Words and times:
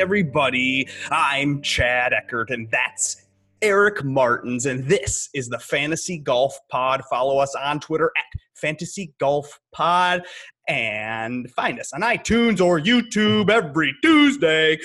everybody. 0.00 0.88
I'm 1.10 1.60
Chad 1.60 2.14
Eckert, 2.14 2.48
and 2.48 2.70
that's 2.70 3.26
Eric 3.60 4.02
Martins, 4.02 4.64
and 4.64 4.82
this 4.84 5.28
is 5.34 5.50
the 5.50 5.58
Fantasy 5.58 6.16
Golf 6.16 6.58
Pod. 6.70 7.02
Follow 7.10 7.36
us 7.38 7.54
on 7.54 7.80
Twitter 7.80 8.10
at 8.16 8.40
Fantasy 8.54 9.12
Golf 9.20 9.60
Pod 9.72 10.22
and 10.68 11.50
find 11.50 11.78
us 11.78 11.92
on 11.92 12.00
iTunes 12.00 12.62
or 12.62 12.80
YouTube 12.80 13.50
every 13.50 13.94
Tuesday. 14.02 14.78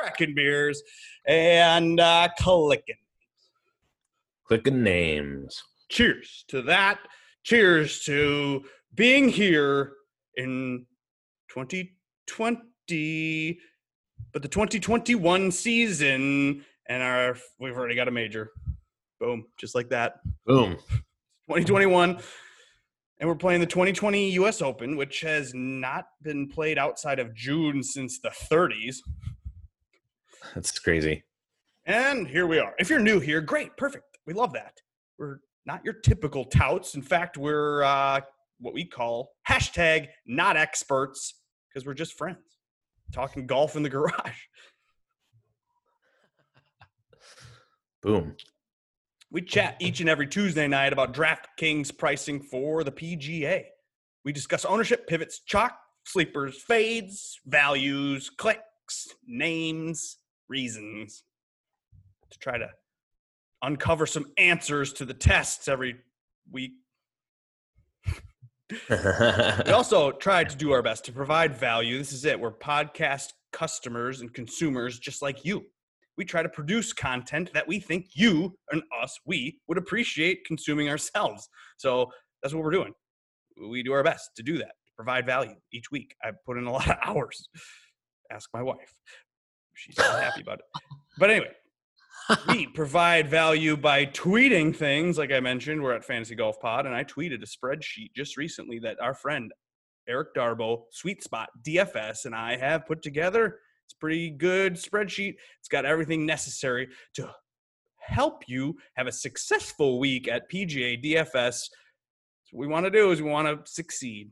Cracking 0.00 0.34
beers 0.34 0.82
and 1.28 2.00
uh, 2.00 2.28
clicking. 2.40 2.96
Clicking 4.48 4.82
names. 4.82 5.62
Cheers 5.90 6.44
to 6.48 6.60
that. 6.62 6.98
Cheers 7.44 8.02
to 8.04 8.64
being 8.96 9.28
here 9.28 9.92
in 10.36 10.86
2020, 11.50 12.67
but 12.88 14.42
the 14.42 14.48
2021 14.48 15.50
season, 15.50 16.64
and 16.88 17.02
our 17.02 17.36
we've 17.58 17.76
already 17.76 17.94
got 17.94 18.08
a 18.08 18.10
major. 18.10 18.50
Boom, 19.20 19.46
just 19.58 19.74
like 19.74 19.88
that. 19.90 20.20
Boom. 20.46 20.76
2021. 21.48 22.18
And 23.20 23.28
we're 23.28 23.34
playing 23.34 23.60
the 23.60 23.66
2020 23.66 24.30
US 24.32 24.62
Open, 24.62 24.96
which 24.96 25.20
has 25.22 25.52
not 25.54 26.06
been 26.22 26.48
played 26.48 26.78
outside 26.78 27.18
of 27.18 27.34
June 27.34 27.82
since 27.82 28.20
the 28.20 28.30
30s. 28.30 28.98
That's 30.54 30.78
crazy. 30.78 31.24
And 31.84 32.28
here 32.28 32.46
we 32.46 32.58
are. 32.58 32.74
If 32.78 32.90
you're 32.90 33.00
new 33.00 33.18
here, 33.18 33.40
great, 33.40 33.76
perfect. 33.76 34.18
We 34.26 34.34
love 34.34 34.52
that. 34.52 34.74
We're 35.18 35.40
not 35.66 35.84
your 35.84 35.94
typical 35.94 36.44
touts. 36.44 36.94
In 36.94 37.02
fact, 37.02 37.36
we're 37.36 37.82
uh, 37.82 38.20
what 38.60 38.72
we 38.72 38.84
call 38.84 39.32
hashtag 39.48 40.08
not 40.26 40.56
experts 40.56 41.40
because 41.68 41.86
we're 41.86 41.94
just 41.94 42.16
friends 42.16 42.57
talking 43.12 43.46
golf 43.46 43.76
in 43.76 43.82
the 43.82 43.88
garage. 43.88 44.14
Boom. 48.02 48.36
We 49.30 49.42
chat 49.42 49.76
each 49.80 50.00
and 50.00 50.08
every 50.08 50.26
Tuesday 50.26 50.68
night 50.68 50.92
about 50.92 51.14
DraftKings 51.14 51.96
pricing 51.96 52.40
for 52.40 52.84
the 52.84 52.92
PGA. 52.92 53.64
We 54.24 54.32
discuss 54.32 54.64
ownership, 54.64 55.06
pivots, 55.06 55.40
chalk, 55.40 55.78
sleepers, 56.04 56.62
fades, 56.62 57.40
values, 57.46 58.30
clicks, 58.30 59.08
names, 59.26 60.18
reasons 60.48 61.24
to 62.30 62.38
try 62.38 62.58
to 62.58 62.68
uncover 63.62 64.06
some 64.06 64.26
answers 64.36 64.92
to 64.94 65.04
the 65.04 65.14
tests 65.14 65.68
every 65.68 65.96
week. 66.50 66.72
We 68.70 69.72
also 69.72 70.12
tried 70.12 70.50
to 70.50 70.56
do 70.56 70.72
our 70.72 70.82
best 70.82 71.04
to 71.06 71.12
provide 71.12 71.54
value. 71.54 71.98
This 71.98 72.12
is 72.12 72.24
it. 72.24 72.38
We're 72.38 72.52
podcast 72.52 73.32
customers 73.52 74.20
and 74.20 74.32
consumers 74.32 74.98
just 74.98 75.22
like 75.22 75.44
you. 75.44 75.64
We 76.16 76.24
try 76.24 76.42
to 76.42 76.48
produce 76.48 76.92
content 76.92 77.52
that 77.54 77.66
we 77.66 77.78
think 77.78 78.08
you 78.12 78.56
and 78.70 78.82
us, 79.02 79.18
we 79.24 79.60
would 79.68 79.78
appreciate 79.78 80.44
consuming 80.44 80.88
ourselves. 80.88 81.48
So 81.76 82.10
that's 82.42 82.54
what 82.54 82.64
we're 82.64 82.72
doing. 82.72 82.92
We 83.70 83.82
do 83.82 83.92
our 83.92 84.02
best 84.02 84.30
to 84.36 84.42
do 84.42 84.58
that, 84.58 84.74
to 84.86 84.92
provide 84.96 85.26
value 85.26 85.54
each 85.72 85.90
week. 85.90 86.14
I 86.22 86.32
put 86.44 86.58
in 86.58 86.66
a 86.66 86.72
lot 86.72 86.90
of 86.90 86.96
hours. 87.04 87.48
Ask 88.30 88.50
my 88.52 88.62
wife. 88.62 88.94
She's 89.74 89.96
not 89.96 90.20
happy 90.20 90.42
about 90.42 90.58
it. 90.58 90.82
But 91.18 91.30
anyway, 91.30 91.52
we 92.48 92.66
provide 92.74 93.28
value 93.28 93.76
by 93.76 94.06
tweeting 94.06 94.74
things. 94.74 95.18
Like 95.18 95.32
I 95.32 95.40
mentioned, 95.40 95.82
we're 95.82 95.94
at 95.94 96.04
Fantasy 96.04 96.34
Golf 96.34 96.60
Pod, 96.60 96.86
and 96.86 96.94
I 96.94 97.04
tweeted 97.04 97.42
a 97.42 97.46
spreadsheet 97.46 98.12
just 98.14 98.36
recently 98.36 98.78
that 98.80 99.00
our 99.00 99.14
friend 99.14 99.52
Eric 100.08 100.34
Darbo, 100.34 100.82
Sweet 100.90 101.22
Spot 101.22 101.48
DFS, 101.66 102.24
and 102.24 102.34
I 102.34 102.56
have 102.56 102.86
put 102.86 103.02
together. 103.02 103.58
It's 103.84 103.94
a 103.94 103.98
pretty 103.98 104.30
good 104.30 104.74
spreadsheet. 104.74 105.34
It's 105.60 105.68
got 105.68 105.84
everything 105.84 106.26
necessary 106.26 106.88
to 107.14 107.30
help 107.98 108.44
you 108.48 108.76
have 108.94 109.06
a 109.06 109.12
successful 109.12 109.98
week 109.98 110.28
at 110.28 110.50
PGA 110.50 111.02
DFS. 111.02 111.68
what 112.52 112.60
we 112.60 112.66
want 112.66 112.86
to 112.86 112.90
do 112.90 113.10
is 113.10 113.20
we 113.20 113.30
want 113.30 113.48
to 113.48 113.70
succeed. 113.70 114.30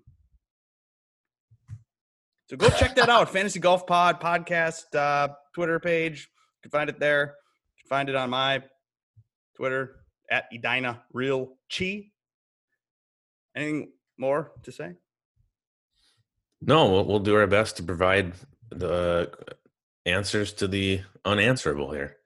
So 2.48 2.56
go 2.56 2.68
check 2.70 2.94
that 2.96 3.08
out. 3.08 3.28
Fantasy 3.32 3.58
Golf 3.58 3.86
Pod 3.86 4.20
podcast 4.20 4.94
uh, 4.94 5.28
Twitter 5.54 5.78
page. 5.78 6.28
You 6.62 6.70
can 6.70 6.70
find 6.70 6.88
it 6.88 6.98
there. 6.98 7.34
Find 7.88 8.08
it 8.08 8.14
on 8.14 8.30
my 8.30 8.62
Twitter 9.56 9.96
at 10.30 10.46
Edina 10.52 11.02
Real 11.12 11.52
Chi. 11.70 12.10
Anything 13.54 13.92
more 14.18 14.52
to 14.64 14.72
say? 14.72 14.94
No, 16.60 16.90
we'll, 16.90 17.04
we'll 17.04 17.20
do 17.20 17.36
our 17.36 17.46
best 17.46 17.76
to 17.76 17.82
provide 17.82 18.32
the 18.70 19.30
answers 20.04 20.52
to 20.54 20.68
the 20.68 21.02
unanswerable 21.24 21.92
here. 21.92 22.16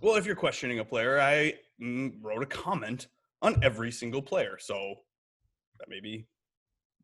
Well, 0.00 0.16
if 0.16 0.26
you're 0.26 0.34
questioning 0.34 0.78
a 0.78 0.84
player, 0.84 1.20
I 1.20 1.54
mm, 1.80 2.14
wrote 2.20 2.42
a 2.42 2.46
comment 2.46 3.08
on 3.40 3.62
every 3.62 3.92
single 3.92 4.22
player, 4.22 4.56
so 4.58 4.94
that 5.78 5.88
may 5.88 6.00
be 6.00 6.26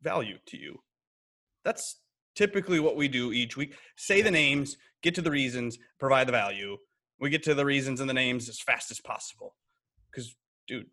value 0.01 0.37
to 0.47 0.57
you. 0.57 0.79
That's 1.63 1.99
typically 2.35 2.79
what 2.79 2.95
we 2.95 3.07
do 3.07 3.31
each 3.31 3.57
week. 3.57 3.75
Say 3.97 4.21
the 4.21 4.31
names, 4.31 4.77
get 5.03 5.15
to 5.15 5.21
the 5.21 5.31
reasons, 5.31 5.77
provide 5.99 6.27
the 6.27 6.31
value. 6.31 6.77
We 7.19 7.29
get 7.29 7.43
to 7.43 7.53
the 7.53 7.65
reasons 7.65 7.99
and 7.99 8.09
the 8.09 8.13
names 8.13 8.47
as 8.49 8.59
fast 8.59 8.91
as 8.91 8.99
possible. 8.99 9.55
Because, 10.11 10.35
dude, 10.67 10.87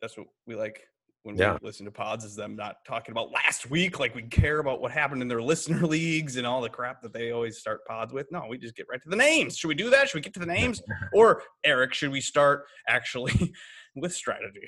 that's 0.00 0.16
what 0.16 0.26
we 0.46 0.54
like 0.54 0.80
when 1.22 1.36
Yeah. 1.36 1.58
we 1.60 1.66
listen 1.66 1.84
to 1.84 1.90
pods 1.92 2.24
is 2.24 2.34
them 2.34 2.56
not 2.56 2.76
talking 2.86 3.12
about 3.12 3.30
last 3.30 3.68
week 3.68 3.98
like 4.00 4.14
we 4.14 4.22
care 4.22 4.58
about 4.60 4.80
what 4.80 4.90
happened 4.90 5.20
in 5.22 5.28
their 5.28 5.42
listener 5.52 5.86
leagues 5.86 6.36
and 6.36 6.46
all 6.46 6.60
the 6.62 6.68
crap 6.68 7.02
that 7.02 7.12
they 7.12 7.32
always 7.32 7.58
start 7.58 7.80
pods 7.86 8.12
with. 8.12 8.26
No, 8.30 8.46
we 8.48 8.56
just 8.58 8.74
get 8.76 8.86
right 8.90 9.02
to 9.02 9.08
the 9.10 9.16
names. 9.16 9.58
Should 9.58 9.68
we 9.68 9.74
do 9.74 9.90
that? 9.90 10.08
Should 10.08 10.16
we 10.18 10.22
get 10.22 10.32
to 10.34 10.40
the 10.40 10.46
names? 10.46 10.80
or 11.12 11.42
Eric, 11.64 11.92
should 11.94 12.10
we 12.12 12.20
start 12.20 12.64
actually 12.88 13.52
with 13.96 14.14
strategy? 14.14 14.66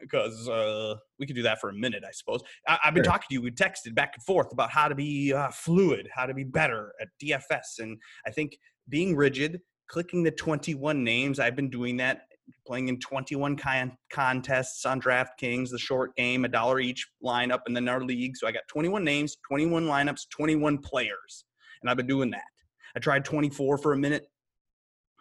Because 0.00 0.48
uh, 0.48 0.96
we 1.18 1.26
could 1.26 1.36
do 1.36 1.42
that 1.44 1.60
for 1.60 1.70
a 1.70 1.74
minute, 1.74 2.02
I 2.06 2.10
suppose. 2.10 2.42
I- 2.68 2.78
I've 2.84 2.94
been 2.94 3.04
Sure. 3.04 3.12
talking 3.12 3.26
to 3.30 3.34
you. 3.34 3.42
We 3.42 3.52
texted 3.52 3.94
back 3.94 4.12
and 4.14 4.22
forth 4.24 4.52
about 4.52 4.70
how 4.70 4.88
to 4.88 4.94
be 4.94 5.32
uh, 5.32 5.50
fluid, 5.50 6.08
how 6.12 6.26
to 6.26 6.34
be 6.34 6.44
better 6.44 6.92
at 7.00 7.08
DFS, 7.22 7.78
and 7.78 7.96
I 8.26 8.30
think 8.30 8.58
being 8.88 9.14
rigid, 9.16 9.60
clicking 9.88 10.22
the 10.22 10.30
21 10.30 11.02
names. 11.02 11.38
I've 11.38 11.56
been 11.56 11.70
doing 11.70 11.96
that, 11.98 12.22
playing 12.66 12.88
in 12.88 12.98
21 13.00 13.56
con- 13.56 13.96
contests 14.12 14.84
on 14.84 15.00
DraftKings, 15.00 15.70
the 15.70 15.78
short 15.78 16.14
game, 16.16 16.44
a 16.44 16.48
dollar 16.48 16.80
each 16.80 17.06
lineup, 17.22 17.60
and 17.66 17.76
then 17.76 17.88
our 17.88 18.02
league. 18.02 18.36
So 18.36 18.46
I 18.46 18.52
got 18.52 18.62
21 18.68 19.04
names, 19.04 19.36
21 19.48 19.86
lineups, 19.86 20.28
21 20.30 20.78
players, 20.78 21.44
and 21.82 21.90
I've 21.90 21.96
been 21.96 22.06
doing 22.06 22.30
that. 22.30 22.42
I 22.96 23.00
tried 23.00 23.24
24 23.24 23.78
for 23.78 23.92
a 23.92 23.96
minute. 23.96 24.26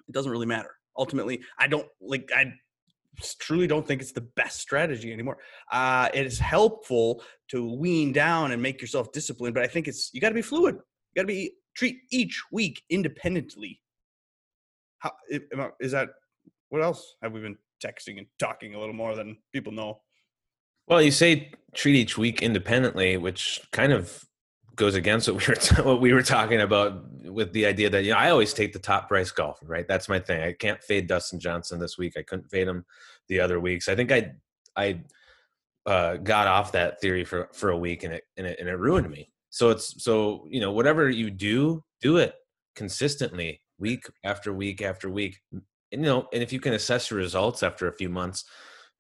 It 0.07 0.11
doesn't 0.13 0.31
really 0.31 0.45
matter. 0.45 0.75
Ultimately, 0.97 1.41
I 1.57 1.67
don't 1.67 1.87
like. 2.01 2.29
I 2.35 2.53
truly 3.39 3.67
don't 3.67 3.87
think 3.87 4.01
it's 4.01 4.11
the 4.11 4.21
best 4.21 4.59
strategy 4.59 5.13
anymore. 5.13 5.37
Uh, 5.71 6.09
it 6.13 6.25
is 6.25 6.39
helpful 6.39 7.23
to 7.49 7.73
wean 7.75 8.11
down 8.11 8.51
and 8.51 8.61
make 8.61 8.81
yourself 8.81 9.11
disciplined, 9.11 9.53
but 9.53 9.63
I 9.63 9.67
think 9.67 9.87
it's 9.87 10.11
you 10.13 10.21
got 10.21 10.29
to 10.29 10.35
be 10.35 10.41
fluid. 10.41 10.75
You 10.75 11.21
got 11.21 11.23
to 11.23 11.27
be 11.27 11.53
treat 11.75 11.97
each 12.11 12.43
week 12.51 12.83
independently. 12.89 13.79
Is 15.79 15.91
that? 15.91 16.09
What 16.69 16.81
else 16.81 17.15
have 17.21 17.33
we 17.33 17.41
been 17.41 17.57
texting 17.83 18.17
and 18.17 18.25
talking 18.39 18.75
a 18.75 18.79
little 18.79 18.95
more 18.95 19.15
than 19.15 19.37
people 19.51 19.71
know? 19.71 19.99
Well, 20.87 21.01
you 21.01 21.11
say 21.11 21.51
treat 21.73 21.95
each 21.95 22.17
week 22.17 22.41
independently, 22.41 23.17
which 23.17 23.61
kind 23.71 23.93
of 23.93 24.25
goes 24.75 24.95
against 24.95 25.29
what 25.29 25.47
we 25.47 25.53
were 25.53 25.83
what 25.83 26.01
we 26.01 26.13
were 26.13 26.23
talking 26.23 26.61
about 26.61 27.03
with 27.25 27.53
the 27.53 27.65
idea 27.65 27.89
that 27.89 28.03
you 28.03 28.11
know 28.11 28.17
I 28.17 28.29
always 28.29 28.53
take 28.53 28.73
the 28.73 28.79
top 28.79 29.07
price 29.07 29.31
golfer, 29.31 29.65
right? 29.65 29.87
That's 29.87 30.09
my 30.09 30.19
thing. 30.19 30.41
I 30.41 30.53
can't 30.53 30.81
fade 30.83 31.07
Dustin 31.07 31.39
Johnson 31.39 31.79
this 31.79 31.97
week. 31.97 32.13
I 32.17 32.23
couldn't 32.23 32.49
fade 32.49 32.67
him 32.67 32.85
the 33.27 33.39
other 33.39 33.59
weeks. 33.59 33.87
I 33.87 33.95
think 33.95 34.11
I 34.11 34.31
I 34.75 35.01
uh, 35.85 36.17
got 36.17 36.47
off 36.47 36.71
that 36.71 36.99
theory 37.01 37.23
for 37.23 37.49
for 37.53 37.69
a 37.69 37.77
week 37.77 38.03
and 38.03 38.13
it 38.13 38.23
and 38.37 38.47
it 38.47 38.59
and 38.59 38.67
it 38.67 38.77
ruined 38.77 39.09
me. 39.09 39.29
So 39.49 39.69
it's 39.69 40.03
so 40.03 40.47
you 40.49 40.59
know 40.59 40.71
whatever 40.71 41.09
you 41.09 41.29
do, 41.29 41.83
do 42.01 42.17
it 42.17 42.33
consistently, 42.75 43.61
week 43.83 44.05
after 44.23 44.53
week 44.53 44.81
after 44.81 45.09
week. 45.09 45.41
And, 45.51 45.61
you 45.91 45.97
know, 45.99 46.27
and 46.33 46.41
if 46.41 46.53
you 46.53 46.59
can 46.59 46.73
assess 46.73 47.11
your 47.11 47.19
results 47.19 47.61
after 47.61 47.87
a 47.87 47.97
few 47.97 48.09
months 48.09 48.45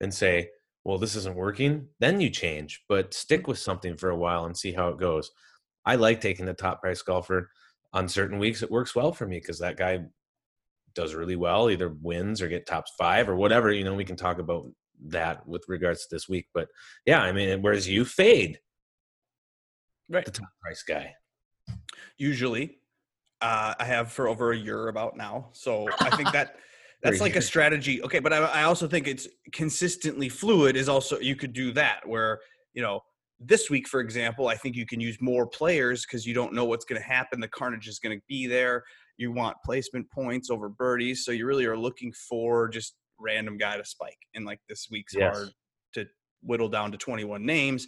and 0.01 0.13
say, 0.13 0.49
well, 0.83 0.97
this 0.97 1.15
isn't 1.15 1.35
working, 1.35 1.87
then 1.99 2.19
you 2.19 2.29
change. 2.29 2.83
But 2.89 3.13
stick 3.13 3.47
with 3.47 3.57
something 3.57 3.95
for 3.95 4.09
a 4.09 4.17
while 4.17 4.45
and 4.45 4.55
see 4.55 4.73
how 4.73 4.89
it 4.89 4.99
goes. 4.99 5.31
I 5.85 5.95
like 5.95 6.19
taking 6.19 6.45
the 6.45 6.53
top 6.53 6.81
price 6.81 7.01
golfer 7.01 7.49
on 7.93 8.09
certain 8.09 8.37
weeks. 8.37 8.61
It 8.61 8.71
works 8.71 8.93
well 8.93 9.13
for 9.13 9.25
me 9.25 9.37
because 9.39 9.59
that 9.59 9.77
guy 9.77 10.03
does 10.93 11.15
really 11.15 11.37
well, 11.37 11.69
either 11.69 11.95
wins 12.01 12.41
or 12.41 12.49
get 12.49 12.65
top 12.65 12.85
five 12.97 13.29
or 13.29 13.35
whatever. 13.35 13.71
You 13.71 13.85
know, 13.85 13.95
we 13.95 14.05
can 14.05 14.17
talk 14.17 14.39
about 14.39 14.65
that 15.07 15.47
with 15.47 15.63
regards 15.67 16.01
to 16.01 16.15
this 16.15 16.27
week. 16.27 16.47
But 16.53 16.67
yeah, 17.05 17.21
I 17.21 17.31
mean, 17.31 17.61
whereas 17.61 17.87
you 17.87 18.05
fade 18.05 18.59
Right. 20.09 20.25
the 20.25 20.31
top 20.31 20.49
price 20.61 20.83
guy. 20.83 21.15
Usually, 22.17 22.79
uh, 23.43 23.75
I 23.77 23.83
have 23.83 24.11
for 24.11 24.27
over 24.29 24.53
a 24.53 24.57
year 24.57 24.87
about 24.87 25.17
now. 25.17 25.49
So 25.51 25.89
I 26.01 26.15
think 26.15 26.29
that 26.33 26.55
that's 27.03 27.19
like 27.19 27.35
a 27.35 27.41
strategy. 27.41 28.01
Okay, 28.01 28.19
but 28.19 28.31
I, 28.31 28.37
I 28.37 28.63
also 28.63 28.87
think 28.87 29.07
it's 29.07 29.27
consistently 29.51 30.29
fluid. 30.29 30.77
Is 30.77 30.87
also 30.87 31.19
you 31.19 31.35
could 31.35 31.53
do 31.53 31.73
that 31.73 32.07
where 32.07 32.39
you 32.73 32.81
know 32.81 33.01
this 33.39 33.69
week, 33.69 33.87
for 33.89 33.99
example, 33.99 34.47
I 34.47 34.55
think 34.55 34.77
you 34.77 34.85
can 34.85 35.01
use 35.01 35.17
more 35.19 35.45
players 35.45 36.05
because 36.05 36.25
you 36.25 36.33
don't 36.33 36.53
know 36.53 36.63
what's 36.63 36.85
going 36.85 37.01
to 37.01 37.07
happen. 37.07 37.41
The 37.41 37.49
carnage 37.49 37.87
is 37.89 37.99
going 37.99 38.17
to 38.17 38.23
be 38.29 38.47
there. 38.47 38.83
You 39.17 39.33
want 39.33 39.57
placement 39.65 40.09
points 40.09 40.49
over 40.49 40.69
birdies, 40.69 41.25
so 41.25 41.31
you 41.33 41.45
really 41.45 41.65
are 41.65 41.77
looking 41.77 42.13
for 42.29 42.69
just 42.69 42.95
random 43.19 43.57
guy 43.57 43.75
to 43.75 43.83
spike. 43.83 44.17
And 44.33 44.45
like 44.45 44.59
this 44.69 44.87
week's 44.89 45.13
Yes. 45.13 45.35
hard 45.35 45.49
to 45.95 46.05
whittle 46.41 46.69
down 46.69 46.93
to 46.93 46.97
21 46.97 47.45
names, 47.45 47.85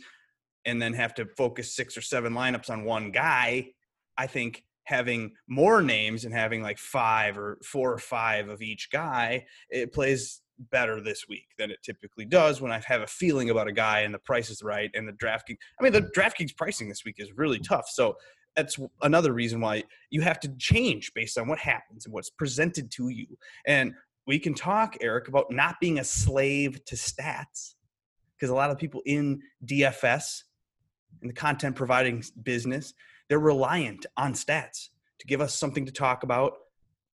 and 0.66 0.82
then 0.82 0.94
have 0.94 1.14
to 1.16 1.26
focus 1.38 1.74
six 1.74 1.96
or 1.96 2.02
seven 2.02 2.34
lineups 2.34 2.70
on 2.70 2.84
one 2.84 3.12
guy. 3.12 3.70
I 4.18 4.28
think 4.28 4.65
having 4.86 5.32
more 5.48 5.82
names 5.82 6.26
and 6.26 6.34
having 6.34 6.62
like 6.62 6.78
five 6.78 7.38
or 7.38 7.58
four 7.64 7.92
or 7.92 7.98
five 7.98 8.50
of 8.50 8.62
each 8.62 8.90
guy, 8.92 9.46
it 9.70 9.94
plays 9.94 10.42
better 10.72 11.02
this 11.02 11.28
week 11.28 11.48
than 11.58 11.70
it 11.70 11.80
typically 11.84 12.26
does 12.26 12.62
when 12.62 12.72
I 12.72 12.82
have 12.86 13.02
a 13.02 13.08
feeling 13.08 13.50
about 13.50 13.68
a 13.68 13.74
guy 13.74 14.02
and 14.02 14.14
the 14.14 14.20
price 14.20 14.50
is 14.50 14.64
right 14.64 14.90
and 14.94 15.08
the 15.08 15.14
DraftKings. 15.14 15.58
I 15.80 15.84
mean, 15.84 15.92
the 15.92 16.10
DraftKings 16.16 16.56
pricing 16.56 16.88
this 16.88 17.04
week 17.04 17.16
is 17.18 17.34
really 17.34 17.60
tough. 17.60 17.90
So 17.90 18.16
that's 18.56 18.80
another 19.02 19.34
reason 19.34 19.60
why 19.60 19.84
you 20.10 20.22
have 20.22 20.40
to 20.42 20.50
change 20.58 21.14
based 21.14 21.38
on 21.38 21.48
what 21.48 21.60
happens 21.60 22.06
and 22.06 22.14
what's 22.14 22.30
presented 22.30 22.90
to 22.92 23.10
you. 23.10 23.28
And 23.66 23.94
we 24.28 24.40
can 24.40 24.54
talk, 24.54 24.98
Eric, 25.02 25.28
about 25.28 25.52
not 25.52 25.76
being 25.82 26.00
a 26.00 26.04
slave 26.04 26.84
to 26.86 26.96
stats 26.96 27.76
because 28.36 28.50
a 28.50 28.56
lot 28.56 28.72
of 28.72 28.78
people 28.78 29.02
in 29.06 29.42
DFS 29.66 30.44
in 31.22 31.28
the 31.28 31.34
content 31.34 31.76
providing 31.76 32.24
business 32.44 32.94
they're 33.30 33.40
reliant 33.40 34.06
on 34.18 34.34
stats 34.34 34.90
to 35.20 35.28
give 35.28 35.42
us 35.42 35.54
something 35.56 35.86
to 35.86 35.92
talk 35.92 36.24
about. 36.24 36.54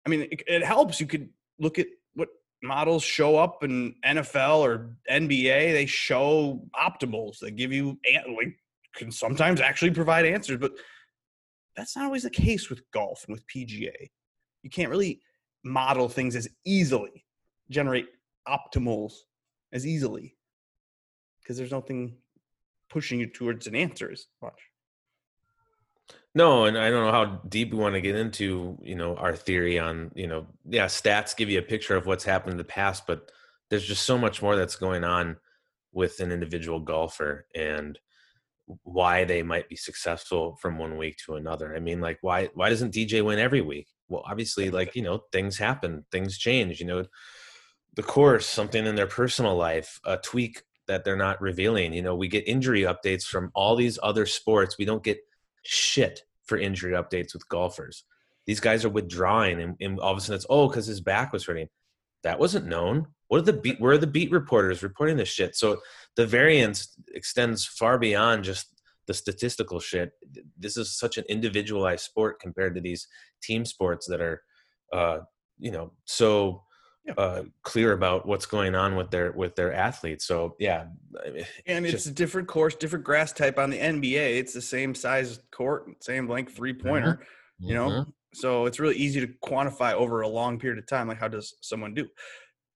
I 0.07 0.11
mean, 0.11 0.23
it, 0.23 0.43
it 0.47 0.65
helps. 0.65 1.01
You 1.01 1.07
could 1.07 1.29
look 1.59 1.79
at 1.79 1.87
what 2.15 2.29
models 2.63 3.03
show 3.03 3.37
up 3.37 3.65
in 3.65 3.95
NFL 4.05 4.61
or 4.61 4.97
NBA. 5.11 5.73
They 5.73 5.87
show 5.87 6.63
optimals. 6.75 7.39
They 7.41 7.51
give 7.51 7.73
you 7.73 7.99
like 8.37 8.59
can 8.95 9.13
sometimes 9.13 9.61
actually 9.61 9.93
provide 9.93 10.27
answers, 10.27 10.59
but 10.59 10.73
that's 11.77 11.97
not 11.97 12.07
always 12.07 12.25
the 12.25 12.31
case 12.31 12.69
with 12.69 12.83
golf 12.91 13.25
and 13.27 13.33
with 13.33 13.47
PGA. 13.47 14.11
You 14.63 14.71
can't 14.71 14.91
really 14.91 15.21
model 15.65 16.09
things 16.09 16.35
as 16.35 16.49
easily, 16.65 17.25
generate 17.71 18.09
optimals 18.49 19.13
as 19.73 19.87
easily 19.87 20.37
because 21.41 21.57
there's 21.57 21.71
nothing 21.71 22.17
pushing 22.91 23.21
you 23.21 23.27
towards 23.27 23.67
an 23.67 23.77
answer 23.77 24.11
as 24.11 24.27
much. 24.43 24.59
No, 26.35 26.67
and 26.67 26.79
I 26.79 26.91
don't 26.91 27.05
know 27.05 27.13
how 27.13 27.41
deep 27.49 27.73
we 27.73 27.79
want 27.79 27.95
to 27.95 28.01
get 28.01 28.15
into, 28.15 28.79
you 28.83 28.95
know, 28.95 29.17
our 29.17 29.35
theory 29.35 29.79
on, 29.79 30.13
you 30.15 30.27
know, 30.27 30.47
yeah, 30.69 30.87
stats 30.87 31.37
give 31.37 31.49
you 31.49 31.59
a 31.59 31.63
picture 31.63 31.97
of 31.97 32.07
what's 32.07 32.25
happened 32.25 32.53
in 32.53 32.59
the 32.59 32.65
past, 32.65 33.07
but 33.07 33.31
there's 33.71 33.87
just 33.87 34.05
so 34.05 34.17
much 34.19 34.43
more 34.43 34.55
that's 34.55 34.77
going 34.77 35.05
on 35.05 35.37
with 35.93 36.21
an 36.21 36.31
individual 36.31 36.81
golfer 36.81 37.47
and 37.55 37.99
why 38.85 39.25
they 39.25 39.43
might 39.43 39.69
be 39.69 39.77
successful 39.77 40.57
from 40.61 40.79
one 40.79 40.99
week 40.99 41.17
to 41.25 41.37
another. 41.37 41.75
I 41.75 41.81
mean, 41.81 42.01
like 42.01 42.19
why 42.21 42.51
why 42.55 42.69
doesn't 42.69 42.95
DJ 42.95 43.25
win 43.25 43.39
every 43.39 43.63
week? 43.63 43.89
Well, 44.09 44.23
obviously, 44.27 44.71
like, 44.71 44.95
you 44.95 45.03
know, 45.03 45.23
things 45.33 45.59
happen, 45.59 46.05
things 46.13 46.39
change, 46.39 46.81
you 46.81 46.87
know, 46.87 47.05
the 47.95 48.03
course, 48.03 48.47
something 48.47 48.87
in 48.87 48.95
their 48.95 49.07
personal 49.07 49.57
life, 49.57 49.99
a 50.05 50.19
tweak 50.19 50.63
that 50.87 51.05
they're 51.05 51.17
not 51.17 51.41
revealing. 51.41 51.93
You 51.93 52.03
know, 52.03 52.15
we 52.15 52.29
get 52.29 52.47
injury 52.47 52.83
updates 52.83 53.25
from 53.25 53.51
all 53.55 53.77
these 53.77 53.99
other 54.03 54.25
sports. 54.27 54.77
We 54.79 54.85
don't 54.85 55.03
get 55.03 55.19
shit 55.65 56.23
for 56.45 56.59
injury 56.59 56.93
updates 56.93 57.35
with 57.35 57.49
golfers. 57.49 58.05
These 58.47 58.61
guys 58.61 58.85
are 58.85 58.91
withdrawing, 58.91 59.61
and, 59.61 59.77
and 59.81 60.01
all 60.01 60.13
of 60.13 60.19
a 60.19 60.21
sudden 60.21 60.37
it's 60.37 60.47
oh, 60.49 60.69
because 60.69 60.87
his 60.87 61.01
back 61.01 61.33
was 61.33 61.45
hurting. 61.45 61.69
That 62.23 62.39
wasn't 62.39 62.67
known. 62.67 63.07
What 63.29 63.39
are 63.39 63.43
the 63.43 63.53
beat? 63.53 63.81
Where 63.81 63.93
are 63.93 63.99
the 63.99 64.07
beat 64.07 64.31
reporters 64.31 64.83
reporting 64.83 65.19
this 65.19 65.29
shit? 65.29 65.55
So 65.55 65.81
the 66.17 66.27
variance 66.27 66.97
extends 67.15 67.67
far 67.67 67.99
beyond 67.99 68.45
just 68.45 68.67
the 69.07 69.15
statistical 69.15 69.81
shit. 69.81 70.13
This 70.59 70.77
is 70.77 70.99
such 70.99 71.19
an 71.19 71.25
individualized 71.29 72.05
sport 72.05 72.41
compared 72.41 72.75
to 72.75 72.81
these 72.81 73.07
team 73.43 73.65
sports 73.65 74.07
that 74.07 74.21
are, 74.21 74.43
uh, 74.93 75.19
you 75.59 75.71
know, 75.71 75.93
so. 76.05 76.65
Uh, 77.17 77.43
clear 77.63 77.93
about 77.93 78.27
what's 78.27 78.47
going 78.47 78.75
on 78.75 78.97
with 78.97 79.11
their 79.11 79.33
with 79.33 79.57
their 79.57 79.73
athletes. 79.73 80.27
So 80.27 80.57
yeah, 80.59 80.87
And 81.67 81.85
it's 81.85 81.93
just- 81.93 82.07
a 82.07 82.11
different 82.13 82.49
course, 82.49 82.75
different 82.75 83.05
grass 83.05 83.33
type 83.33 83.59
on 83.59 83.71
the 83.71 83.79
NBA. 83.79 84.39
It's 84.39 84.53
the 84.53 84.63
same 84.63 84.95
size 84.95 85.41
court, 85.51 86.03
same 86.03 86.29
length 86.29 86.55
three 86.55 86.75
pointer, 86.75 87.21
you 87.59 87.75
know? 87.75 87.89
Mhm. 87.89 88.13
So 88.35 88.67
it's 88.67 88.79
really 88.79 88.97
easy 88.97 89.21
to 89.21 89.29
quantify 89.43 89.93
over 89.95 90.21
a 90.21 90.29
long 90.29 90.59
period 90.59 90.79
of 90.79 90.87
time. 90.87 91.09
Like, 91.09 91.19
how 91.19 91.29
does 91.29 91.57
someone 91.63 91.95
do? 91.95 92.09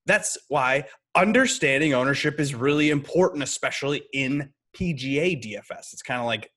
That's 0.06 0.37
why 0.49 0.87
understanding 1.14 1.93
ownership 1.93 2.40
is 2.40 2.55
really 2.55 2.90
important, 2.90 3.43
especially 3.43 4.02
in 4.12 4.52
PGA 4.75 5.37
DFS. 5.37 5.93
It's 5.93 6.02
kind 6.02 6.20
of 6.20 6.26
like 6.26 6.50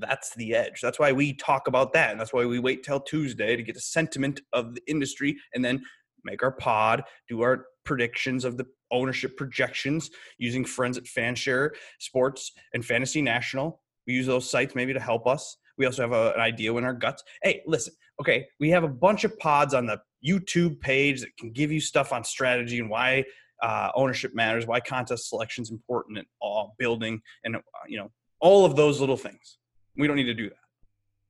that's 0.00 0.34
the 0.36 0.54
edge. 0.54 0.80
That's 0.80 0.98
why 0.98 1.10
we 1.12 1.32
talk 1.32 1.66
about 1.66 1.92
that. 1.92 2.10
And 2.12 2.20
that's 2.20 2.32
why 2.32 2.44
we 2.44 2.58
wait 2.60 2.84
till 2.84 3.00
Tuesday 3.00 3.56
to 3.56 3.62
get 3.64 3.76
a 3.76 3.80
sentiment 3.80 4.40
of 4.52 4.74
the 4.74 4.82
industry 4.86 5.36
and 5.54 5.64
then 5.64 5.82
make 6.24 6.42
our 6.42 6.52
pod, 6.52 7.04
do 7.28 7.42
our 7.42 7.66
predictions 7.84 8.44
of 8.44 8.56
the 8.56 8.66
ownership 8.90 9.36
projections 9.36 10.10
using 10.38 10.64
friends 10.64 10.98
at 10.98 11.04
Fanshare 11.04 11.70
Sports 11.98 12.52
and 12.74 12.84
Fantasy 12.84 13.22
National. 13.22 13.80
We 14.06 14.14
use 14.14 14.26
those 14.26 14.50
sites 14.50 14.74
maybe 14.74 14.92
to 14.92 15.00
help 15.00 15.26
us. 15.26 15.56
We 15.76 15.86
also 15.86 16.02
have 16.02 16.12
a, 16.12 16.32
an 16.32 16.40
idea 16.40 16.74
in 16.74 16.84
our 16.84 16.92
guts. 16.92 17.22
Hey, 17.42 17.62
listen, 17.66 17.94
okay, 18.20 18.46
we 18.58 18.70
have 18.70 18.84
a 18.84 18.88
bunch 18.88 19.24
of 19.24 19.38
pods 19.38 19.74
on 19.74 19.86
the 19.86 20.00
YouTube 20.26 20.80
page 20.80 21.20
that 21.20 21.36
can 21.38 21.52
give 21.52 21.70
you 21.70 21.80
stuff 21.80 22.12
on 22.12 22.24
strategy 22.24 22.80
and 22.80 22.90
why 22.90 23.24
uh, 23.62 23.90
ownership 23.94 24.34
matters, 24.34 24.66
why 24.66 24.80
contest 24.80 25.28
selection 25.28 25.62
is 25.62 25.70
important, 25.70 26.18
and 26.18 26.26
all 26.40 26.74
building, 26.78 27.20
and 27.44 27.56
uh, 27.56 27.60
you 27.88 27.98
know 27.98 28.10
all 28.40 28.64
of 28.64 28.76
those 28.76 29.00
little 29.00 29.16
things. 29.16 29.58
We 29.96 30.06
don't 30.06 30.16
need 30.16 30.24
to 30.24 30.34
do 30.34 30.48
that 30.48 30.56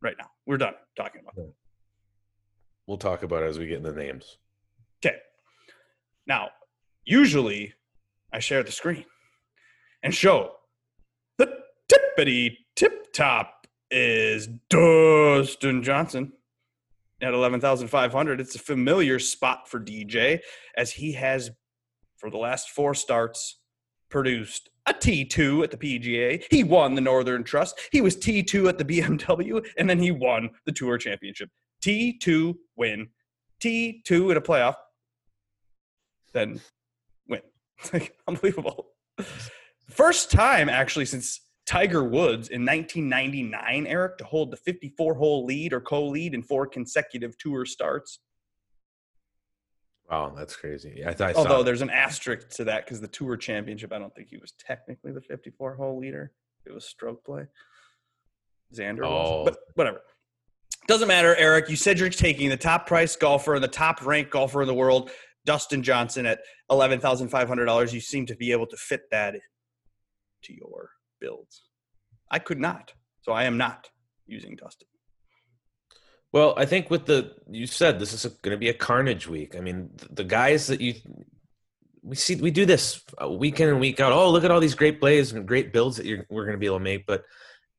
right 0.03 0.17
now. 0.19 0.27
We're 0.47 0.59
done 0.59 0.75
talking 0.97 1.23
about 1.23 1.37
that. 1.37 1.53
We'll 2.87 2.99
talk 2.99 3.23
about 3.23 3.43
it 3.43 3.47
as 3.47 3.59
we 3.59 3.67
get 3.67 3.79
into 3.79 3.93
the 3.93 4.01
names. 4.01 4.39
Okay. 5.05 5.17
Now, 6.27 6.49
usually 7.05 7.75
I 8.33 8.41
share 8.41 8.63
the 8.63 8.73
screen 8.73 9.05
and 10.03 10.15
show 10.15 10.53
the 11.39 11.53
tippity 11.91 12.57
tip 12.77 13.13
top 13.13 13.67
is 13.91 14.49
Dustin 14.69 15.83
Johnson 15.83 16.33
at 17.23 17.35
11,500. 17.35 18.41
It's 18.41 18.55
a 18.55 18.61
familiar 18.61 19.19
spot 19.19 19.69
for 19.69 19.81
DJ 19.81 20.41
as 20.77 20.93
he 20.93 21.13
has, 21.13 21.51
for 22.17 22.31
the 22.31 22.37
last 22.37 22.71
four 22.71 22.95
starts, 22.95 23.61
produced 24.11 24.71
a 24.87 24.95
T2 24.95 25.65
at 25.65 25.71
the 25.71 25.77
PGA. 25.77 26.43
He 26.51 26.65
won 26.65 26.95
the 26.95 27.01
Northern 27.01 27.45
Trust. 27.45 27.79
He 27.93 28.01
was 28.01 28.17
T2 28.17 28.69
at 28.69 28.79
the 28.79 28.85
BMW, 28.85 29.65
and 29.77 29.89
then 29.89 29.99
he 29.99 30.11
won 30.11 30.51
the 30.67 30.73
Tour 30.73 30.99
Championship. 30.99 31.51
T2 31.83 32.55
win, 32.77 33.09
T2 33.63 34.31
in 34.31 34.37
a 34.37 34.41
playoff, 34.41 34.75
then 36.33 36.61
win. 37.29 37.41
It's 37.79 37.93
like 37.93 38.15
unbelievable. 38.27 38.89
First 39.89 40.31
time 40.31 40.69
actually 40.69 41.07
since 41.07 41.41
Tiger 41.67 42.03
Woods 42.03 42.49
in 42.49 42.65
1999, 42.65 43.87
Eric, 43.87 44.19
to 44.19 44.25
hold 44.25 44.51
the 44.51 44.57
54 44.57 45.15
hole 45.15 45.45
lead 45.45 45.73
or 45.73 45.81
co 45.81 46.07
lead 46.07 46.35
in 46.35 46.43
four 46.43 46.67
consecutive 46.67 47.37
tour 47.39 47.67
starts. 47.67 48.21
Wow, 50.11 50.33
that's 50.35 50.57
crazy. 50.57 51.05
I 51.07 51.13
thought 51.13 51.31
I 51.31 51.33
Although 51.35 51.63
there's 51.63 51.83
an 51.83 51.91
asterisk 51.91 52.49
to 52.57 52.65
that 52.65 52.87
because 52.87 53.01
the 53.01 53.09
tour 53.09 53.37
championship, 53.37 53.93
I 53.93 53.99
don't 53.99 54.15
think 54.15 54.29
he 54.31 54.39
was 54.39 54.53
technically 54.59 55.13
the 55.13 55.21
54 55.21 55.75
hole 55.75 55.99
leader. 55.99 56.33
It 56.65 56.73
was 56.73 56.87
stroke 56.87 57.23
play. 57.25 57.45
Xander 58.75 59.05
Oh. 59.05 59.43
was. 59.43 59.51
But 59.51 59.59
whatever. 59.75 60.01
Doesn't 60.87 61.09
matter, 61.09 61.37
Eric. 61.37 61.69
You 61.69 61.77
said 61.77 61.99
you're 61.99 62.09
taking 62.09 62.49
the 62.49 62.57
top 62.57 62.87
price 62.87 63.15
golfer 63.15 63.55
and 63.55 63.63
the 63.63 63.69
top 63.69 64.05
ranked 64.07 64.31
golfer 64.31 64.63
in 64.63 64.69
the 64.69 64.75
world, 64.75 65.11
Dustin 65.49 65.83
Johnson, 65.83 66.27
at 66.27 66.41
$11,500. 66.71 67.93
You 67.95 68.01
seem 68.01 68.27
to 68.27 68.37
be 68.37 68.53
able 68.53 68.67
to 68.67 68.77
fit 68.77 69.11
that 69.11 69.35
to 70.43 70.55
your 70.55 70.91
builds. 71.23 71.63
I 72.31 72.39
could 72.39 72.61
not. 72.61 72.93
So 73.23 73.33
I 73.33 73.45
am 73.45 73.57
not 73.57 73.89
using 74.27 74.57
Dustin. 74.57 74.89
Well, 76.33 76.53
I 76.59 76.67
think 76.67 76.91
with 76.91 77.07
the 77.07 77.33
you 77.51 77.67
said 77.67 77.99
this 77.99 78.13
is 78.13 78.27
going 78.43 78.55
to 78.55 78.59
be 78.59 78.69
a 78.69 78.75
carnage 78.75 79.27
week. 79.27 79.57
I 79.57 79.61
mean, 79.61 79.89
th- 79.97 80.11
the 80.13 80.25
guys 80.25 80.67
that 80.67 80.83
you 80.83 80.97
we 82.03 82.15
see 82.15 82.37
we 82.37 82.51
do 82.51 82.67
this 82.67 83.03
uh, 83.19 83.31
week 83.31 83.59
in 83.59 83.71
and 83.71 83.81
week 83.81 84.01
out. 84.01 84.13
Oh, 84.13 84.31
look 84.31 84.45
at 84.45 84.51
all 84.51 84.61
these 84.61 84.75
great 84.75 85.01
plays 85.01 85.33
and 85.33 85.49
great 85.49 85.73
builds 85.73 85.97
that 85.97 86.05
you're, 86.05 86.27
we're 86.29 86.45
going 86.45 86.59
to 86.59 86.61
be 86.61 86.67
able 86.67 86.77
to 86.77 86.85
make. 86.85 87.07
But 87.07 87.25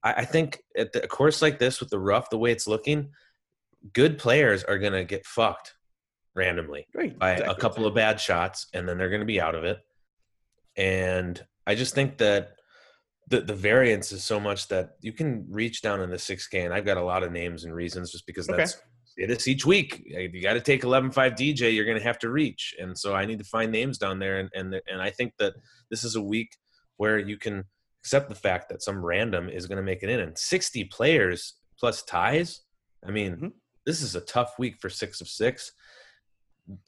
I, 0.02 0.14
I 0.14 0.26
think 0.26 0.64
at 0.76 0.92
the, 0.92 1.04
a 1.04 1.08
course 1.08 1.44
like 1.44 1.60
this 1.60 1.80
with 1.80 1.92
the 1.92 2.00
rough, 2.00 2.32
the 2.32 2.40
way 2.40 2.52
it's 2.52 2.68
looking, 2.68 3.12
good 3.94 4.18
players 4.18 4.64
are 4.64 4.80
going 4.80 4.94
to 4.94 5.06
get 5.06 5.28
fucked 5.28 5.76
randomly 6.36 6.88
Great. 6.94 7.18
by 7.20 7.34
Exactly. 7.34 7.54
a 7.56 7.58
couple 7.58 7.86
of 7.86 7.94
bad 7.96 8.20
shots, 8.20 8.68
and 8.74 8.88
then 8.88 8.98
they're 8.98 9.10
going 9.10 9.22
to 9.22 9.26
be 9.26 9.42
out 9.42 9.56
of 9.56 9.64
it. 9.64 9.80
And 10.78 11.44
I 11.68 11.76
just 11.76 11.94
think 11.96 12.18
that 12.20 12.54
the 13.28 13.42
the 13.42 13.56
variance 13.56 14.12
is 14.12 14.24
so 14.24 14.40
much 14.40 14.68
that 14.70 14.92
you 15.02 15.14
can 15.14 15.46
reach 15.50 15.82
down 15.82 16.02
in 16.02 16.10
the 16.10 16.18
six 16.20 16.48
K, 16.48 16.62
and 16.66 16.74
I've 16.74 16.86
got 16.86 16.98
a 16.98 17.04
lot 17.04 17.24
of 17.24 17.32
names 17.32 17.64
and 17.64 17.74
reasons 17.74 18.12
just 18.12 18.26
because 18.26 18.50
Okay. 18.50 18.58
that's 18.58 18.78
it 19.18 19.30
is 19.30 19.48
each 19.48 19.66
week. 19.66 20.02
You 20.06 20.42
got 20.42 20.54
to 20.54 20.62
take 20.62 20.84
11.5 20.84 21.14
DJ. 21.36 21.76
You're 21.76 21.84
going 21.86 21.98
to 21.98 22.04
have 22.04 22.20
to 22.20 22.30
reach, 22.30 22.74
and 22.80 22.98
so 22.98 23.14
I 23.14 23.26
need 23.26 23.40
to 23.40 23.46
find 23.46 23.72
names 23.72 23.98
down 23.98 24.20
there, 24.20 24.40
and 24.40 24.50
and 24.54 24.74
and 24.88 25.02
I 25.02 25.10
think 25.10 25.34
that 25.40 25.54
this 25.92 26.04
is 26.04 26.16
a 26.16 26.22
week 26.22 26.56
where 26.98 27.18
you 27.20 27.38
can 27.38 27.66
accept 28.04 28.30
the 28.30 28.36
fact 28.36 28.70
that 28.70 28.82
some 28.82 29.04
random 29.06 29.50
is 29.50 29.66
going 29.68 29.78
to 29.78 29.84
make 29.84 30.04
it 30.04 30.10
in. 30.10 30.20
And 30.22 30.38
60 30.38 30.86
players 30.86 31.56
plus 31.78 32.02
ties. 32.04 32.62
I 33.06 33.12
mean, 33.12 33.36
Mhm. 33.36 33.52
this 33.86 34.02
is 34.02 34.16
a 34.16 34.22
tough 34.22 34.58
week 34.58 34.78
for 34.80 34.90
six 34.90 35.20
of 35.22 35.28
six. 35.28 35.72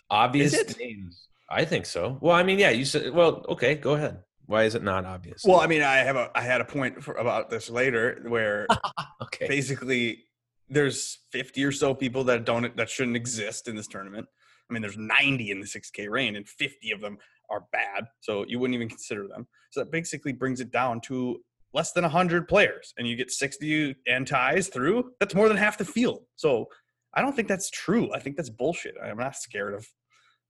Obvious 0.10 0.78
names. 0.78 1.28
I 1.50 1.66
think 1.66 1.86
so. 1.86 2.18
Well, 2.22 2.36
I 2.36 2.44
mean, 2.44 2.60
yeah, 2.60 2.70
you 2.70 2.86
said, 2.86 3.14
well, 3.14 3.46
okay, 3.50 3.76
go 3.76 3.94
ahead. 3.94 4.20
Why 4.46 4.64
is 4.64 4.76
it 4.76 4.84
not 4.84 5.06
obvious? 5.06 5.44
Well, 5.46 5.60
I 5.60 5.68
mean, 5.68 5.82
I 5.82 5.98
have 5.98 6.16
a 6.16 6.30
I 6.36 6.42
had 6.42 6.62
a 6.62 6.66
point 6.66 7.02
for, 7.04 7.14
about 7.14 7.50
this 7.50 7.70
later 7.70 8.22
where 8.28 8.68
okay. 9.24 9.48
basically 9.48 10.26
there's 10.70 11.20
50 11.32 11.64
or 11.64 11.72
so 11.72 11.94
people 11.94 12.24
that 12.26 12.46
don't 12.46 12.76
that 12.78 12.90
shouldn't 12.90 13.16
exist 13.16 13.68
in 13.68 13.76
this 13.76 13.88
tournament. 13.88 14.28
I 14.70 14.74
mean, 14.74 14.82
there's 14.82 14.98
90 14.98 15.52
in 15.52 15.60
the 15.60 15.66
6K 15.66 16.10
range, 16.10 16.38
and 16.38 16.48
50 16.48 16.92
of 16.92 17.02
them 17.02 17.18
are 17.50 17.66
bad, 17.74 18.06
so 18.22 18.46
you 18.48 18.58
wouldn't 18.60 18.76
even 18.76 18.88
consider 18.88 19.28
them. 19.28 19.48
So 19.72 19.82
that 19.82 19.92
basically 19.92 20.32
brings 20.32 20.62
it 20.62 20.72
down 20.72 21.02
to 21.02 21.40
less 21.74 21.92
than 21.92 22.04
100 22.04 22.48
players, 22.48 22.94
and 22.98 23.08
you 23.08 23.16
get 23.16 23.32
60 23.32 23.96
and 24.08 24.26
ties 24.26 24.70
through. 24.70 25.12
That's 25.20 25.36
more 25.36 25.48
than 25.48 25.58
half 25.58 25.78
the 25.78 25.86
field. 25.86 26.24
So 26.36 26.68
I 27.14 27.22
don't 27.22 27.36
think 27.36 27.48
that's 27.48 27.70
true. 27.70 28.14
I 28.14 28.20
think 28.20 28.38
that's 28.38 28.50
bullshit. 28.50 28.96
I'm 29.04 29.18
not 29.18 29.36
scared 29.36 29.74
of 29.74 29.88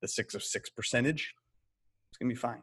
the 0.02 0.08
six 0.08 0.36
of 0.36 0.44
six 0.44 0.70
percentage. 0.70 1.34
It's 2.10 2.18
gonna 2.18 2.30
be 2.30 2.36
fine. 2.36 2.62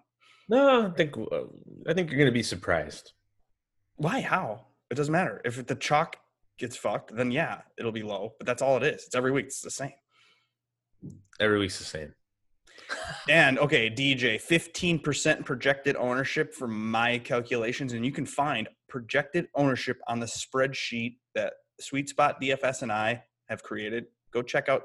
No, 0.49 0.87
I 0.87 0.91
think 0.91 1.17
uh, 1.17 1.41
I 1.87 1.93
think 1.93 2.11
you're 2.11 2.19
going 2.19 2.31
to 2.31 2.33
be 2.33 2.43
surprised. 2.43 3.13
Why? 3.97 4.21
How? 4.21 4.67
It 4.91 4.95
doesn't 4.95 5.13
matter. 5.13 5.41
If 5.45 5.67
the 5.67 5.75
chalk 5.75 6.17
gets 6.59 6.77
fucked, 6.77 7.15
then 7.15 7.31
yeah, 7.31 7.61
it'll 7.79 7.93
be 7.93 8.03
low. 8.03 8.33
But 8.39 8.47
that's 8.47 8.63
all 8.63 8.79
it 8.79 8.83
is. 8.83 9.05
It's 9.07 9.15
every 9.15 9.31
week. 9.31 9.47
It's 9.47 9.61
the 9.61 9.71
same. 9.71 9.93
Every 11.39 11.59
week's 11.59 11.79
the 11.79 11.85
same. 11.85 12.15
And 13.29 13.59
okay, 13.59 13.91
DJ, 13.91 14.41
15% 14.41 15.45
projected 15.45 15.95
ownership 15.97 16.55
for 16.55 16.67
my 16.67 17.19
calculations. 17.19 17.93
And 17.93 18.03
you 18.03 18.13
can 18.13 18.25
find 18.25 18.67
projected 18.89 19.49
ownership 19.55 19.99
on 20.09 20.21
the 20.21 20.27
spreadsheet 20.27 21.17
that 21.35 21.53
Sweet 21.79 22.09
Spot 22.09 22.41
DFS 22.41 22.81
and 22.81 22.91
I 22.91 23.25
have 23.49 23.63
created. 23.63 24.07
Go 24.33 24.43
check 24.43 24.69
out 24.69 24.83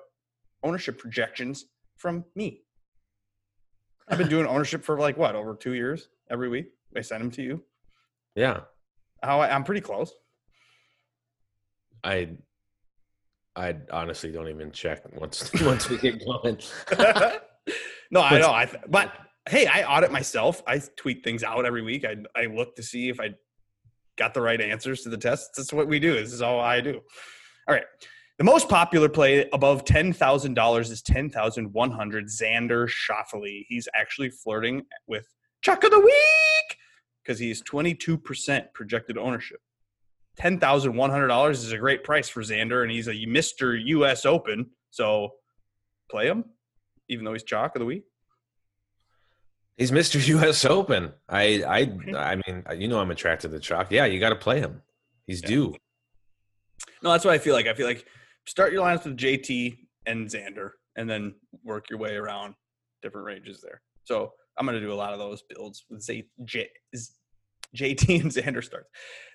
ownership 0.64 0.98
projections 0.98 1.66
from 1.98 2.26
me. 2.36 2.62
I've 4.08 4.18
been 4.18 4.30
doing 4.30 4.46
ownership 4.46 4.84
for 4.84 4.98
like 4.98 5.18
what, 5.18 5.36
over 5.36 5.56
two 5.56 5.74
years 5.74 6.10
every 6.30 6.50
week? 6.50 6.68
I 6.96 7.02
send 7.02 7.22
them 7.22 7.32
to 7.32 7.42
you. 7.42 7.64
Yeah, 8.36 8.62
How 9.22 9.40
I, 9.40 9.54
I'm 9.54 9.64
pretty 9.64 9.82
close. 9.82 10.14
I 12.04 12.30
I 13.56 13.76
honestly 13.92 14.32
don't 14.32 14.50
even 14.50 14.72
check 14.72 15.04
once 15.20 15.52
once 15.62 15.90
we 15.90 15.98
get 15.98 16.26
going. 16.26 16.58
no, 18.12 18.22
I 18.22 18.40
know. 18.40 18.50
I 18.50 18.70
but 18.90 19.14
hey, 19.48 19.68
I 19.68 19.84
audit 19.84 20.12
myself. 20.12 20.62
I 20.68 20.82
tweet 20.98 21.24
things 21.24 21.44
out 21.44 21.66
every 21.66 21.82
week. 21.82 22.06
I 22.06 22.18
I 22.36 22.48
look 22.48 22.76
to 22.76 22.84
see 22.84 23.10
if 23.10 23.20
I 23.20 23.36
got 24.18 24.34
the 24.34 24.42
right 24.42 24.60
answers 24.60 25.02
to 25.04 25.10
the 25.10 25.18
tests. 25.18 25.52
That's 25.56 25.74
what 25.74 25.88
we 25.88 26.00
do. 26.00 26.14
This 26.14 26.34
is 26.34 26.42
all 26.42 26.60
I 26.60 26.82
do. 26.82 27.00
All 27.68 27.76
right. 27.76 27.86
The 28.40 28.44
most 28.44 28.68
popular 28.68 29.10
play 29.10 29.48
above 29.54 29.86
ten 29.86 30.12
thousand 30.12 30.56
dollars 30.56 30.90
is 30.90 31.02
ten 31.02 31.30
thousand 31.30 31.72
one 31.72 31.92
hundred. 31.92 32.26
Xander 32.26 32.90
Schauffele. 32.90 33.66
He's 33.68 33.88
actually 33.96 34.30
flirting 34.30 34.84
with 35.08 35.28
Chalk 35.62 35.84
of 35.84 35.92
the 35.92 36.00
Week 36.00 36.78
because 37.24 37.38
he's 37.40 37.62
twenty 37.62 37.94
two 37.94 38.18
percent 38.18 38.74
projected 38.74 39.18
ownership. 39.18 39.60
Ten 40.36 40.60
thousand 40.60 40.96
one 40.96 41.12
hundred 41.12 41.28
dollars 41.28 41.64
is 41.64 41.72
a 41.74 41.78
great 41.78 42.04
price 42.04 42.28
for 42.28 42.42
Xander, 42.42 42.82
and 42.82 42.92
he's 42.92 43.08
a 43.08 43.26
Mister 43.28 43.76
U.S. 43.76 44.26
Open. 44.26 44.72
So 44.90 45.34
play 46.10 46.28
him, 46.28 46.46
even 47.10 47.26
though 47.26 47.34
he's 47.34 47.44
chalk 47.44 47.76
of 47.76 47.82
the 47.82 47.86
week. 47.86 48.04
He's 49.78 49.92
Mr. 49.92 50.26
U.S. 50.28 50.66
Open. 50.80 51.14
I 51.30 51.64
I 51.68 51.86
mm-hmm. 51.86 52.16
I 52.16 52.36
mean, 52.48 52.64
you 52.82 52.88
know, 52.88 53.00
I'm 53.00 53.12
attracted 53.12 53.52
to 53.52 53.60
chalk. 53.60 53.92
Yeah, 53.92 54.06
you 54.06 54.20
got 54.20 54.30
to 54.30 54.36
play 54.36 54.60
him. 54.60 54.82
He's 55.28 55.42
Yeah. 55.44 55.48
due. 55.50 55.76
No, 57.04 57.12
that's 57.12 57.26
what 57.26 57.34
I 57.34 57.38
feel 57.38 57.54
like. 57.54 57.68
I 57.68 57.74
feel 57.76 57.86
like 57.88 58.06
start 58.46 58.74
your 58.74 58.84
lineups 58.84 59.06
with 59.06 59.18
JT 59.18 59.78
and 60.06 60.28
Xander, 60.28 60.72
and 60.96 61.10
then 61.10 61.36
work 61.64 61.90
your 61.90 62.00
way 62.00 62.16
around 62.16 62.56
different 63.02 63.26
ranges 63.26 63.62
there. 63.62 63.82
So 64.04 64.32
I'm 64.58 64.66
going 64.66 64.80
to 64.80 64.86
do 64.86 64.94
a 64.94 64.96
lot 64.96 65.14
of 65.14 65.20
those 65.20 65.44
builds 65.50 65.86
with 65.90 66.02
Z, 66.02 66.26
J, 66.46 66.68
Z- 66.96 67.14
JT 67.76 68.22
and 68.22 68.32
Xander 68.32 68.64
starts. 68.64 68.90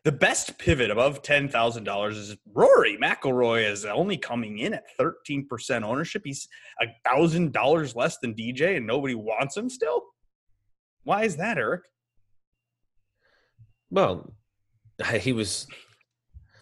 The 0.04 0.12
best 0.12 0.58
pivot 0.58 0.90
above 0.90 1.22
ten 1.22 1.48
thousand 1.48 1.84
dollars 1.84 2.16
is 2.16 2.36
Rory 2.54 2.96
McIlroy 2.96 3.70
is 3.70 3.84
only 3.84 4.16
coming 4.16 4.58
in 4.58 4.74
at 4.74 4.84
thirteen 4.98 5.46
percent 5.46 5.84
ownership. 5.84 6.22
He's 6.24 6.48
a 6.80 6.86
thousand 7.08 7.52
dollars 7.52 7.96
less 7.96 8.18
than 8.18 8.34
DJ, 8.34 8.76
and 8.76 8.86
nobody 8.86 9.14
wants 9.14 9.56
him 9.56 9.68
still. 9.68 10.02
Why 11.04 11.24
is 11.24 11.36
that, 11.36 11.58
Eric? 11.58 11.82
Well, 13.90 14.32
he 15.20 15.32
was. 15.32 15.66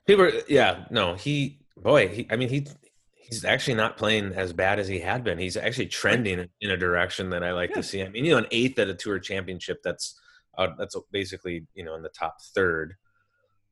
People, 0.07 0.31
yeah, 0.49 0.85
no, 0.91 1.15
he, 1.15 1.66
boy, 1.87 2.09
he. 2.09 2.27
I 2.31 2.37
mean, 2.37 2.49
he, 2.49 2.67
he's 3.15 3.45
actually 3.45 3.75
not 3.75 3.97
playing 3.97 4.33
as 4.35 4.53
bad 4.53 4.79
as 4.79 4.89
he 4.89 4.99
had 5.01 5.25
been. 5.25 5.39
He's 5.39 5.57
actually 5.57 5.87
trending 5.87 6.49
in 6.61 6.71
a 6.71 6.77
direction 6.77 7.31
that 7.31 7.43
I 7.43 7.53
like 7.53 7.71
Yeah. 7.71 7.77
to 7.77 7.83
see. 7.83 8.03
I 8.03 8.09
mean, 8.09 8.25
you 8.25 8.33
know, 8.33 8.39
an 8.39 8.47
eighth 8.51 8.79
at 8.79 8.89
a 8.89 8.95
tour 8.95 9.19
championship. 9.19 9.79
That's, 9.83 10.19
uh, 10.59 10.69
that's 10.79 10.97
basically 11.13 11.67
you 11.75 11.85
know 11.85 11.95
in 11.95 12.03
the 12.03 12.09
top 12.11 12.37
third 12.55 12.95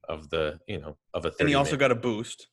of 0.08 0.28
the 0.30 0.58
you 0.68 0.78
know 0.80 0.96
of 1.14 1.24
a. 1.24 1.30
30 1.30 1.36
And 1.40 1.48
he 1.48 1.54
also 1.54 1.76
got 1.76 1.90
a 1.90 1.94
boost. 1.94 2.46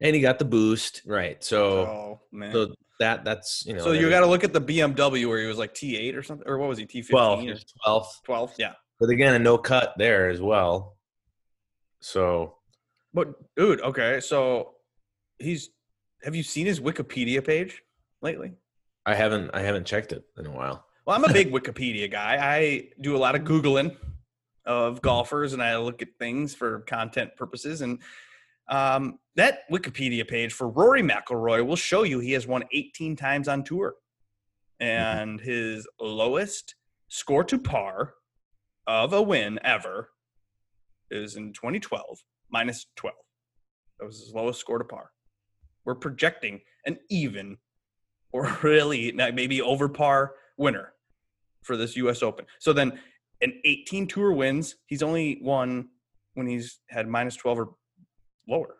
and 0.00 0.14
he 0.14 0.20
got 0.20 0.38
the 0.38 0.44
boost 0.44 1.02
right. 1.06 1.42
So, 1.44 1.60
Oh 1.86 2.20
so 2.52 2.74
that 3.00 3.24
that's 3.24 3.64
you 3.66 3.74
know. 3.74 3.82
So 3.82 3.92
you 3.92 4.08
got 4.10 4.20
to 4.20 4.26
look 4.26 4.44
at 4.44 4.52
the 4.52 4.60
BMW 4.60 5.26
where 5.28 5.40
he 5.40 5.46
was 5.46 5.58
like 5.58 5.74
T8 5.74 6.16
or 6.16 6.22
something, 6.22 6.46
or 6.48 6.58
what 6.58 6.68
was 6.68 6.78
he 6.78 6.86
T15 6.86 7.08
twelve, 7.08 7.40
or 7.44 7.56
twelve. 7.84 8.06
12? 8.24 8.54
Yeah. 8.58 8.74
But 9.00 9.10
again, 9.10 9.34
a 9.34 9.38
no 9.40 9.58
cut 9.58 9.94
there 9.98 10.28
as 10.30 10.40
well. 10.40 10.96
So 12.00 12.58
But 13.14 13.34
dude, 13.56 13.80
okay, 13.82 14.20
so 14.20 14.74
he's. 15.38 15.70
Have 16.24 16.36
you 16.36 16.44
seen 16.44 16.66
his 16.66 16.78
Wikipedia 16.78 17.44
page 17.44 17.82
lately? 18.20 18.52
I 19.04 19.14
haven't 19.14 19.50
I 19.52 19.62
haven't 19.62 19.86
checked 19.86 20.12
it 20.12 20.24
in 20.38 20.46
a 20.46 20.50
while. 20.50 20.84
Well, 21.04 21.16
I'm 21.16 21.24
a 21.24 21.32
big 21.32 21.50
Wikipedia 21.52 22.10
guy. 22.10 22.38
I 22.40 22.88
do 23.00 23.16
a 23.16 23.18
lot 23.18 23.34
of 23.34 23.42
googling 23.42 23.96
of 24.64 25.02
golfers, 25.02 25.52
and 25.52 25.62
I 25.62 25.76
look 25.78 26.02
at 26.02 26.08
things 26.18 26.54
for 26.54 26.80
content 26.80 27.36
purposes. 27.36 27.80
And 27.80 27.98
um, 28.68 29.18
that 29.34 29.68
Wikipedia 29.70 30.26
page 30.26 30.52
for 30.52 30.68
Rory 30.68 31.02
McIlroy 31.02 31.66
will 31.66 31.76
show 31.76 32.04
you 32.04 32.20
he 32.20 32.32
has 32.32 32.46
won 32.46 32.62
18 32.72 33.16
times 33.16 33.48
on 33.48 33.64
tour, 33.64 33.96
and 34.78 35.40
his 35.40 35.86
lowest 36.00 36.76
score 37.08 37.44
to 37.44 37.58
par 37.58 38.14
of 38.86 39.12
a 39.12 39.22
win 39.22 39.58
ever 39.64 40.10
is 41.10 41.36
in 41.36 41.52
2012 41.52 42.22
minus 42.52 42.86
12. 42.96 43.16
That 43.98 44.06
was 44.06 44.20
his 44.20 44.32
lowest 44.34 44.60
score 44.60 44.78
to 44.78 44.84
par. 44.84 45.10
We're 45.84 45.94
projecting 45.96 46.60
an 46.86 46.98
even 47.10 47.56
or 48.32 48.56
really 48.62 49.12
maybe 49.12 49.60
over 49.62 49.88
par 49.88 50.34
winner 50.56 50.92
for 51.62 51.76
this 51.76 51.96
US 51.96 52.22
Open. 52.22 52.46
So 52.58 52.72
then 52.72 52.98
an 53.40 53.60
18 53.64 54.06
tour 54.06 54.32
wins, 54.32 54.76
he's 54.86 55.02
only 55.02 55.40
won 55.42 55.88
when 56.34 56.46
he's 56.46 56.80
had 56.88 57.08
minus 57.08 57.36
12 57.36 57.58
or 57.58 57.68
lower. 58.48 58.76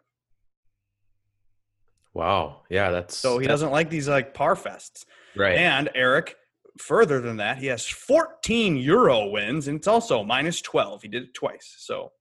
Wow. 2.14 2.62
Yeah, 2.69 2.91
that's 2.91 3.17
So 3.17 3.38
he 3.38 3.47
that's 3.47 3.55
doesn't 3.55 3.71
like 3.73 3.91
these 3.91 4.09
like 4.09 4.35
par 4.35 4.55
fests. 4.55 5.05
right. 5.37 5.57
And 5.57 5.88
Eric, 5.95 6.37
further 6.79 7.21
than 7.21 7.38
that, 7.38 7.59
he 7.59 7.67
has 7.67 7.87
14 7.87 8.76
Euro 8.76 9.29
wins 9.29 9.69
and 9.69 9.79
it's 9.79 9.88
also 9.88 10.23
minus 10.23 10.61
12. 10.61 11.02
He 11.02 11.09
did 11.09 11.23
it 11.25 11.35
twice. 11.35 11.75
So 11.79 12.12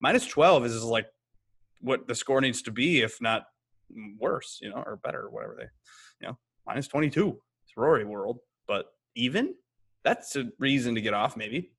minus 0.00 0.26
12 0.26 0.64
is 0.66 0.82
like 0.84 1.06
what 1.80 2.06
the 2.08 2.14
score 2.14 2.40
needs 2.40 2.62
to 2.62 2.70
be, 2.70 3.00
if 3.00 3.20
not 3.20 3.44
worse, 4.18 4.58
you 4.62 4.70
know, 4.70 4.76
or 4.86 4.96
better, 5.02 5.22
or 5.22 5.30
whatever 5.30 5.56
they, 5.58 5.66
you 6.20 6.28
know, 6.28 6.38
minus 6.66 6.88
22. 6.88 7.28
It's 7.64 7.76
Rory 7.76 8.04
world, 8.04 8.38
but 8.66 8.86
even 9.14 9.54
that's 10.04 10.36
a 10.36 10.44
reason 10.58 10.94
to 10.94 11.00
get 11.00 11.14
off, 11.14 11.36
maybe. 11.36 11.70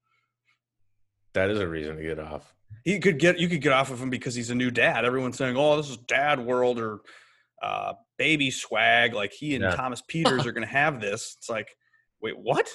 that 1.34 1.50
is 1.50 1.60
a 1.60 1.68
reason 1.68 1.96
to 1.98 2.04
get 2.04 2.20
off. 2.20 2.54
He 2.84 3.00
could 3.00 3.20
get 3.20 3.38
you 3.40 3.48
could 3.50 3.62
get 3.62 3.74
off 3.74 3.92
of 3.92 4.02
him 4.02 4.10
because 4.10 4.34
he's 4.34 4.50
a 4.50 4.56
new 4.56 4.72
dad. 4.72 5.06
Everyone's 5.06 5.38
saying, 5.38 5.56
"Oh, 5.58 5.78
this 5.78 5.90
is 5.90 5.98
dad 5.98 6.40
world 6.40 6.80
or 6.80 7.00
uh, 7.62 7.94
baby 8.18 8.50
swag." 8.50 9.14
Like 9.14 9.34
he 9.34 9.56
and 9.56 9.64
Yeah. 9.64 9.76
Thomas 9.76 10.02
Pieters 10.02 10.46
are 10.46 10.52
going 10.52 10.66
to 10.66 10.74
have 10.74 11.00
this. 11.02 11.36
It's 11.38 11.50
like, 11.50 11.68
wait, 12.22 12.36
what? 12.38 12.70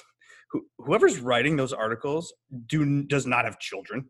Who, 0.52 0.66
whoever's 0.78 1.18
writing 1.18 1.56
those 1.56 1.72
articles 1.72 2.32
do 2.66 3.02
does 3.04 3.26
not 3.26 3.46
have 3.46 3.58
children 3.58 4.06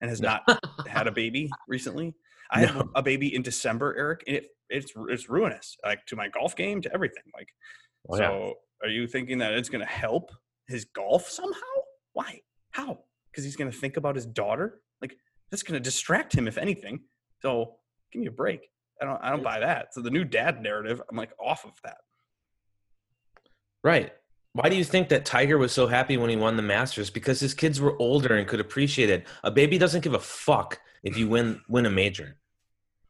and 0.00 0.08
has 0.10 0.20
No. 0.20 0.38
not 0.46 0.60
had 0.86 1.06
a 1.06 1.12
baby 1.12 1.50
recently. 1.68 2.14
I 2.50 2.60
had 2.60 2.74
No. 2.74 2.90
a 2.94 3.02
baby 3.02 3.34
in 3.34 3.42
December, 3.42 3.94
Eric, 3.96 4.24
and 4.26 4.36
it, 4.36 4.46
it's 4.68 4.92
it's 5.08 5.28
ruinous, 5.28 5.76
like 5.84 6.04
to 6.06 6.16
my 6.16 6.28
golf 6.28 6.56
game, 6.56 6.80
to 6.82 6.92
everything. 6.92 7.24
Like, 7.34 7.48
Oh, 8.08 8.16
yeah. 8.16 8.28
so 8.28 8.54
are 8.82 8.88
you 8.88 9.06
thinking 9.06 9.38
that 9.38 9.52
it's 9.52 9.68
going 9.68 9.84
to 9.84 9.90
help 9.92 10.30
his 10.68 10.84
golf 10.86 11.28
somehow? 11.28 11.60
Why? 12.12 12.40
How? 12.70 13.00
Because 13.30 13.44
he's 13.44 13.56
going 13.56 13.70
to 13.70 13.76
think 13.76 13.96
about 13.96 14.14
his 14.16 14.26
daughter. 14.26 14.80
Like 15.00 15.16
that's 15.50 15.62
going 15.62 15.74
to 15.74 15.80
distract 15.80 16.32
him, 16.32 16.48
if 16.48 16.56
anything. 16.58 17.00
So 17.42 17.76
give 18.12 18.20
me 18.20 18.26
a 18.26 18.32
break. 18.32 18.68
I 19.00 19.04
don't. 19.04 19.18
I 19.22 19.30
don't 19.30 19.42
buy 19.42 19.60
that. 19.60 19.94
So 19.94 20.00
the 20.02 20.10
new 20.10 20.24
dad 20.24 20.62
narrative, 20.62 21.00
I'm 21.10 21.16
like 21.16 21.30
off 21.40 21.64
of 21.64 21.72
that. 21.84 21.98
Right. 23.82 24.12
Why 24.52 24.68
do 24.68 24.76
you 24.76 24.84
think 24.84 25.08
that 25.10 25.24
Tiger 25.24 25.58
was 25.58 25.72
so 25.72 25.86
happy 25.86 26.16
when 26.16 26.28
he 26.30 26.36
won 26.36 26.56
the 26.56 26.62
Masters? 26.62 27.08
Because 27.10 27.38
his 27.38 27.54
kids 27.54 27.80
were 27.80 27.96
older 28.00 28.34
and 28.36 28.48
could 28.48 28.60
appreciate 28.60 29.08
it. 29.10 29.26
A 29.44 29.50
baby 29.50 29.78
doesn't 29.78 30.02
give 30.02 30.14
a 30.14 30.18
fuck 30.18 30.80
if 31.04 31.16
you 31.16 31.28
win 31.28 31.60
win 31.68 31.86
a 31.86 31.90
major. 31.90 32.36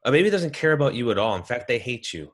A 0.05 0.11
baby 0.13 0.31
doesn't 0.31 0.53
care 0.53 0.73
about 0.73 0.95
you 0.95 1.11
at 1.11 1.19
all. 1.19 1.35
In 1.37 1.43
fact, 1.43 1.67
they 1.69 1.79
hate 1.79 2.13
you. 2.13 2.33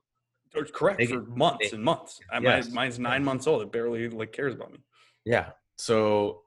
It's 0.54 0.70
correct 0.70 0.98
They 0.98 1.06
for 1.06 1.22
months 1.22 1.70
they- 1.70 1.76
and 1.76 1.84
months. 1.84 2.18
I- 2.32 2.38
Yes. 2.38 2.66
mine- 2.66 2.74
mine's 2.74 2.98
nine 2.98 3.24
months 3.24 3.46
old. 3.46 3.62
It 3.62 3.70
barely 3.72 4.08
like 4.08 4.32
cares 4.32 4.54
about 4.54 4.72
me. 4.72 4.78
Yeah. 5.24 5.50
So, 5.76 6.42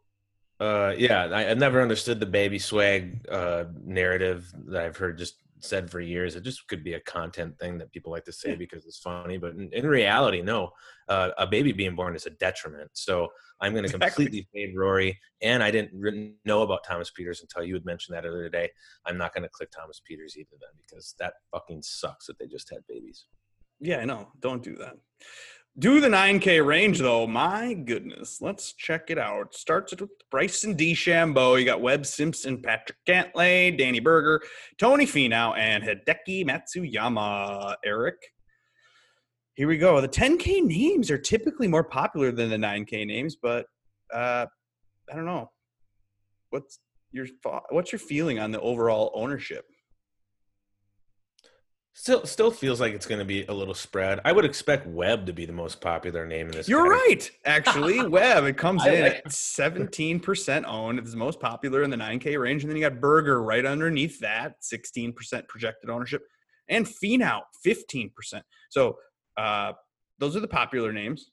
uh, 0.60 0.96
yeah, 0.98 1.26
I, 1.26 1.52
I've 1.52 1.58
never 1.60 1.82
understood 1.82 2.20
the 2.20 2.26
baby 2.26 2.58
swag 2.60 3.26
uh, 3.30 3.66
narrative 3.84 4.52
that 4.68 4.82
I've 4.84 4.98
heard 4.98 5.18
just 5.18 5.36
said 5.62 5.90
for 5.90 6.00
years. 6.00 6.36
It 6.36 6.44
just 6.44 6.68
could 6.68 6.84
be 6.84 6.94
a 6.94 7.00
content 7.02 7.58
thing 7.60 7.78
that 7.78 7.92
people 7.92 8.12
like 8.12 8.26
to 8.26 8.32
say 8.32 8.56
because 8.56 8.86
it's 8.86 9.00
funny, 9.00 9.38
but 9.38 9.54
in, 9.54 9.70
in 9.74 9.88
reality, 9.88 10.42
no. 10.42 10.72
Uh, 11.08 11.32
a 11.38 11.48
baby 11.48 11.72
being 11.72 11.96
born 11.96 12.16
is 12.16 12.26
a 12.26 12.32
detriment. 12.32 12.90
So 12.94 13.28
I'm 13.62 13.74
going 13.74 13.84
to 13.84 13.96
Exactly. 13.96 14.26
completely 14.26 14.48
fade 14.54 14.78
Rory. 14.78 15.20
And 15.42 15.64
I 15.64 15.72
didn't 15.72 15.92
re- 16.00 16.34
know 16.46 16.62
about 16.62 16.84
Thomas 16.84 17.12
Pieters 17.12 17.42
until 17.42 17.64
you 17.64 17.74
had 17.74 17.86
mentioned 17.86 18.16
that 18.16 18.26
earlier 18.26 18.44
today. 18.44 18.70
I'm 19.06 19.18
not 19.18 19.34
going 19.34 19.44
to 19.44 19.50
click 19.50 19.72
Thomas 19.72 20.02
Pieters 20.10 20.38
either 20.38 20.56
then 20.60 20.70
because 20.86 21.16
that 21.20 21.34
fucking 21.52 21.82
sucks 21.82 22.28
that 22.28 22.38
they 22.40 22.48
just 22.48 22.70
had 22.70 22.80
babies. 22.88 23.26
Yeah, 23.80 23.98
I 23.98 24.06
know. 24.06 24.30
Don't 24.40 24.64
do 24.64 24.76
that. 24.76 24.98
Do 25.78 26.02
the 26.02 26.10
9K 26.10 26.66
range 26.66 27.00
though. 27.00 27.28
My 27.28 27.74
goodness. 27.74 28.42
Let's 28.42 28.74
check 28.74 29.10
it 29.10 29.18
out. 29.18 29.54
Starts 29.54 29.96
with 29.96 30.10
Bryson 30.30 30.76
DeChambeau. 30.76 31.60
You 31.60 31.66
got 31.66 31.82
Webb 31.82 32.06
Simpson, 32.06 32.62
Patrick 32.62 32.98
Cantlay, 33.08 33.78
Danny 33.78 34.00
Berger, 34.00 34.42
Tony 34.78 35.06
Finau, 35.06 35.58
and 35.58 35.84
Hideki 35.84 36.46
Matsuyama. 36.46 37.76
Eric. 37.86 38.18
Here 39.54 39.68
we 39.68 39.78
go. 39.78 40.02
The 40.02 40.10
10K 40.10 40.64
names 40.64 41.12
are 41.12 41.18
typically 41.18 41.68
more 41.68 41.84
popular 41.84 42.32
than 42.32 42.50
the 42.50 42.58
9K 42.58 43.06
names, 43.06 43.36
but 43.36 43.66
uh, 44.14 44.48
I 45.12 45.16
don't 45.16 45.26
know. 45.26 45.50
What's 46.50 46.80
your? 47.12 47.28
What's 47.70 47.92
your 47.92 48.00
feeling 48.00 48.40
on 48.40 48.52
the 48.52 48.60
overall 48.60 49.12
ownership? 49.14 49.66
Still, 52.00 52.26
still 52.26 52.50
feels 52.50 52.80
like 52.80 52.94
it's 52.94 53.06
going 53.06 53.20
to 53.20 53.26
be 53.26 53.44
a 53.48 53.54
little 53.54 53.74
spread. 53.74 54.22
I 54.24 54.32
would 54.32 54.46
expect 54.46 54.88
Webb 54.88 55.26
to 55.26 55.34
be 55.34 55.46
the 55.46 55.52
most 55.52 55.82
popular 55.82 56.26
name 56.26 56.46
in 56.46 56.54
this. 56.54 56.70
You're 56.70 56.90
category. 56.90 57.10
right. 57.10 57.32
Actually, 57.44 58.08
Webb 58.08 58.46
it 58.46 58.56
comes 58.56 58.86
in 58.86 59.02
like 59.02 59.16
at 59.16 59.28
17% 59.28 60.64
owned. 60.66 60.98
It's 60.98 61.12
the 61.12 61.18
most 61.18 61.42
popular 61.42 61.84
in 61.84 61.90
the 61.90 61.98
9K 61.98 62.40
range, 62.40 62.64
and 62.64 62.72
then 62.72 62.78
you 62.78 62.90
got 62.90 63.02
Berger 63.02 63.44
right 63.44 63.66
underneath 63.66 64.18
that, 64.22 64.62
16% 64.62 65.14
projected 65.50 65.90
ownership, 65.90 66.22
and 66.70 66.88
Finau 66.88 67.42
15%. 67.68 68.12
So 68.70 68.98
uh, 69.36 69.74
those 70.20 70.38
are 70.38 70.40
the 70.40 70.48
popular 70.48 70.94
names. 70.94 71.32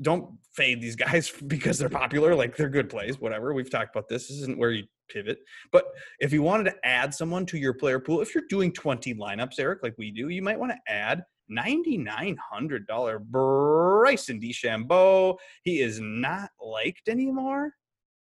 Don't 0.00 0.30
fade 0.52 0.80
these 0.80 0.96
guys 0.96 1.30
because 1.46 1.78
they're 1.78 1.88
popular. 1.88 2.34
Like 2.34 2.56
they're 2.56 2.68
good 2.68 2.88
plays, 2.88 3.20
whatever. 3.20 3.54
We've 3.54 3.70
talked 3.70 3.94
about 3.94 4.08
this. 4.08 4.28
This 4.28 4.38
isn't 4.38 4.58
where 4.58 4.72
you 4.72 4.84
pivot. 5.08 5.38
But 5.72 5.86
if 6.20 6.32
you 6.32 6.42
wanted 6.42 6.64
to 6.64 6.74
add 6.84 7.14
someone 7.14 7.46
to 7.46 7.58
your 7.58 7.74
player 7.74 8.00
pool, 8.00 8.20
if 8.20 8.34
you're 8.34 8.44
doing 8.48 8.72
20 8.72 9.14
lineups, 9.14 9.58
Eric, 9.58 9.82
like 9.82 9.94
we 9.98 10.10
do, 10.10 10.28
you 10.28 10.42
might 10.42 10.58
want 10.58 10.72
to 10.72 10.78
add 10.92 11.24
$9,900 11.50 13.20
Bryson 13.26 14.40
DeChambeau. 14.40 15.36
He 15.62 15.80
is 15.80 16.00
not 16.00 16.50
liked 16.60 17.08
anymore. 17.08 17.74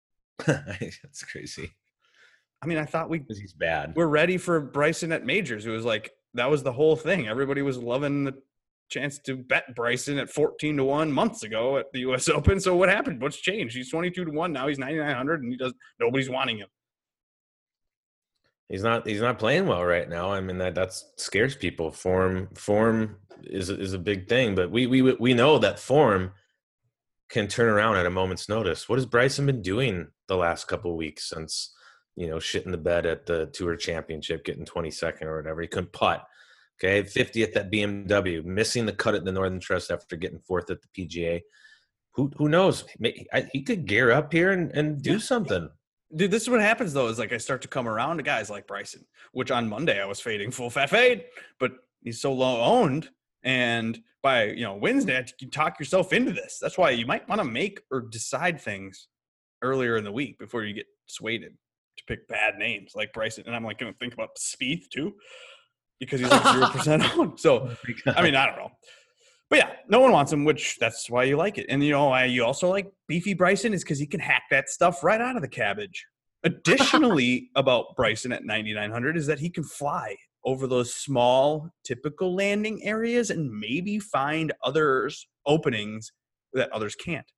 That's 0.46 1.24
crazy 1.24 1.72
I 2.62 2.68
mean, 2.68 2.78
I 2.78 2.86
thought 2.86 3.10
we 3.10 3.24
he's 3.28 3.54
bad. 3.54 3.94
we're 3.96 4.06
ready 4.08 4.38
for 4.38 4.60
Bryson 4.60 5.12
at 5.12 5.26
majors. 5.26 5.66
It 5.66 5.72
was 5.72 5.86
like 5.86 6.12
that 6.36 6.50
was 6.50 6.64
the 6.64 6.72
whole 6.72 6.96
thing. 6.96 7.28
Everybody 7.28 7.62
was 7.62 7.78
loving 7.78 8.24
the 8.24 8.36
chance 8.92 9.18
to 9.20 9.38
bet 9.38 9.74
Bryson 9.76 10.20
at 10.20 10.30
14 10.30 10.78
to 10.78 10.84
1 10.84 11.12
months 11.12 11.44
ago 11.44 11.78
at 11.78 11.92
the 11.94 12.00
US 12.02 12.30
Open. 12.30 12.60
So 12.60 12.76
what 12.76 12.90
happened? 12.90 13.22
What's 13.22 13.38
changed? 13.38 13.76
He's 13.76 13.90
22 13.90 14.26
to 14.26 14.32
1 14.32 14.54
now. 14.54 14.68
He's 14.68 14.78
9900 14.78 15.42
and 15.42 15.52
he 15.52 15.58
does 15.58 15.74
nobody's 16.00 16.30
wanting 16.30 16.58
him. 16.58 16.68
He's 18.72 18.84
not. 18.84 19.06
He's 19.06 19.20
not 19.20 19.38
playing 19.38 19.68
well 19.68 19.84
right 19.84 20.08
now. 20.08 20.32
I 20.32 20.40
mean 20.40 20.58
that 20.60 20.76
that 20.76 20.94
scares 21.18 21.58
people. 21.58 21.92
Form 21.92 22.48
form 22.56 23.18
is 23.44 23.70
is 23.70 23.92
a 23.92 24.00
big 24.00 24.30
thing, 24.30 24.56
but 24.56 24.72
we 24.72 24.88
we 24.88 25.02
we 25.02 25.34
know 25.34 25.58
that 25.58 25.78
form 25.78 26.32
can 27.28 27.48
turn 27.48 27.68
around 27.68 27.98
at 27.98 28.06
a 28.06 28.10
moment's 28.10 28.48
notice. 28.48 28.88
What 28.88 28.98
has 28.98 29.06
Bryson 29.06 29.46
been 29.46 29.62
doing 29.62 30.08
the 30.30 30.38
last 30.38 30.70
couple 30.70 30.96
weeks 30.96 31.28
since 31.28 31.74
you 32.16 32.28
know 32.28 32.40
shit 32.40 32.66
in 32.66 32.72
the 32.72 32.78
bed 32.78 33.06
at 33.06 33.26
the 33.26 33.48
Tour 33.48 33.76
Championship, 33.76 34.46
getting 34.46 34.64
twenty 34.64 34.90
second 34.90 35.28
or 35.28 35.36
whatever? 35.36 35.62
He 35.62 35.68
couldn't 35.68 35.92
putt. 35.92 36.26
Okay, 36.80 37.04
fiftieth 37.04 37.56
at 37.56 37.72
BMW, 37.72 38.44
missing 38.44 38.86
the 38.86 38.94
cut 38.94 39.14
at 39.16 39.24
the 39.24 39.32
Northern 39.32 39.60
Trust 39.60 39.92
after 39.92 40.16
getting 40.16 40.40
fourth 40.40 40.70
at 40.72 40.80
the 40.82 40.88
PGA. 41.08 41.42
Who 42.16 42.32
who 42.38 42.50
knows? 42.50 42.86
He 43.52 43.62
could 43.62 43.86
gear 43.86 44.12
up 44.12 44.34
here 44.34 44.52
and, 44.52 44.72
and 44.72 45.02
do 45.02 45.14
Yeah. 45.14 45.18
something. 45.20 45.70
Dude, 46.14 46.32
this 46.32 46.44
is 46.44 46.50
what 46.50 46.60
happens 46.60 46.92
though, 46.94 47.08
is 47.08 47.20
like 47.20 47.32
I 47.32 47.38
start 47.38 47.62
to 47.62 47.68
come 47.68 47.88
around 47.88 48.18
to 48.18 48.24
guys 48.24 48.50
like 48.50 48.68
Bryson, 48.68 49.06
which 49.32 49.52
on 49.52 49.70
Monday 49.70 50.02
I 50.02 50.06
was 50.06 50.20
fading 50.20 50.52
full 50.52 50.70
fat 50.70 50.90
fade, 50.90 51.26
but 51.60 51.72
he's 52.04 52.20
so 52.20 52.34
low 52.34 52.62
owned. 52.62 53.10
And 53.44 54.02
by 54.22 54.46
you 54.46 54.64
know 54.64 54.76
Wednesday, 54.76 55.24
you 55.40 55.50
talk 55.50 55.80
yourself 55.80 56.12
into 56.14 56.34
this. 56.34 56.58
That's 56.62 56.78
why 56.78 56.90
you 56.90 57.06
might 57.06 57.30
want 57.30 57.40
to 57.40 57.46
make 57.46 57.82
or 57.92 58.02
decide 58.02 58.60
things 58.60 59.08
earlier 59.62 59.96
in 59.98 60.04
the 60.04 60.12
week 60.12 60.38
before 60.40 60.64
you 60.66 60.74
get 60.74 60.88
swayed 61.06 61.44
to 61.44 62.04
pick 62.08 62.28
bad 62.28 62.58
names 62.58 62.94
like 62.96 63.14
Bryson. 63.14 63.44
And 63.48 63.56
I'm 63.56 63.64
like 63.64 63.78
gonna 63.78 63.94
think 63.94 64.14
about 64.14 64.36
Spieth 64.38 64.90
too, 64.90 65.16
because 66.02 66.20
he's 66.20 66.30
like 66.30 66.46
zero 66.54 66.68
percent 66.68 67.04
owned. 67.18 67.40
So 67.40 67.70
I 68.08 68.22
mean, 68.22 68.36
I 68.36 68.48
don't 68.48 68.58
know. 68.58 68.72
But 69.50 69.60
yeah, 69.60 69.72
no 69.88 70.00
one 70.00 70.12
wants 70.12 70.34
him, 70.34 70.44
which 70.44 70.78
that's 70.80 71.10
why 71.10 71.24
you 71.24 71.38
like 71.38 71.58
it. 71.58 71.68
And 71.70 71.84
you 71.84 71.92
know 71.92 72.06
why 72.08 72.26
you 72.26 72.44
also 72.44 72.70
like 72.70 72.92
Beefy 73.08 73.34
Bryson 73.34 73.74
is 73.74 73.84
because 73.84 74.00
he 74.00 74.08
can 74.08 74.20
hack 74.20 74.44
that 74.50 74.70
stuff 74.70 75.04
right 75.04 75.22
out 75.22 75.36
of 75.36 75.42
the 75.42 75.48
cabbage. 75.48 76.06
Additionally, 76.44 77.50
about 77.56 77.96
Bryson 77.96 78.32
at 78.32 78.44
9,900 78.44 79.16
is 79.16 79.28
that 79.28 79.40
he 79.40 79.50
can 79.50 79.64
fly 79.64 80.16
over 80.44 80.68
those 80.68 80.96
small, 80.96 81.70
typical 81.84 82.34
landing 82.34 82.84
areas 82.84 83.30
and 83.30 83.52
maybe 83.52 84.00
find 84.00 84.52
others 84.64 85.28
openings 85.46 86.12
that 86.54 86.72
others 86.72 86.96
can't. 86.96 87.30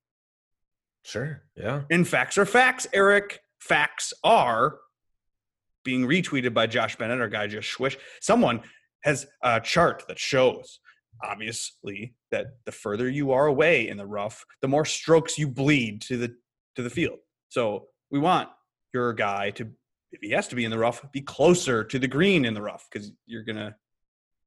sure, 1.04 1.42
yeah. 1.56 1.82
And 1.90 2.08
facts 2.08 2.38
are 2.38 2.46
facts, 2.46 2.86
Eric. 2.94 3.40
Facts 3.58 4.12
are 4.22 4.76
being 5.84 6.06
retweeted 6.06 6.54
by 6.54 6.66
Josh 6.66 6.96
Bennett, 6.96 7.20
our 7.20 7.28
guy 7.28 7.46
just 7.46 7.70
Swish. 7.70 7.96
Someone 8.20 8.62
has 9.02 9.26
a 9.42 9.60
chart 9.60 10.02
that 10.08 10.18
shows 10.18 10.80
obviously 11.22 12.14
that 12.30 12.46
the 12.64 12.72
further 12.72 13.08
you 13.08 13.32
are 13.32 13.46
away 13.46 13.88
in 13.88 13.96
the 13.96 14.06
rough, 14.06 14.44
the 14.62 14.68
more 14.68 14.84
strokes 14.84 15.38
you 15.38 15.48
bleed 15.48 16.00
to 16.02 16.16
the 16.16 16.34
to 16.76 16.82
the 16.82 16.90
field. 16.90 17.18
So 17.48 17.86
we 18.10 18.18
want 18.18 18.48
your 18.92 19.12
guy 19.12 19.50
to, 19.50 19.70
if 20.12 20.20
he 20.20 20.30
has 20.30 20.48
to 20.48 20.56
be 20.56 20.64
in 20.64 20.70
the 20.70 20.78
rough, 20.78 21.04
be 21.12 21.20
closer 21.20 21.84
to 21.84 21.98
the 21.98 22.08
green 22.08 22.44
in 22.44 22.54
the 22.54 22.62
rough 22.62 22.88
because 22.90 23.12
you're 23.26 23.44
gonna 23.44 23.76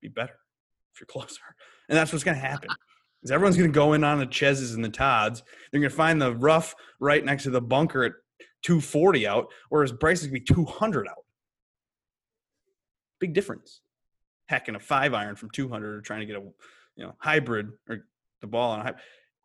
be 0.01 0.09
better 0.09 0.35
if 0.93 0.99
you're 0.99 1.07
closer. 1.07 1.41
And 1.89 1.97
that's 1.97 2.11
what's 2.11 2.23
gonna 2.23 2.37
happen. 2.37 2.69
Is 3.23 3.31
everyone's 3.31 3.57
gonna 3.57 3.69
go 3.69 3.93
in 3.93 4.03
on 4.03 4.19
the 4.19 4.25
Cheses 4.25 4.73
and 4.73 4.83
the 4.83 4.89
Todds. 4.89 5.43
They're 5.71 5.81
gonna 5.81 5.89
find 5.89 6.21
the 6.21 6.35
rough 6.35 6.75
right 6.99 7.23
next 7.23 7.43
to 7.43 7.49
the 7.49 7.61
bunker 7.61 8.03
at 8.03 8.13
240 8.63 9.27
out, 9.27 9.47
whereas 9.69 9.91
Bryce 9.91 10.21
is 10.21 10.27
gonna 10.27 10.39
be 10.39 10.45
200 10.45 11.07
out. 11.07 11.25
Big 13.19 13.33
difference. 13.33 13.81
Hacking 14.47 14.75
a 14.75 14.79
five 14.79 15.13
iron 15.13 15.35
from 15.35 15.49
200 15.49 15.95
or 15.95 16.01
trying 16.01 16.21
to 16.21 16.25
get 16.25 16.37
a 16.37 16.41
you 16.95 17.05
know 17.05 17.13
hybrid 17.19 17.71
or 17.89 18.05
the 18.41 18.47
ball 18.47 18.71
on 18.71 18.79
a 18.79 18.83
hybrid. 18.83 19.03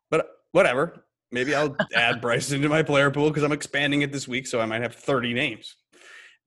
But 0.09 0.27
whatever. 0.51 1.05
Maybe 1.31 1.55
I'll 1.55 1.75
add 1.95 2.21
Bryce 2.21 2.51
into 2.51 2.69
my 2.69 2.83
player 2.83 3.11
pool 3.11 3.29
because 3.29 3.43
I'm 3.43 3.51
expanding 3.51 4.03
it 4.03 4.11
this 4.11 4.27
week, 4.27 4.47
so 4.47 4.61
I 4.61 4.65
might 4.65 4.81
have 4.81 4.95
30 4.95 5.33
names. 5.33 5.75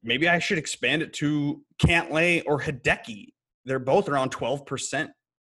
Maybe 0.02 0.28
I 0.28 0.38
should 0.38 0.58
expand 0.58 1.02
it 1.02 1.12
to 1.14 1.62
Cantlay 1.78 2.42
or 2.46 2.60
Hideki. 2.60 3.32
They're 3.64 3.80
both 3.80 4.08
around 4.08 4.30
12% 4.30 5.08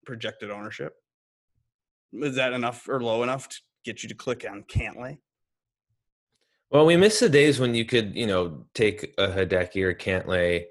projected 0.05 0.49
ownership. 0.49 0.93
Is 2.13 2.36
that 2.36 2.53
enough 2.53 2.89
or 2.89 3.01
low 3.01 3.21
enough 3.21 3.47
to 3.49 3.58
get 3.86 4.01
you 4.01 4.10
to 4.10 4.15
click 4.15 4.43
on 4.49 4.63
Cantlay? 4.63 5.19
Well, 6.71 6.88
we 6.88 6.97
miss 6.97 7.19
the 7.19 7.29
days 7.29 7.60
when 7.60 7.75
you 7.75 7.86
could, 7.86 8.15
you 8.15 8.25
know, 8.25 8.65
take 8.73 9.13
a 9.19 9.27
Hideki 9.27 9.84
or 9.84 9.93
Cantlay 9.93 10.65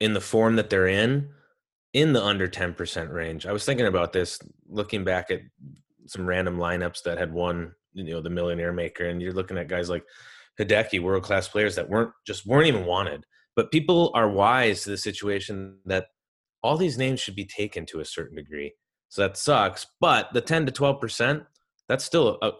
in 0.00 0.12
the 0.12 0.20
form 0.20 0.56
that 0.56 0.70
they're 0.70 0.88
in, 0.88 1.30
in 1.92 2.12
the 2.12 2.22
under 2.22 2.48
10% 2.48 3.12
range. 3.12 3.46
I 3.46 3.52
was 3.52 3.64
thinking 3.64 3.86
about 3.86 4.12
this, 4.12 4.38
looking 4.68 5.04
back 5.04 5.30
at 5.30 5.40
some 6.06 6.26
random 6.26 6.58
lineups 6.58 7.02
that 7.04 7.18
had 7.18 7.32
won, 7.32 7.72
you 7.92 8.04
know, 8.04 8.20
the 8.20 8.30
Millionaire 8.30 8.72
Maker, 8.72 9.08
and 9.08 9.22
you're 9.22 9.32
looking 9.32 9.58
at 9.58 9.68
guys 9.68 9.88
like 9.88 10.04
Hideki, 10.60 11.00
world 11.02 11.22
class 11.22 11.48
players 11.48 11.74
that 11.76 11.88
weren't 11.88 12.12
just 12.26 12.46
weren't 12.46 12.66
even 12.66 12.84
wanted. 12.84 13.24
But 13.54 13.72
people 13.72 14.10
are 14.14 14.28
wise 14.28 14.82
to 14.82 14.90
the 14.90 14.98
situation 14.98 15.78
that 15.86 16.08
all 16.62 16.76
these 16.76 16.98
names 16.98 17.20
should 17.20 17.36
be 17.36 17.46
taken 17.46 17.86
to 17.86 18.00
a 18.00 18.04
certain 18.04 18.36
degree. 18.36 18.74
So 19.08 19.22
that 19.22 19.36
sucks. 19.36 19.86
But 20.00 20.32
the 20.32 20.40
10 20.40 20.66
to 20.66 20.72
12%, 20.72 21.46
that's 21.88 22.04
still 22.04 22.38
a, 22.42 22.52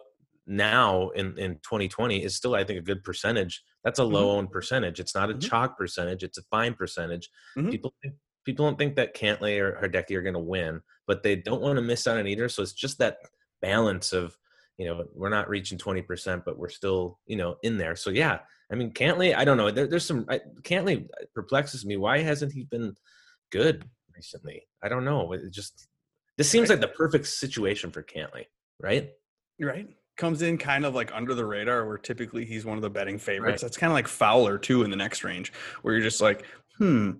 now 0.47 1.09
in, 1.09 1.37
in 1.37 1.55
2020 1.55 2.23
is 2.23 2.35
still, 2.35 2.55
I 2.55 2.63
think, 2.63 2.79
a 2.79 2.83
good 2.83 3.03
percentage. 3.03 3.63
That's 3.83 3.99
a 3.99 4.03
low 4.03 4.31
owned 4.31 4.49
percentage. 4.51 4.99
It's 4.99 5.13
not 5.13 5.29
a 5.29 5.33
Mhm. 5.33 5.41
chalk 5.49 5.77
percentage. 5.77 6.23
It's 6.23 6.37
a 6.37 6.43
fine 6.43 6.73
percentage. 6.73 7.29
Mhm. 7.57 7.71
People 7.71 7.93
people 8.45 8.65
don't 8.65 8.77
think 8.77 8.95
that 8.95 9.13
Cantlay 9.13 9.59
or 9.59 9.77
Hideki 9.85 10.15
are 10.15 10.21
going 10.21 10.33
to 10.33 10.39
win, 10.39 10.81
but 11.05 11.21
they 11.21 11.35
don't 11.35 11.61
want 11.61 11.75
to 11.75 11.81
miss 11.81 12.07
out 12.07 12.17
on 12.17 12.25
either. 12.27 12.47
So 12.47 12.63
it's 12.63 12.71
just 12.71 12.97
that 12.99 13.17
balance 13.61 14.13
of 14.13 14.37
you 14.77 14.85
know 14.85 15.05
we're 15.13 15.29
not 15.29 15.49
reaching 15.49 15.77
20% 15.77 16.45
but 16.45 16.57
we're 16.59 16.69
still 16.69 17.19
you 17.25 17.35
know 17.35 17.57
in 17.63 17.79
there 17.79 17.95
so 17.95 18.11
yeah 18.11 18.37
i 18.71 18.75
mean 18.75 18.91
cantlay 18.91 19.35
i 19.35 19.43
don't 19.43 19.57
know 19.57 19.71
there, 19.71 19.87
there's 19.87 20.05
some 20.05 20.23
I, 20.29 20.39
cantlay 20.61 21.07
perplexes 21.33 21.83
me 21.83 21.97
why 21.97 22.19
hasn't 22.19 22.53
he 22.53 22.63
been 22.65 22.93
good 23.51 23.89
recently 24.15 24.67
i 24.83 24.87
don't 24.87 25.03
know 25.03 25.33
it 25.33 25.49
just 25.51 25.87
this 26.37 26.47
seems 26.47 26.69
Right. 26.69 26.79
like 26.79 26.87
the 26.87 26.95
perfect 26.95 27.25
situation 27.25 27.89
for 27.89 28.03
cantlay 28.03 28.45
right 28.79 29.09
Right. 29.59 29.87
Comes 30.17 30.41
in 30.41 30.57
kind 30.57 30.83
of 30.85 30.95
like 30.95 31.11
under 31.13 31.33
the 31.35 31.45
radar, 31.45 31.85
where 31.85 31.97
typically 31.97 32.43
he's 32.43 32.65
one 32.65 32.75
of 32.77 32.81
the 32.81 32.89
betting 32.89 33.19
favorites. 33.19 33.61
Right. 33.61 33.67
That's 33.67 33.77
kind 33.77 33.91
of 33.91 33.93
like 33.93 34.07
Fowler 34.07 34.57
too 34.57 34.81
in 34.83 34.89
the 34.89 34.95
next 34.95 35.23
range, 35.23 35.53
where 35.83 35.93
you're 35.93 36.03
just 36.03 36.21
like, 36.21 36.43
hmm, 36.79 37.11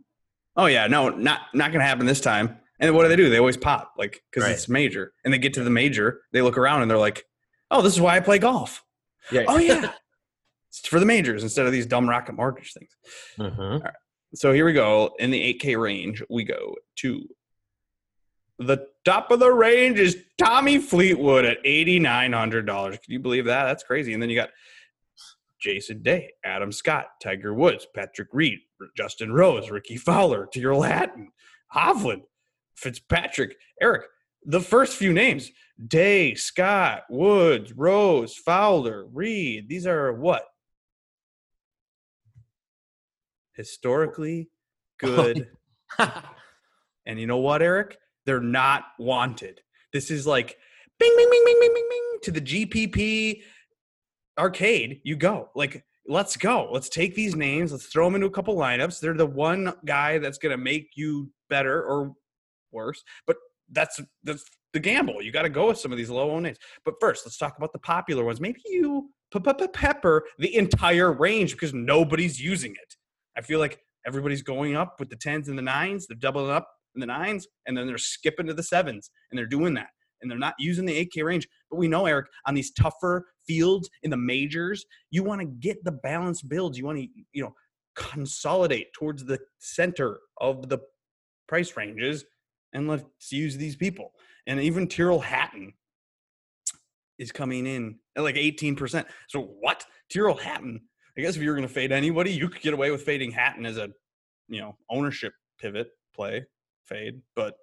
oh 0.55 0.65
yeah, 0.65 0.87
no, 0.87 1.09
not 1.09 1.41
not 1.53 1.71
gonna 1.71 1.83
happen 1.85 2.05
this 2.07 2.21
time. 2.21 2.57
And 2.79 2.95
what 2.95 3.03
do 3.03 3.09
they 3.09 3.15
do? 3.15 3.29
They 3.29 3.37
always 3.39 3.57
pop, 3.57 3.93
like 3.97 4.23
because 4.31 4.43
Right. 4.47 4.53
it's 4.53 4.67
major, 4.67 5.13
and 5.23 5.31
they 5.33 5.37
get 5.37 5.53
to 5.55 5.63
the 5.63 5.69
major, 5.69 6.21
they 6.33 6.41
look 6.41 6.57
around 6.57 6.81
and 6.81 6.89
they're 6.89 6.97
like, 6.97 7.23
oh, 7.71 7.81
this 7.83 7.93
is 7.93 8.01
why 8.01 8.15
I 8.17 8.19
play 8.19 8.39
golf. 8.39 8.83
yeah 9.31 9.43
Oh 9.47 9.57
yeah, 9.59 9.91
it's 10.69 10.87
for 10.87 10.99
the 10.99 11.05
majors 11.05 11.43
instead 11.43 11.65
of 11.67 11.71
these 11.71 11.85
dumb 11.85 12.09
rocket 12.09 12.33
mortgage 12.33 12.73
things. 12.73 12.95
Mhm. 13.39 13.91
So 14.35 14.53
here 14.53 14.65
we 14.65 14.73
go. 14.73 15.15
In 15.19 15.31
the 15.31 15.41
8K 15.53 15.79
range, 15.79 16.21
we 16.29 16.43
go 16.43 16.75
to 16.97 17.27
the 18.59 18.87
top 19.07 19.31
of 19.31 19.39
the 19.39 19.51
range 19.51 19.99
is 19.99 20.17
Tommy 20.37 20.79
Fleetwood 20.79 21.45
at 21.45 21.63
$8,900. 21.63 22.65
Can 22.91 22.99
you 23.07 23.19
believe 23.19 23.45
that? 23.45 23.63
That's 23.63 23.83
crazy. 23.83 24.13
And 24.13 24.21
then 24.21 24.29
you 24.29 24.35
got 24.35 24.49
Jason 25.61 26.01
Day, 26.03 26.33
Adam 26.43 26.73
Scott, 26.73 27.05
Tiger 27.23 27.53
Woods, 27.53 27.87
Patrick 27.95 28.27
Reed, 28.33 28.59
Justin 28.97 29.31
Rose, 29.31 29.71
Rickie 29.71 29.95
Fowler, 29.95 30.47
Tyrrell 30.53 30.81
Hatton, 30.81 31.31
Hovland, 31.73 32.23
Fitzpatrick, 32.75 33.55
Eric. 33.81 34.07
The 34.45 34.59
first 34.59 34.97
few 34.97 35.13
names 35.13 35.51
Day, 35.87 36.35
Scott, 36.35 37.03
Woods, 37.09 37.71
Rose, 37.71 38.35
Fowler, 38.35 39.05
Reed. 39.05 39.69
These 39.69 39.87
are 39.87 40.11
what? 40.11 40.43
Historically 43.55 44.49
oh, 45.03 45.07
good 45.07 45.47
And 47.05 47.17
you 47.17 47.25
know 47.25 47.37
what, 47.37 47.61
Eric? 47.61 47.97
They're 48.27 48.41
not 48.41 48.83
wanted. 48.99 49.61
This 49.93 50.11
is 50.11 50.27
like 50.27 50.57
bing, 50.99 51.13
bing, 51.15 51.29
bing, 51.31 51.43
bing, 51.45 51.57
bing, 51.61 51.73
bing, 51.73 51.87
bing 51.89 52.19
to 52.23 52.31
the 52.31 52.41
GPP 52.41 53.41
arcade. 54.37 54.99
You 55.05 55.15
go. 55.15 55.49
Like, 55.55 55.85
let's 56.09 56.35
go. 56.35 56.69
Let's 56.69 56.89
take 56.89 57.15
these 57.15 57.37
names. 57.37 57.71
Let's 57.71 57.85
throw 57.85 58.05
them 58.05 58.15
into 58.15 58.27
a 58.27 58.31
couple 58.31 58.57
lineups. 58.57 58.99
They're 58.99 59.13
the 59.13 59.25
one 59.25 59.73
guy 59.85 60.17
that's 60.17 60.37
going 60.37 60.51
to 60.51 60.61
make 60.61 60.89
you 60.95 61.31
better 61.49 61.81
or 61.81 62.13
worse. 62.73 63.01
But 63.25 63.37
that's 63.71 64.01
that's 64.25 64.43
the 64.73 64.79
gamble. 64.81 65.21
You 65.21 65.31
got 65.31 65.43
to 65.43 65.49
go 65.49 65.67
with 65.67 65.79
some 65.79 65.93
of 65.93 65.97
these 65.97 66.09
low 66.09 66.29
owned 66.31 66.43
names. 66.43 66.57
But 66.83 66.95
first, 66.99 67.25
let's 67.25 67.37
talk 67.37 67.57
about 67.57 67.71
the 67.71 67.79
popular 67.79 68.25
ones. 68.25 68.41
Maybe 68.41 68.59
you 68.65 69.09
pe- 69.31 69.39
pe- 69.39 69.53
pe- 69.53 69.67
pepper 69.67 70.25
the 70.37 70.53
entire 70.53 71.13
range 71.13 71.53
because 71.53 71.73
nobody's 71.73 72.41
using 72.41 72.71
it. 72.71 72.95
I 73.37 73.41
feel 73.41 73.59
like 73.59 73.79
everybody's 74.05 74.41
going 74.41 74.75
up 74.75 74.99
with 74.99 75.09
the 75.09 75.15
tens 75.15 75.47
and 75.47 75.57
the 75.57 75.61
nines. 75.61 76.07
They're 76.07 76.17
doubling 76.17 76.51
up 76.51 76.67
in 76.97 77.01
the 77.01 77.07
nines, 77.07 77.47
and 77.65 77.77
then 77.77 77.87
they're 77.87 77.97
skipping 77.97 78.47
to 78.47 78.53
the 78.53 78.63
sevens, 78.63 79.11
and 79.29 79.37
they're 79.37 79.45
doing 79.45 79.73
that. 79.75 79.89
And 80.21 80.31
they're 80.31 80.39
not 80.39 80.55
using 80.57 80.85
the 80.85 81.05
8K 81.05 81.23
range. 81.23 81.47
But 81.69 81.77
we 81.77 81.87
know, 81.87 82.07
Eric, 82.07 82.25
on 82.47 82.55
these 82.55 82.71
tougher 82.71 83.27
fields 83.45 83.87
in 84.01 84.09
the 84.09 84.17
majors, 84.17 84.83
you 85.11 85.23
want 85.23 85.41
to 85.41 85.47
get 85.47 85.83
the 85.83 85.91
balanced 85.91 86.49
builds. 86.49 86.75
You 86.77 86.85
want 86.85 86.97
to, 86.97 87.07
you 87.33 87.43
know, 87.43 87.53
consolidate 87.95 88.87
towards 88.93 89.25
the 89.25 89.39
center 89.59 90.19
of 90.41 90.69
the 90.69 90.79
price 91.47 91.77
ranges, 91.77 92.25
and 92.73 92.87
let's 92.87 93.31
use 93.31 93.57
these 93.57 93.75
people. 93.75 94.11
And 94.47 94.59
even 94.59 94.87
Tyrrell 94.87 95.19
Hatton 95.19 95.73
is 97.19 97.31
coming 97.31 97.67
in 97.67 97.99
at 98.15 98.23
like 98.23 98.35
18%. 98.35 99.05
So 99.27 99.41
what? 99.61 99.85
Tyrrell 100.11 100.37
Hatton. 100.37 100.81
I 101.17 101.21
guess 101.21 101.35
if 101.35 101.41
you 101.41 101.49
were 101.49 101.55
going 101.55 101.67
to 101.67 101.73
fade 101.73 101.91
anybody, 101.91 102.31
you 102.31 102.49
could 102.49 102.61
get 102.61 102.73
away 102.73 102.91
with 102.91 103.01
fading 103.03 103.31
Hatton 103.31 103.65
as 103.65 103.77
a, 103.77 103.89
you 104.47 104.61
know, 104.61 104.77
ownership 104.89 105.33
pivot 105.59 105.89
play 106.15 106.45
fade, 106.87 107.21
but 107.35 107.55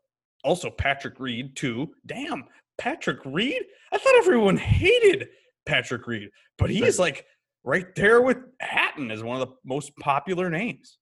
also 0.43 0.71
Patrick 0.71 1.19
Reed 1.19 1.57
too. 1.57 1.93
Damn, 2.07 2.45
Patrick 2.79 3.21
Reed. 3.25 3.63
I 3.93 3.99
thought 3.99 4.15
everyone 4.17 4.57
hated 4.57 5.29
Patrick 5.67 6.07
Reed, 6.07 6.31
but 6.59 6.71
he 6.71 6.85
is 6.85 6.99
like 6.99 7.27
right 7.65 7.95
there 7.95 8.21
with 8.21 8.39
Hatton 8.61 9.11
as 9.11 9.23
one 9.23 9.41
of 9.41 9.49
the 9.49 9.55
most 9.65 9.97
popular 9.97 10.51
names. 10.51 10.99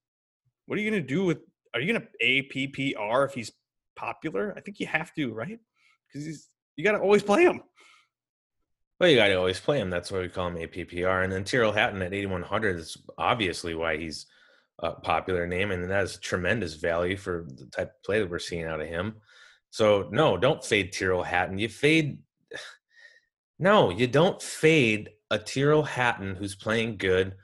What 0.65 0.77
are 0.77 0.81
you 0.81 0.89
going 0.89 1.01
to 1.01 1.07
do 1.07 1.25
with? 1.25 1.39
Are 1.73 1.81
you 1.81 1.91
going 1.91 2.01
to 2.01 2.25
APPR 2.25 3.25
if 3.27 3.33
he's 3.33 3.51
popular? 3.95 4.53
I 4.55 4.61
think 4.61 4.79
you 4.79 4.87
have 4.87 5.13
to, 5.15 5.33
right? 5.33 5.59
Because 6.07 6.25
he's 6.25 6.47
you 6.75 6.83
got 6.83 6.93
to 6.93 6.99
always 6.99 7.23
play 7.23 7.43
him. 7.43 7.61
Well, 8.99 9.09
you 9.09 9.17
got 9.17 9.27
to 9.27 9.35
always 9.35 9.59
play 9.59 9.79
him. 9.79 9.89
That's 9.89 10.11
why 10.11 10.19
we 10.19 10.29
call 10.29 10.47
him 10.47 10.55
APPR. 10.55 11.23
And 11.23 11.33
then 11.33 11.43
Tyrrell 11.43 11.71
Hatton 11.71 12.01
at 12.01 12.13
8,100 12.13 12.79
is 12.79 12.97
obviously 13.17 13.75
why 13.75 13.97
he's 13.97 14.27
a 14.79 14.91
popular 14.91 15.47
name, 15.47 15.71
and 15.71 15.89
that 15.89 16.03
is 16.03 16.17
tremendous 16.17 16.75
value 16.75 17.17
for 17.17 17.45
the 17.47 17.65
type 17.67 17.89
of 17.89 18.03
play 18.03 18.19
that 18.19 18.29
we're 18.29 18.39
seeing 18.39 18.65
out 18.65 18.81
of 18.81 18.87
him. 18.87 19.15
So 19.69 20.09
no, 20.11 20.37
don't 20.37 20.63
fade 20.63 20.91
Tyrrell 20.91 21.23
Hatton. 21.23 21.57
You 21.57 21.69
fade. 21.69 22.19
No, 23.59 23.91
you 23.91 24.07
don't 24.07 24.41
fade 24.41 25.11
a 25.29 25.37
Tyrrell 25.37 25.83
Hatton 25.83 26.35
who's 26.35 26.55
playing 26.55 26.97
good. 26.97 27.35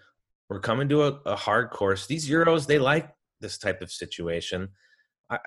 We're 0.50 0.60
coming 0.60 0.90
to 0.90 1.04
a, 1.04 1.20
a 1.26 1.36
hard 1.36 1.70
course. 1.70 2.08
These 2.08 2.28
Euros, 2.28 2.66
they 2.66 2.80
like 2.80 3.10
this 3.40 3.58
type 3.58 3.82
of 3.82 3.92
situation. 3.92 4.70
I, 5.30 5.38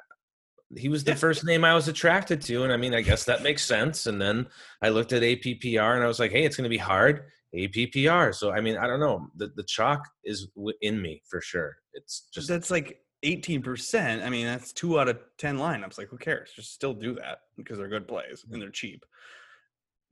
he 0.76 0.88
was 0.88 1.04
the 1.04 1.16
first 1.16 1.44
name 1.44 1.64
I 1.64 1.74
was 1.74 1.88
attracted 1.88 2.40
to, 2.42 2.62
and 2.62 2.72
I 2.72 2.76
mean, 2.76 2.94
I 2.94 3.02
guess 3.02 3.24
that 3.24 3.42
makes 3.42 3.64
sense. 3.64 4.06
And 4.06 4.20
then 4.20 4.46
I 4.80 4.88
looked 4.88 5.12
at 5.12 5.22
APPR 5.22 5.94
and 5.94 6.02
I 6.02 6.06
was 6.06 6.20
like, 6.20 6.30
hey, 6.30 6.44
it's 6.44 6.56
going 6.56 6.64
to 6.64 6.70
be 6.70 6.78
hard. 6.78 7.24
APPR. 7.54 8.34
So 8.34 8.50
I 8.52 8.60
mean, 8.60 8.76
I 8.76 8.86
don't 8.86 9.00
know. 9.00 9.28
The 9.36 9.48
the 9.56 9.62
chalk 9.64 10.08
is 10.24 10.48
in 10.80 11.00
me 11.00 11.22
for 11.28 11.40
sure. 11.40 11.76
It's 11.94 12.28
just 12.32 12.48
that's 12.48 12.70
like 12.70 12.98
18%. 13.24 14.24
I 14.24 14.28
mean, 14.30 14.46
that's 14.46 14.72
two 14.72 14.98
out 14.98 15.08
of 15.08 15.18
10 15.38 15.56
lineups. 15.56 15.96
Like, 15.96 16.08
who 16.08 16.18
cares? 16.18 16.50
Just 16.56 16.72
still 16.74 16.92
do 16.92 17.14
that 17.14 17.38
because 17.56 17.78
they're 17.78 17.86
good 17.88 18.08
plays 18.08 18.44
and 18.50 18.60
they're 18.60 18.70
cheap. 18.70 19.04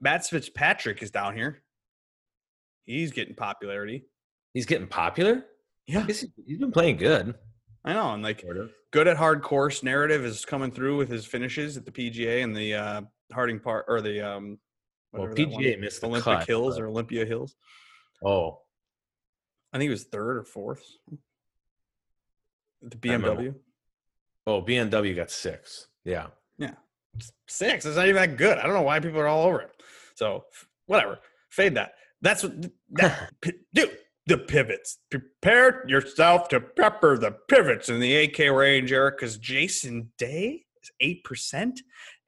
Matt 0.00 0.24
Fitzpatrick 0.26 1.02
is 1.02 1.10
down 1.10 1.34
here. 1.36 1.62
He's 2.84 3.10
getting 3.12 3.34
popularity. 3.34 4.04
he's 4.54 4.66
getting 4.66 4.86
popular. 4.86 5.44
Yeah, 5.86 6.00
I 6.00 6.06
guess 6.06 6.20
he- 6.20 6.32
he's 6.46 6.58
been 6.58 6.70
playing 6.72 6.96
good. 6.98 7.34
I 7.84 7.94
know. 7.94 8.12
And 8.14 8.22
like, 8.22 8.44
good 8.92 9.08
at 9.08 9.16
hard 9.16 9.42
course 9.42 9.82
narrative 9.82 10.24
is 10.24 10.44
coming 10.44 10.70
through 10.70 10.96
with 10.96 11.08
his 11.08 11.24
finishes 11.26 11.76
at 11.76 11.84
the 11.84 11.90
PGA 11.92 12.44
and 12.44 12.54
the 12.56 12.74
uh, 12.74 13.02
Harding 13.32 13.58
Park 13.58 13.86
or 13.88 14.00
the 14.00 14.20
um, 14.20 14.58
Well, 15.12 15.22
whatever 15.28 15.34
that 15.34 15.48
one 15.50 15.62
PGA 15.62 15.80
missed 15.80 16.00
the 16.00 16.06
Olympic 16.08 16.24
cut, 16.24 16.46
Hills 16.46 16.76
but- 16.76 16.82
or 16.84 16.88
Olympia 16.88 17.24
Hills. 17.26 17.56
Oh, 18.24 18.60
I 19.72 19.78
think 19.78 19.88
it 19.88 19.92
was 19.92 20.04
third 20.04 20.36
or 20.38 20.44
fourth. 20.44 20.82
The 22.82 22.96
BMW. 22.96 23.54
oh, 24.46 24.62
BMW 24.62 25.14
got 25.14 25.30
six. 25.30 25.88
Yeah. 26.04 26.28
Yeah. 26.58 26.74
six. 27.48 27.84
It's 27.84 27.96
not 27.96 28.06
even 28.08 28.16
that 28.20 28.36
good. 28.36 28.58
I 28.58 28.62
don't 28.64 28.74
know 28.74 28.82
why 28.82 29.00
people 29.00 29.20
are 29.20 29.26
all 29.28 29.46
over 29.46 29.60
it. 29.60 29.70
So 30.14 30.44
whatever, 30.86 31.18
fade 31.50 31.74
that. 31.76 31.92
That's 32.22 32.42
what 32.42 32.52
that 32.92 33.30
dude. 33.74 33.96
The 34.26 34.38
pivots. 34.38 34.98
Prepare 35.10 35.84
yourself 35.88 36.48
to 36.50 36.60
pepper 36.60 37.18
the 37.18 37.32
pivots 37.48 37.88
in 37.88 37.98
the 38.00 38.28
8K 38.28 38.56
range, 38.56 38.92
Eric. 38.92 39.18
Because 39.18 39.38
Jason 39.38 40.12
Day 40.18 40.66
is 40.82 40.90
eight 41.00 41.24
percent, 41.24 41.80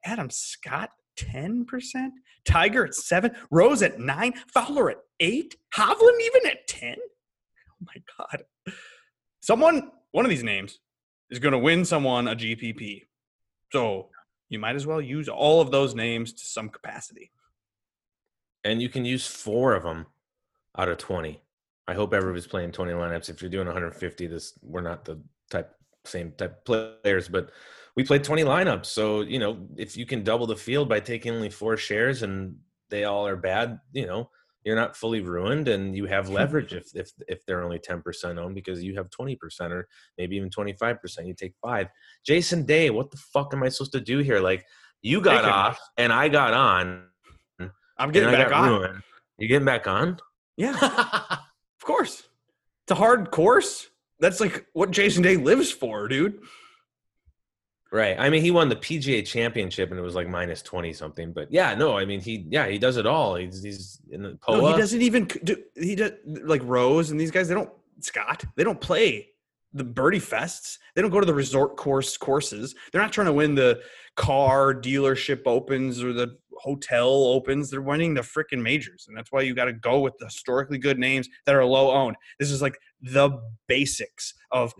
Adam 0.03 0.29
Scott 0.29 0.89
ten 1.15 1.65
percent, 1.65 2.13
Tiger 2.45 2.85
at 2.85 2.95
seven, 2.95 3.35
Rose 3.51 3.81
at 3.81 3.99
nine, 3.99 4.33
Fowler 4.47 4.89
at 4.91 4.97
eight, 5.19 5.55
Hovland 5.73 6.19
even 6.21 6.51
at 6.51 6.67
ten. 6.67 6.95
Oh 6.99 7.85
my 7.85 8.01
god! 8.17 8.43
Someone, 9.41 9.91
one 10.11 10.25
of 10.25 10.29
these 10.29 10.43
names, 10.43 10.79
is 11.29 11.39
going 11.39 11.51
to 11.53 11.57
win 11.57 11.85
someone 11.85 12.27
a 12.27 12.35
GPP. 12.35 13.03
So 13.71 14.09
you 14.49 14.59
might 14.59 14.75
as 14.75 14.85
well 14.85 15.01
use 15.01 15.27
all 15.27 15.61
of 15.61 15.71
those 15.71 15.95
names 15.95 16.33
to 16.33 16.45
some 16.45 16.69
capacity. 16.69 17.31
and 18.63 18.81
you 18.81 18.89
can 18.89 19.03
use 19.03 19.27
four 19.27 19.73
of 19.73 19.83
them 19.83 20.05
out 20.77 20.89
of 20.89 20.97
20 20.97 21.41
i 21.87 21.93
hope 21.93 22.13
everybody's 22.13 22.47
playing 22.47 22.71
20 22.71 22.93
lineups 22.93 23.29
if 23.29 23.41
you're 23.41 23.51
doing 23.51 23.67
150 23.67 24.27
this 24.27 24.53
we're 24.61 24.81
not 24.81 25.05
the 25.05 25.19
type 25.49 25.75
same 26.05 26.31
type 26.37 26.63
players 26.65 27.27
but 27.27 27.51
we 27.95 28.03
played 28.03 28.23
20 28.23 28.43
lineups 28.43 28.87
so 28.87 29.21
you 29.21 29.39
know 29.39 29.67
if 29.77 29.95
you 29.97 30.05
can 30.05 30.23
double 30.23 30.47
the 30.47 30.55
field 30.55 30.89
by 30.89 30.99
taking 30.99 31.33
only 31.33 31.49
four 31.49 31.77
shares 31.77 32.23
and 32.23 32.55
they 32.89 33.03
all 33.03 33.27
are 33.27 33.35
bad 33.35 33.79
you 33.91 34.05
know 34.05 34.29
you're 34.63 34.75
not 34.77 34.95
fully 34.95 35.19
ruined 35.19 35.67
and 35.67 35.95
you 35.95 36.05
have 36.05 36.29
leverage 36.39 36.73
if 36.73 36.87
if 36.95 37.11
if 37.27 37.45
they're 37.45 37.63
only 37.63 37.79
10% 37.79 38.37
owned 38.37 38.55
because 38.55 38.83
you 38.83 38.95
have 38.95 39.09
20% 39.09 39.37
or 39.71 39.87
maybe 40.17 40.35
even 40.35 40.49
25% 40.49 41.27
you 41.27 41.33
take 41.33 41.53
five 41.61 41.87
jason 42.25 42.65
day 42.65 42.89
what 42.89 43.11
the 43.11 43.17
fuck 43.17 43.53
am 43.53 43.63
i 43.63 43.69
supposed 43.69 43.91
to 43.91 44.01
do 44.01 44.19
here 44.19 44.39
like 44.39 44.65
you 45.01 45.21
got 45.21 45.45
off 45.45 45.79
and 45.97 46.13
i 46.13 46.29
got 46.29 46.53
on 46.53 47.03
I'm 47.97 48.11
getting 48.11 48.31
back 48.31 48.51
on. 48.51 48.69
ruined. 48.69 49.03
You 49.37 49.47
getting 49.47 49.65
back 49.65 49.87
on? 49.87 50.17
Yeah, 50.57 50.75
of 50.81 51.85
course. 51.85 52.23
It's 52.83 52.91
a 52.91 52.95
hard 52.95 53.31
course. 53.31 53.87
That's 54.19 54.39
like 54.39 54.65
what 54.73 54.91
Jason 54.91 55.23
Day 55.23 55.37
lives 55.37 55.71
for, 55.71 56.07
dude. 56.07 56.39
Right. 57.93 58.19
I 58.19 58.31
mean, 58.31 58.41
he 58.41 58.49
won 58.49 58.69
the 58.69 58.75
PGA 58.75 59.23
Championship 59.23 59.91
and 59.91 59.99
it 59.99 60.01
was 60.01 60.15
like 60.15 60.27
minus 60.27 60.63
twenty 60.63 60.93
something. 60.93 61.31
But 61.31 61.53
yeah, 61.53 61.75
no, 61.75 61.95
I 61.95 62.05
mean, 62.05 62.21
he 62.21 62.47
yeah 62.49 62.67
he 62.67 62.79
does 62.79 62.97
it 62.97 63.05
all. 63.05 63.35
He's 63.35 63.61
he's 63.61 64.01
in 64.09 64.23
the 64.23 64.35
POA. 64.41 64.57
No, 64.57 64.71
he 64.73 64.77
doesn't 64.79 65.01
even 65.03 65.25
do. 65.25 65.55
He 65.75 65.93
does 65.93 66.13
like 66.25 66.63
Rose 66.63 67.11
and 67.11 67.21
these 67.21 67.29
guys. 67.29 67.47
They 67.47 67.53
don't 67.53 67.69
Scott. 67.99 68.45
They 68.55 68.63
don't 68.63 68.81
play 68.81 69.29
the 69.73 69.83
birdie 69.83 70.19
fests. 70.19 70.79
They 70.95 71.03
don't 71.03 71.11
go 71.11 71.19
to 71.19 71.25
the 71.25 71.35
resort 71.35 71.77
course 71.77 72.17
courses. 72.17 72.73
They're 72.91 73.01
not 73.01 73.13
trying 73.13 73.27
to 73.27 73.33
win 73.33 73.53
the 73.53 73.81
car 74.15 74.73
dealership 74.73 75.43
opens 75.45 76.03
or 76.03 76.13
the 76.13 76.35
hotel 76.61 77.25
opens. 77.25 77.69
They're 77.69 77.83
winning 77.83 78.15
the 78.15 78.21
freaking 78.21 78.63
majors, 78.63 79.05
and 79.07 79.15
that's 79.15 79.31
why 79.31 79.41
you 79.41 79.53
got 79.53 79.65
to 79.65 79.73
go 79.73 79.99
with 79.99 80.17
the 80.17 80.25
historically 80.25 80.79
good 80.79 80.97
names 80.97 81.29
that 81.45 81.53
are 81.53 81.63
low 81.63 81.91
owned. 81.91 82.15
This 82.39 82.49
is 82.49 82.59
like 82.59 82.75
the 83.03 83.39
basics 83.67 84.33
of. 84.49 84.73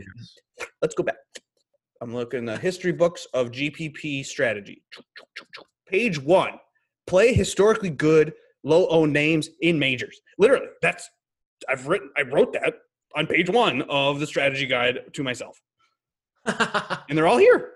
Let's 0.81 0.95
go 0.95 1.03
back. 1.03 1.17
I'm 2.03 2.13
looking 2.13 2.43
the 2.43 2.57
history 2.57 2.91
books 2.91 3.25
of 3.33 3.51
GPP 3.51 4.25
strategy. 4.25 4.83
Page 5.87 6.21
one: 6.21 6.59
play 7.07 7.33
historically 7.33 7.89
good 7.89 8.33
low 8.65 8.87
owned 8.89 9.13
names 9.13 9.49
in 9.61 9.79
majors. 9.79 10.19
Literally, 10.37 10.67
that's 10.81 11.09
I've 11.69 11.87
written. 11.87 12.09
I 12.17 12.23
wrote 12.23 12.51
that 12.53 12.73
on 13.15 13.25
page 13.25 13.49
one 13.49 13.83
of 13.83 14.19
the 14.19 14.27
strategy 14.27 14.65
guide 14.65 15.13
to 15.13 15.23
myself, 15.23 15.61
and 16.45 17.17
they're 17.17 17.27
all 17.27 17.37
here. 17.37 17.71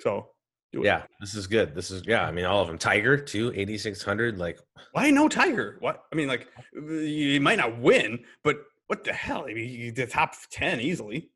So 0.00 0.28
yeah, 0.72 1.02
this 1.18 1.34
is 1.34 1.48
good. 1.48 1.74
This 1.74 1.90
is 1.90 2.04
yeah. 2.06 2.24
I 2.24 2.30
mean, 2.30 2.44
all 2.44 2.62
of 2.62 2.68
them. 2.68 2.78
Tiger 2.78 3.16
too, 3.16 3.52
eighty 3.56 3.76
six 3.76 4.04
hundred. 4.04 4.38
Like, 4.38 4.60
why 4.92 5.10
no 5.10 5.28
Tiger? 5.28 5.78
What 5.80 6.04
I 6.12 6.14
mean, 6.14 6.28
like, 6.28 6.46
you 6.72 7.40
might 7.40 7.58
not 7.58 7.76
win, 7.80 8.20
but 8.44 8.58
what 8.86 9.02
the 9.02 9.12
hell? 9.12 9.46
I 9.48 9.54
mean, 9.54 9.94
the 9.94 10.06
top 10.06 10.34
ten 10.52 10.80
easily, 10.80 11.28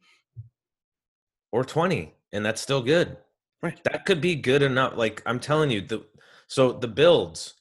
or 1.53 1.65
twenty, 1.65 2.15
and 2.33 2.45
that's 2.45 2.61
still 2.61 2.83
good. 2.83 3.17
Right. 3.63 3.81
That 3.85 4.07
could 4.07 4.21
be 4.21 4.37
good 4.37 4.63
enough. 4.63 4.97
Like 4.97 5.23
I'm 5.27 5.41
telling 5.41 5.71
you, 5.71 5.81
the 5.81 6.05
so 6.47 6.73
the 6.73 6.89
builds, 6.89 7.55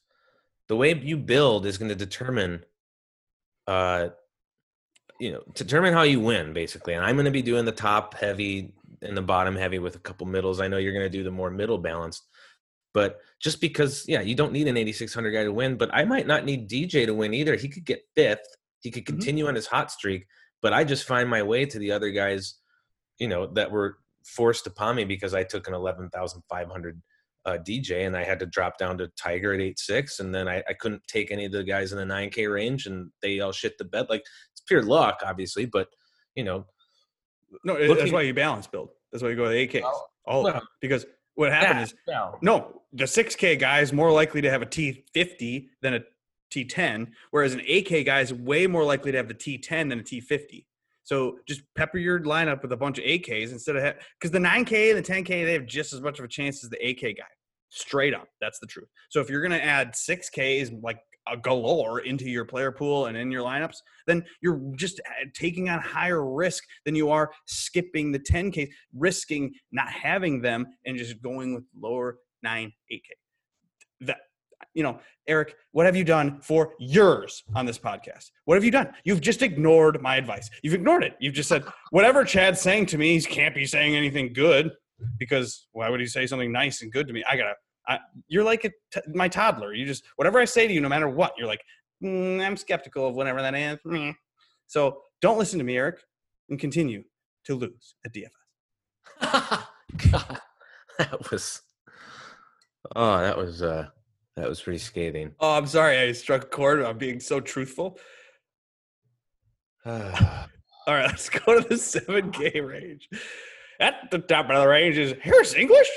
the 0.68 0.76
way 0.76 0.94
you 0.94 1.16
build 1.16 1.66
is 1.66 1.78
going 1.78 1.90
to 1.90 1.94
determine, 1.94 2.64
uh, 3.66 4.08
you 5.20 5.32
know, 5.32 5.42
determine 5.54 5.92
how 5.92 6.02
you 6.02 6.20
win 6.20 6.52
basically. 6.52 6.94
And 6.94 7.04
I'm 7.04 7.16
going 7.16 7.24
to 7.24 7.30
be 7.30 7.42
doing 7.42 7.64
the 7.64 7.72
top 7.72 8.14
heavy 8.14 8.72
and 9.02 9.16
the 9.16 9.22
bottom 9.22 9.56
heavy 9.56 9.78
with 9.78 9.96
a 9.96 10.00
couple 10.00 10.26
middles. 10.26 10.60
I 10.60 10.68
know 10.68 10.78
you're 10.78 10.92
going 10.92 11.04
to 11.04 11.10
do 11.10 11.24
the 11.24 11.30
more 11.30 11.50
middle 11.50 11.78
balanced, 11.78 12.26
but 12.94 13.20
just 13.40 13.60
because, 13.60 14.04
yeah, 14.08 14.20
you 14.20 14.34
don't 14.34 14.52
need 14.52 14.68
an 14.68 14.76
8600 14.76 15.30
guy 15.30 15.44
to 15.44 15.52
win, 15.52 15.76
but 15.76 15.90
I 15.92 16.04
might 16.04 16.26
not 16.26 16.44
need 16.44 16.68
DJ 16.68 17.06
to 17.06 17.14
win 17.14 17.34
either. 17.34 17.54
He 17.56 17.68
could 17.68 17.84
get 17.84 18.02
fifth. 18.16 18.56
He 18.80 18.90
could 18.90 19.04
mm-hmm. 19.04 19.14
continue 19.14 19.44
mm-hmm. 19.44 19.50
on 19.50 19.54
his 19.54 19.66
hot 19.66 19.90
streak, 19.90 20.26
but 20.62 20.72
I 20.72 20.84
just 20.84 21.06
find 21.06 21.28
my 21.28 21.42
way 21.42 21.66
to 21.66 21.78
the 21.78 21.92
other 21.92 22.10
guys, 22.10 22.54
you 23.18 23.28
know, 23.28 23.46
that 23.46 23.70
were 23.70 23.98
forced 24.24 24.66
upon 24.66 24.96
me 24.96 25.04
because 25.04 25.34
I 25.34 25.42
took 25.42 25.68
an 25.68 25.74
11,500 25.74 27.02
uh, 27.46 27.58
DJ 27.58 28.06
and 28.06 28.16
I 28.16 28.24
had 28.24 28.38
to 28.40 28.46
drop 28.46 28.78
down 28.78 28.98
to 28.98 29.08
Tiger 29.16 29.54
at 29.54 29.60
eight 29.60 29.78
six, 29.78 30.20
and 30.20 30.34
then 30.34 30.48
I, 30.48 30.62
I 30.68 30.74
couldn't 30.74 31.02
take 31.08 31.30
any 31.30 31.46
of 31.46 31.52
the 31.52 31.64
guys 31.64 31.92
in 31.92 31.98
the 31.98 32.14
9K 32.14 32.52
range, 32.52 32.86
and 32.86 33.10
they 33.22 33.40
all 33.40 33.52
shit 33.52 33.78
the 33.78 33.84
bed. 33.84 34.06
Like 34.10 34.22
it's 34.52 34.60
pure 34.66 34.82
luck, 34.82 35.20
obviously, 35.24 35.66
but 35.66 35.88
you 36.34 36.44
know, 36.44 36.66
no, 37.64 37.74
looking, 37.74 37.96
that's 37.96 38.12
why 38.12 38.22
you 38.22 38.34
balance 38.34 38.66
build. 38.66 38.90
That's 39.10 39.22
why 39.22 39.30
you 39.30 39.36
go 39.36 39.44
with 39.44 39.52
8Ks. 39.52 39.82
Well, 39.82 40.10
all 40.26 40.44
well, 40.44 40.62
because 40.80 41.06
what 41.34 41.50
happened 41.50 41.80
is 41.80 41.94
no, 42.42 42.82
the 42.92 43.04
6K 43.04 43.58
guy 43.58 43.80
is 43.80 43.92
more 43.92 44.12
likely 44.12 44.40
to 44.42 44.50
have 44.50 44.60
a 44.60 44.66
T50 44.66 45.68
than 45.80 45.94
a 45.94 46.00
T10, 46.52 47.08
whereas 47.30 47.54
an 47.54 47.60
8K 47.60 48.04
guy 48.04 48.20
is 48.20 48.34
way 48.34 48.66
more 48.66 48.84
likely 48.84 49.12
to 49.12 49.18
have 49.18 49.28
the 49.28 49.34
T10 49.34 49.88
than 49.88 50.00
a 50.00 50.02
T50. 50.02 50.64
So 51.08 51.38
just 51.48 51.62
pepper 51.74 51.96
your 51.96 52.20
lineup 52.20 52.60
with 52.60 52.70
a 52.70 52.76
bunch 52.76 52.98
of 52.98 53.04
8Ks 53.06 53.52
instead 53.52 53.76
of 53.76 53.94
because 54.20 54.30
the 54.30 54.38
9K 54.38 54.94
and 54.94 55.02
the 55.02 55.12
10K 55.12 55.46
they 55.46 55.54
have 55.54 55.64
just 55.64 55.94
as 55.94 56.02
much 56.02 56.18
of 56.18 56.26
a 56.26 56.28
chance 56.28 56.62
as 56.62 56.68
the 56.68 56.76
8K 56.76 57.16
guy. 57.16 57.24
Straight 57.70 58.12
up, 58.12 58.28
that's 58.42 58.58
the 58.58 58.66
truth. 58.66 58.90
So 59.08 59.22
if 59.22 59.30
you're 59.30 59.40
gonna 59.40 59.56
add 59.56 59.94
6Ks 59.94 60.82
like 60.82 60.98
a 61.26 61.38
galore 61.38 62.00
into 62.00 62.28
your 62.28 62.44
player 62.44 62.70
pool 62.70 63.06
and 63.06 63.16
in 63.16 63.32
your 63.32 63.42
lineups, 63.42 63.76
then 64.06 64.22
you're 64.42 64.60
just 64.76 65.00
uh, 65.00 65.24
taking 65.32 65.70
on 65.70 65.80
higher 65.80 66.30
risk 66.30 66.64
than 66.84 66.94
you 66.94 67.10
are 67.10 67.30
skipping 67.46 68.12
the 68.12 68.18
10K, 68.18 68.68
risking 68.94 69.54
not 69.72 69.88
having 69.88 70.42
them 70.42 70.66
and 70.84 70.98
just 70.98 71.22
going 71.22 71.54
with 71.54 71.64
lower 71.74 72.18
9, 72.42 72.70
8K. 72.92 73.00
That 74.02 74.18
you 74.74 74.82
know, 74.82 74.98
Eric, 75.26 75.56
what 75.72 75.86
have 75.86 75.96
you 75.96 76.04
done 76.04 76.40
for 76.40 76.72
yours 76.78 77.42
on 77.54 77.66
this 77.66 77.78
podcast? 77.78 78.30
What 78.46 78.54
have 78.54 78.64
you 78.64 78.70
done? 78.70 78.92
You've 79.04 79.20
just 79.20 79.42
ignored 79.42 80.00
my 80.00 80.16
advice. 80.16 80.48
You've 80.62 80.74
ignored 80.74 81.04
it. 81.04 81.16
You've 81.20 81.34
just 81.34 81.48
said, 81.48 81.64
whatever 81.90 82.24
Chad's 82.24 82.60
saying 82.60 82.86
to 82.86 82.98
me, 82.98 83.18
he 83.18 83.20
can't 83.20 83.54
be 83.54 83.66
saying 83.66 83.94
anything 83.94 84.32
good 84.32 84.70
because 85.18 85.66
why 85.72 85.90
would 85.90 86.00
he 86.00 86.06
say 86.06 86.26
something 86.26 86.50
nice 86.50 86.82
and 86.82 86.90
good 86.90 87.06
to 87.06 87.12
me? 87.12 87.22
I 87.28 87.36
gotta, 87.36 87.54
I, 87.86 87.98
you're 88.28 88.44
like 88.44 88.64
a 88.64 88.70
t- 88.92 89.00
my 89.14 89.28
toddler. 89.28 89.74
You 89.74 89.84
just, 89.86 90.04
whatever 90.16 90.38
I 90.38 90.44
say 90.44 90.66
to 90.66 90.72
you, 90.72 90.80
no 90.80 90.88
matter 90.88 91.08
what, 91.08 91.34
you're 91.36 91.46
like, 91.46 91.62
mm, 92.02 92.40
I'm 92.40 92.56
skeptical 92.56 93.06
of 93.06 93.14
whatever 93.14 93.42
that 93.42 93.54
is. 93.54 93.78
Mm. 93.86 94.14
So 94.66 95.02
don't 95.20 95.38
listen 95.38 95.58
to 95.58 95.64
me, 95.64 95.76
Eric, 95.76 96.00
and 96.48 96.58
continue 96.58 97.04
to 97.44 97.54
lose 97.54 97.94
at 98.04 98.12
DFS. 98.14 98.28
God, 100.10 100.40
that 100.98 101.30
was, 101.30 101.62
oh, 102.94 103.18
that 103.18 103.36
was, 103.36 103.62
uh, 103.62 103.88
that 104.38 104.48
was 104.48 104.60
pretty 104.60 104.78
scathing. 104.78 105.32
Oh, 105.40 105.56
I'm 105.56 105.66
sorry. 105.66 105.98
I 105.98 106.12
struck 106.12 106.44
a 106.44 106.46
chord. 106.46 106.82
I'm 106.82 106.98
being 106.98 107.20
so 107.20 107.40
truthful. 107.40 107.98
All 109.86 110.94
right, 110.94 111.06
let's 111.06 111.28
go 111.28 111.60
to 111.60 111.68
the 111.68 111.74
7K 111.74 112.66
range. 112.66 113.08
At 113.80 114.10
the 114.10 114.18
top 114.18 114.48
of 114.50 114.60
the 114.60 114.68
range 114.68 114.96
is 114.96 115.14
Harris 115.22 115.54
English. 115.54 115.88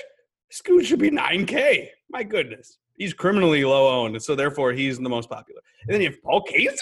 Scoot 0.49 0.85
should 0.85 0.99
be 0.99 1.11
9K. 1.11 1.87
My 2.09 2.23
goodness. 2.23 2.77
He's 2.97 3.13
criminally 3.13 3.63
low 3.63 4.01
owned, 4.01 4.21
so 4.21 4.35
therefore 4.35 4.73
he's 4.73 4.99
the 4.99 5.09
most 5.09 5.29
popular. 5.29 5.61
And 5.83 5.93
then 5.93 6.01
you 6.01 6.09
have 6.09 6.21
Paul 6.21 6.43
Casey. 6.43 6.77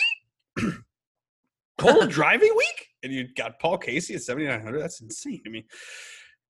Cold 1.78 2.10
driving 2.10 2.54
week? 2.56 2.88
And 3.04 3.14
you 3.14 3.28
got 3.36 3.60
Paul 3.60 3.78
Casey 3.78 4.16
at 4.16 4.24
7,900. 4.24 4.82
That's 4.82 5.02
insane 5.02 5.42
to 5.44 5.50
me. 5.50 5.66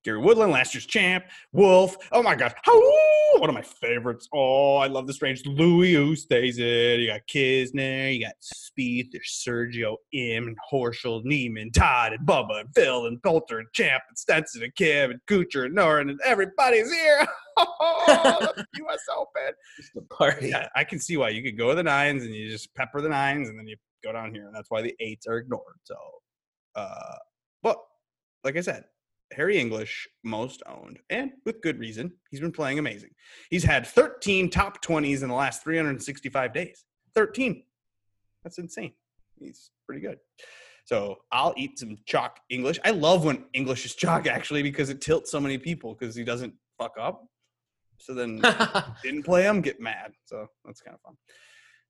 Gary 0.04 0.20
Woodland, 0.20 0.52
last 0.52 0.74
year's 0.74 0.86
champ, 0.86 1.26
Wolff. 1.52 1.98
Oh 2.12 2.24
my 2.24 2.36
God. 2.36 2.54
Oh, 2.68 3.38
one 3.40 3.50
of 3.50 3.56
my 3.56 3.62
favorites. 3.62 4.30
Oh, 4.34 4.78
I 4.78 4.88
love 4.88 5.08
this 5.08 5.22
range. 5.22 5.46
Louis 5.46 5.94
Oosthuizen. 5.94 7.02
You 7.02 7.08
got 7.08 7.22
Kisner. 7.28 8.16
You 8.16 8.26
got 8.26 8.36
Spieth. 8.42 9.12
There's 9.12 9.44
Sergio 9.46 9.98
M 10.14 10.48
and 10.48 10.58
Horschel, 10.72 11.24
Niemann, 11.26 11.72
Todd, 11.72 12.14
and 12.14 12.26
Bubba, 12.26 12.62
and 12.62 12.70
Phil, 12.74 13.08
and 13.08 13.22
Poulter, 13.22 13.60
and 13.60 13.68
Champ, 13.74 14.04
and 14.08 14.18
Stenson, 14.18 14.64
and 14.64 14.74
Kim, 14.76 15.12
and 15.12 15.20
Kuchar, 15.28 15.66
and 15.66 15.76
Noren, 15.76 16.10
and 16.10 16.20
everybody's 16.26 16.92
here. 16.92 17.28
Oh, 17.62 18.54
U.S. 18.76 19.00
Open. 19.18 19.54
Just 19.76 19.94
a 19.98 20.02
party. 20.14 20.48
Yeah, 20.48 20.70
I 20.78 20.86
can 20.86 20.98
see 20.98 21.18
why. 21.18 21.28
You 21.28 21.44
could 21.44 21.58
go 21.58 21.70
to 21.72 21.76
the 21.76 21.84
nines 21.84 22.24
and 22.24 22.34
you 22.34 22.50
just 22.50 22.74
pepper 22.74 23.02
the 23.02 23.10
nines 23.10 23.50
and 23.50 23.60
then 23.60 23.68
you 23.68 23.76
go 24.02 24.14
down 24.14 24.34
here. 24.34 24.46
And 24.48 24.56
that's 24.56 24.72
why 24.72 24.82
the 24.82 24.96
eights 25.02 25.28
are 25.28 25.38
ignored. 25.40 25.76
So, 25.84 25.96
uh, 26.76 27.16
but 27.62 27.78
like 28.46 28.56
I 28.56 28.62
said, 28.62 28.86
Harris 29.32 29.58
English 29.58 30.08
most 30.24 30.64
owned, 30.68 31.00
and 31.10 31.32
with 31.46 31.62
good 31.62 31.80
reason. 31.80 32.12
He's 32.32 32.40
been 32.40 32.52
playing 32.52 32.80
amazing. 32.80 33.12
He's 33.50 33.64
had 33.64 33.86
13 33.86 34.50
top 34.50 34.84
20s 34.84 35.22
in 35.22 35.30
the 35.30 35.36
last 35.36 35.64
365 35.64 36.54
days. 36.54 36.86
13. 37.16 37.64
That's 38.44 38.58
insane. 38.58 38.94
He's 39.40 39.72
pretty 39.86 40.02
good. 40.02 40.18
So 40.86 41.18
I'll 41.32 41.54
eat 41.56 41.78
some 41.78 41.98
chalk 42.06 42.40
English. 42.50 42.80
I 42.84 42.92
love 42.92 43.24
when 43.24 43.46
English 43.54 43.86
is 43.86 43.96
chalk 43.96 44.26
actually 44.26 44.64
because 44.64 44.90
it 44.90 45.02
tilts 45.02 45.30
so 45.30 45.40
many 45.40 45.58
people 45.58 45.96
because 45.96 46.16
he 46.16 46.24
doesn't 46.24 46.54
fuck 46.80 46.96
up. 47.00 47.26
So 48.00 48.14
then 48.14 48.42
didn't 49.04 49.24
play 49.24 49.44
him, 49.44 49.62
get 49.62 49.80
mad. 49.80 50.14
So 50.26 50.48
that's 50.66 50.82
kind 50.82 50.96
of 50.96 51.02
fun. 51.02 51.16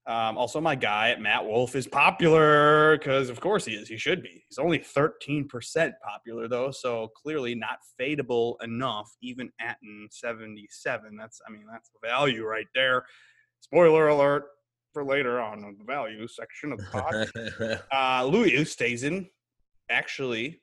Um, 0.07 0.37
also, 0.37 0.59
my 0.59 0.75
guy 0.75 1.15
Matt 1.19 1.45
Wolff 1.45 1.75
is 1.75 1.87
popular 1.87 2.97
because, 2.97 3.29
of 3.29 3.39
course, 3.39 3.65
he 3.65 3.73
is. 3.73 3.87
He 3.87 3.97
should 3.97 4.23
be. 4.23 4.43
He's 4.47 4.57
only 4.57 4.79
13% 4.79 5.91
popular, 6.03 6.47
though, 6.47 6.71
so 6.71 7.09
clearly 7.21 7.53
not 7.53 7.79
fadeable 7.99 8.55
enough, 8.63 9.09
even 9.21 9.51
at 9.59 9.77
77. 10.09 11.15
That's, 11.15 11.41
I 11.47 11.51
mean, 11.51 11.65
that's 11.71 11.91
value 12.03 12.45
right 12.45 12.67
there. 12.73 13.05
Spoiler 13.61 14.07
alert 14.07 14.45
for 14.93 15.03
later 15.03 15.39
on 15.39 15.59
in 15.59 15.75
the 15.77 15.83
value 15.83 16.27
section 16.27 16.71
of 16.71 16.79
the 16.79 16.85
pod. 16.85 17.81
uh, 17.91 18.25
Louis 18.25 18.53
Oosthuizen 18.53 19.29
actually 19.89 20.61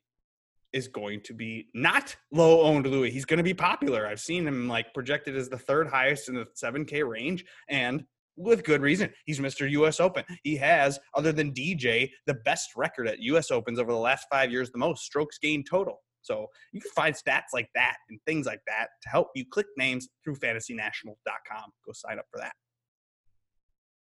is 0.72 0.88
going 0.88 1.20
to 1.22 1.32
be 1.32 1.68
not 1.74 2.16
low 2.32 2.62
owned 2.62 2.86
Louis. 2.86 3.10
He's 3.10 3.24
going 3.24 3.38
to 3.38 3.44
be 3.44 3.54
popular. 3.54 4.06
I've 4.06 4.20
seen 4.20 4.46
him 4.46 4.68
like 4.68 4.92
projected 4.92 5.36
as 5.36 5.48
the 5.48 5.58
third 5.58 5.88
highest 5.88 6.28
in 6.28 6.34
the 6.34 6.46
7K 6.60 7.08
range. 7.08 7.44
And 7.68 8.04
with 8.36 8.64
good 8.64 8.82
reason. 8.82 9.10
He's 9.24 9.40
Mr. 9.40 9.70
US 9.70 10.00
Open. 10.00 10.24
He 10.42 10.56
has, 10.56 10.98
other 11.14 11.32
than 11.32 11.52
DJ, 11.52 12.10
the 12.26 12.34
best 12.34 12.70
record 12.76 13.08
at 13.08 13.20
US 13.20 13.50
Opens 13.50 13.78
over 13.78 13.92
the 13.92 13.98
last 13.98 14.26
five 14.30 14.50
years, 14.50 14.70
the 14.70 14.78
most 14.78 15.04
strokes 15.04 15.38
gained 15.38 15.66
total. 15.68 16.02
So 16.22 16.48
you 16.72 16.80
can 16.80 16.90
find 16.90 17.14
stats 17.14 17.54
like 17.54 17.68
that 17.74 17.96
and 18.10 18.18
things 18.26 18.46
like 18.46 18.60
that 18.66 18.88
to 19.02 19.08
help 19.08 19.28
you 19.34 19.44
click 19.48 19.66
names 19.76 20.08
through 20.24 20.36
fantasynational.com. 20.36 21.70
Go 21.86 21.92
sign 21.92 22.18
up 22.18 22.26
for 22.32 22.38
that. 22.40 22.52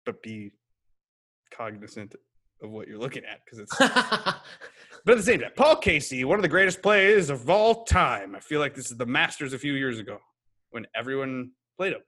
But 0.06 0.22
be 0.24 0.52
cognizant 1.52 2.16
of 2.62 2.72
what 2.72 2.88
you're 2.88 2.98
looking 2.98 3.24
at 3.26 3.42
because 3.46 3.60
it's 3.60 3.78
But 5.06 5.12
at 5.12 5.18
the 5.18 5.24
same 5.24 5.42
time, 5.42 5.52
Paul 5.56 5.78
Casey, 5.78 6.24
one 6.24 6.40
of 6.40 6.44
the 6.44 6.50
greatest 6.50 6.82
players 6.82 7.30
of 7.30 7.50
all 7.50 7.84
time. 7.86 8.36
I 8.36 8.40
feel 8.40 8.60
like 8.60 8.74
this 8.74 8.92
is 8.92 8.98
the 8.98 9.06
Masters 9.06 9.54
a 9.54 9.60
few 9.60 9.74
years 9.74 10.00
ago 10.00 10.18
when 10.72 10.86
everyone 10.96 11.52
played 11.78 11.94
him, 11.94 12.02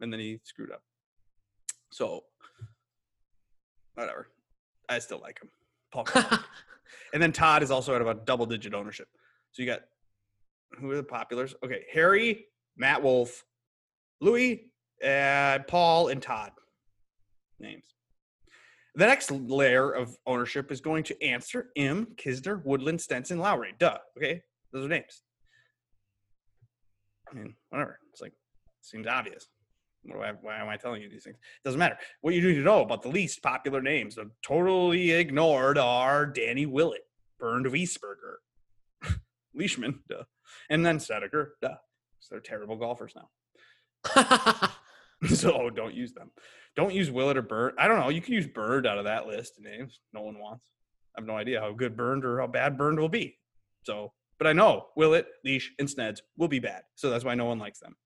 and 0.00 0.12
then 0.12 0.20
he 0.20 0.40
screwed 0.44 0.70
up. 0.70 0.80
So, 1.90 2.24
whatever. 3.94 4.28
I 4.88 4.98
still 4.98 5.20
like 5.20 5.40
him. 5.42 5.50
Paul. 5.92 6.06
And 7.12 7.22
then 7.22 7.32
Todd 7.32 7.62
is 7.62 7.70
also 7.70 7.94
at 7.94 8.02
about 8.02 8.26
double 8.26 8.46
digit 8.46 8.74
ownership. 8.74 9.08
So 9.52 9.62
you 9.62 9.68
got 9.68 9.80
who 10.78 10.90
are 10.90 10.96
the 10.96 11.02
populars? 11.02 11.54
Okay, 11.64 11.84
Harry, 11.92 12.46
Matt 12.76 13.02
Wolff, 13.02 13.44
Louis, 14.20 14.70
uh, 15.04 15.60
Paul, 15.66 16.08
and 16.08 16.20
Todd. 16.20 16.52
Names. 17.58 17.84
The 18.94 19.06
next 19.06 19.30
layer 19.30 19.90
of 19.90 20.16
ownership 20.26 20.70
is 20.70 20.80
going 20.80 21.04
to 21.04 21.22
answer 21.22 21.70
M, 21.76 22.08
Kisner, 22.16 22.62
Woodland, 22.64 23.00
Stenson, 23.00 23.38
Lowry. 23.38 23.74
Duh. 23.78 23.98
Okay, 24.16 24.42
those 24.72 24.84
are 24.84 24.88
names. 24.88 25.22
I 27.30 27.34
mean, 27.34 27.54
whatever. 27.70 27.98
It's 28.12 28.20
like 28.20 28.32
seems 28.82 29.06
obvious. 29.06 29.48
Why, 30.04 30.32
why 30.40 30.58
am 30.58 30.68
I 30.68 30.76
telling 30.76 31.02
you 31.02 31.10
these 31.10 31.24
things? 31.24 31.36
It 31.36 31.64
Doesn't 31.64 31.78
matter. 31.78 31.98
What 32.20 32.34
you 32.34 32.40
need 32.40 32.54
to 32.54 32.60
know 32.60 32.82
about 32.82 33.02
the 33.02 33.08
least 33.08 33.42
popular 33.42 33.82
names, 33.82 34.14
the 34.14 34.30
totally 34.42 35.10
ignored, 35.12 35.78
are 35.78 36.26
Danny 36.26 36.66
Willett, 36.66 37.06
Bernd 37.38 37.66
Wiesberger, 37.66 38.36
Leishman, 39.54 40.00
duh, 40.08 40.24
and 40.70 40.84
then 40.84 41.00
Snedeker, 41.00 41.56
duh. 41.60 41.76
So 42.20 42.34
they're 42.34 42.40
terrible 42.40 42.76
golfers 42.76 43.14
now. 43.14 43.28
so 45.28 45.70
don't 45.70 45.94
use 45.94 46.12
them. 46.12 46.30
Don't 46.76 46.94
use 46.94 47.10
Willett 47.10 47.36
or 47.36 47.42
Bird. 47.42 47.74
I 47.78 47.88
don't 47.88 47.98
know. 47.98 48.08
You 48.08 48.20
can 48.20 48.34
use 48.34 48.46
Bird 48.46 48.86
out 48.86 48.98
of 48.98 49.04
that 49.04 49.26
list 49.26 49.58
of 49.58 49.64
names. 49.64 50.00
No 50.12 50.22
one 50.22 50.38
wants. 50.38 50.64
I 51.16 51.20
have 51.20 51.26
no 51.26 51.36
idea 51.36 51.60
how 51.60 51.72
good 51.72 51.96
Burned 51.96 52.24
or 52.24 52.40
how 52.40 52.46
bad 52.46 52.78
Burned 52.78 53.00
will 53.00 53.08
be. 53.08 53.38
So, 53.82 54.12
but 54.38 54.46
I 54.46 54.52
know 54.52 54.86
Willett, 54.96 55.26
Leash, 55.44 55.72
and 55.78 55.88
Sneds 55.88 56.20
will 56.36 56.48
be 56.48 56.60
bad. 56.60 56.82
So 56.94 57.10
that's 57.10 57.24
why 57.24 57.34
no 57.34 57.46
one 57.46 57.58
likes 57.58 57.80
them. 57.80 57.96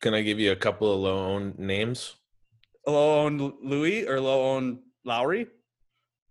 Can 0.00 0.14
I 0.14 0.22
give 0.22 0.38
you 0.38 0.52
a 0.52 0.56
couple 0.56 0.92
of 0.92 1.00
low 1.00 1.18
owned 1.18 1.58
names? 1.58 2.16
Low 2.86 3.20
owned 3.20 3.52
Louis 3.62 4.06
or 4.06 4.20
low 4.20 4.54
owned 4.54 4.78
Lowry? 5.04 5.46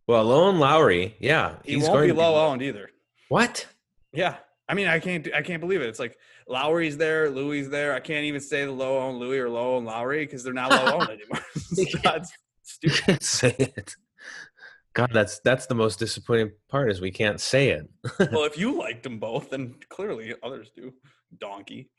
Well, 0.08 0.24
low 0.24 0.46
owned 0.46 0.60
Lowry, 0.60 1.16
yeah. 1.20 1.58
He 1.64 1.78
won't 1.78 2.02
be 2.02 2.12
low 2.12 2.48
owned 2.48 2.64
either. 2.64 2.90
What? 3.30 3.68
Yeah. 4.12 4.38
I 4.68 4.74
mean, 4.74 4.88
I 4.88 5.00
can't. 5.00 5.28
I 5.34 5.42
can't 5.42 5.62
believe 5.62 5.82
it. 5.82 5.88
It's 5.88 6.00
like 6.00 6.18
Lowry's 6.48 6.96
there, 6.96 7.30
Louis 7.30 7.64
there. 7.64 7.94
I 7.94 8.00
can't 8.00 8.26
even 8.26 8.40
say 8.40 8.66
the 8.66 8.72
low 8.72 9.00
owned 9.00 9.18
Louis 9.18 9.40
or 9.40 9.50
low 9.50 9.76
owned 9.76 9.88
Lowry 9.88 10.26
because 10.26 10.44
they're 10.44 10.54
not 10.54 10.70
low 10.70 11.00
owned 11.00 11.10
anymore. 11.10 11.44
that's 12.04 12.32
stupid. 12.62 13.24
say 13.24 13.56
it. 13.58 13.96
God, 14.94 15.10
that's 15.12 15.40
that's 15.40 15.66
the 15.66 15.76
most 15.76 15.98
disappointing 15.98 16.52
part 16.70 16.92
is 16.92 17.02
we 17.02 17.12
can't 17.12 17.42
say 17.42 17.70
it. 17.70 17.90
well, 18.32 18.44
if 18.44 18.60
you 18.60 18.78
liked 18.78 19.04
them 19.04 19.18
both, 19.18 19.50
then 19.50 19.76
clearly 19.90 20.36
others 20.44 20.72
do. 20.76 20.94
Donkey. 21.40 21.90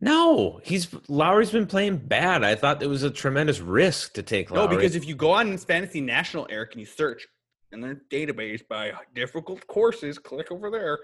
No, 0.00 0.60
he's 0.64 0.88
Lowry's 1.08 1.50
been 1.50 1.66
playing 1.66 1.98
bad. 1.98 2.42
I 2.42 2.54
thought 2.54 2.82
it 2.82 2.86
was 2.86 3.02
a 3.02 3.10
tremendous 3.10 3.60
risk 3.60 4.14
to 4.14 4.22
take. 4.22 4.50
Lowry. 4.50 4.66
No, 4.66 4.76
because 4.76 4.96
if 4.96 5.06
you 5.06 5.14
go 5.14 5.32
on 5.32 5.58
Fantasy 5.58 6.00
National, 6.00 6.46
Eric, 6.48 6.72
and 6.72 6.80
you 6.80 6.86
search 6.86 7.26
in 7.72 7.80
their 7.80 8.00
database 8.10 8.66
by 8.66 8.92
difficult 9.14 9.66
courses, 9.66 10.18
click 10.18 10.50
over 10.50 10.70
there, 10.70 10.98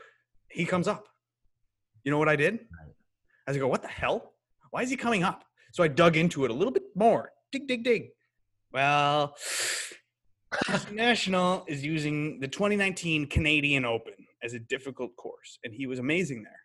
he 0.50 0.64
comes 0.64 0.88
up. 0.88 1.08
You 2.04 2.10
know 2.10 2.18
what 2.18 2.28
I 2.28 2.36
did? 2.36 2.60
I 3.46 3.50
was 3.50 3.58
go, 3.58 3.68
what 3.68 3.82
the 3.82 3.88
hell? 3.88 4.32
Why 4.70 4.82
is 4.82 4.90
he 4.90 4.96
coming 4.96 5.22
up? 5.22 5.44
So 5.72 5.82
I 5.82 5.88
dug 5.88 6.16
into 6.16 6.44
it 6.44 6.50
a 6.50 6.54
little 6.54 6.72
bit 6.72 6.84
more. 6.94 7.32
Dig, 7.52 7.68
dig, 7.68 7.84
dig. 7.84 8.08
Well, 8.72 9.36
National 10.90 11.64
is 11.68 11.84
using 11.84 12.40
the 12.40 12.48
2019 12.48 13.26
Canadian 13.26 13.84
Open 13.84 14.14
as 14.42 14.54
a 14.54 14.58
difficult 14.58 15.14
course, 15.16 15.58
and 15.64 15.74
he 15.74 15.86
was 15.86 15.98
amazing 15.98 16.42
there. 16.42 16.60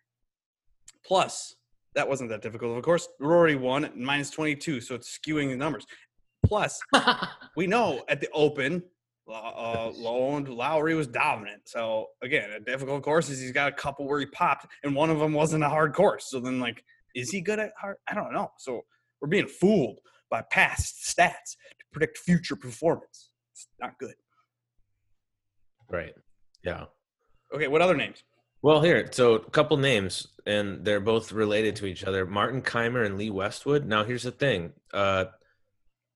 Plus, 1.04 1.56
that 1.94 2.08
wasn't 2.08 2.30
that 2.30 2.42
difficult. 2.42 2.76
Of 2.76 2.84
course, 2.84 3.08
Rory 3.20 3.54
won 3.54 3.84
at 3.84 3.96
minus 3.96 4.30
22, 4.30 4.80
so 4.80 4.94
it's 4.94 5.18
skewing 5.18 5.50
the 5.50 5.56
numbers. 5.56 5.86
Plus, 6.44 6.80
we 7.56 7.66
know 7.66 8.02
at 8.08 8.20
the 8.20 8.28
Open, 8.32 8.82
uh, 9.28 9.90
Lone 9.94 10.44
Lowry 10.44 10.94
was 10.94 11.06
dominant. 11.06 11.62
So 11.66 12.06
again, 12.22 12.50
a 12.50 12.60
difficult 12.60 13.02
courses, 13.02 13.40
he's 13.40 13.52
got 13.52 13.68
a 13.68 13.72
couple 13.72 14.06
where 14.06 14.20
he 14.20 14.26
popped, 14.26 14.66
and 14.82 14.94
one 14.94 15.10
of 15.10 15.18
them 15.18 15.32
wasn't 15.32 15.64
a 15.64 15.68
hard 15.68 15.94
course. 15.94 16.26
So 16.30 16.40
then, 16.40 16.60
like, 16.60 16.82
is 17.14 17.30
he 17.30 17.40
good 17.40 17.58
at 17.58 17.72
hard? 17.78 17.96
I 18.08 18.14
don't 18.14 18.32
know. 18.32 18.50
So 18.58 18.82
we're 19.20 19.28
being 19.28 19.46
fooled 19.46 19.98
by 20.30 20.42
past 20.50 21.04
stats 21.04 21.56
to 21.78 21.84
predict 21.92 22.18
future 22.18 22.56
performance. 22.56 23.30
It's 23.52 23.68
not 23.80 23.98
good. 23.98 24.14
Right. 25.90 26.14
Yeah. 26.64 26.84
Okay. 27.54 27.68
What 27.68 27.82
other 27.82 27.96
names? 27.96 28.24
Well, 28.62 28.80
here, 28.80 29.08
so 29.10 29.34
a 29.34 29.50
couple 29.50 29.76
names, 29.76 30.28
and 30.46 30.84
they're 30.84 31.00
both 31.00 31.32
related 31.32 31.74
to 31.76 31.86
each 31.86 32.04
other. 32.04 32.24
Martin 32.24 32.62
Kaymer 32.62 33.04
and 33.04 33.18
Lee 33.18 33.28
Westwood. 33.28 33.84
Now, 33.86 34.04
here's 34.04 34.22
the 34.22 34.30
thing: 34.30 34.72
uh, 34.94 35.24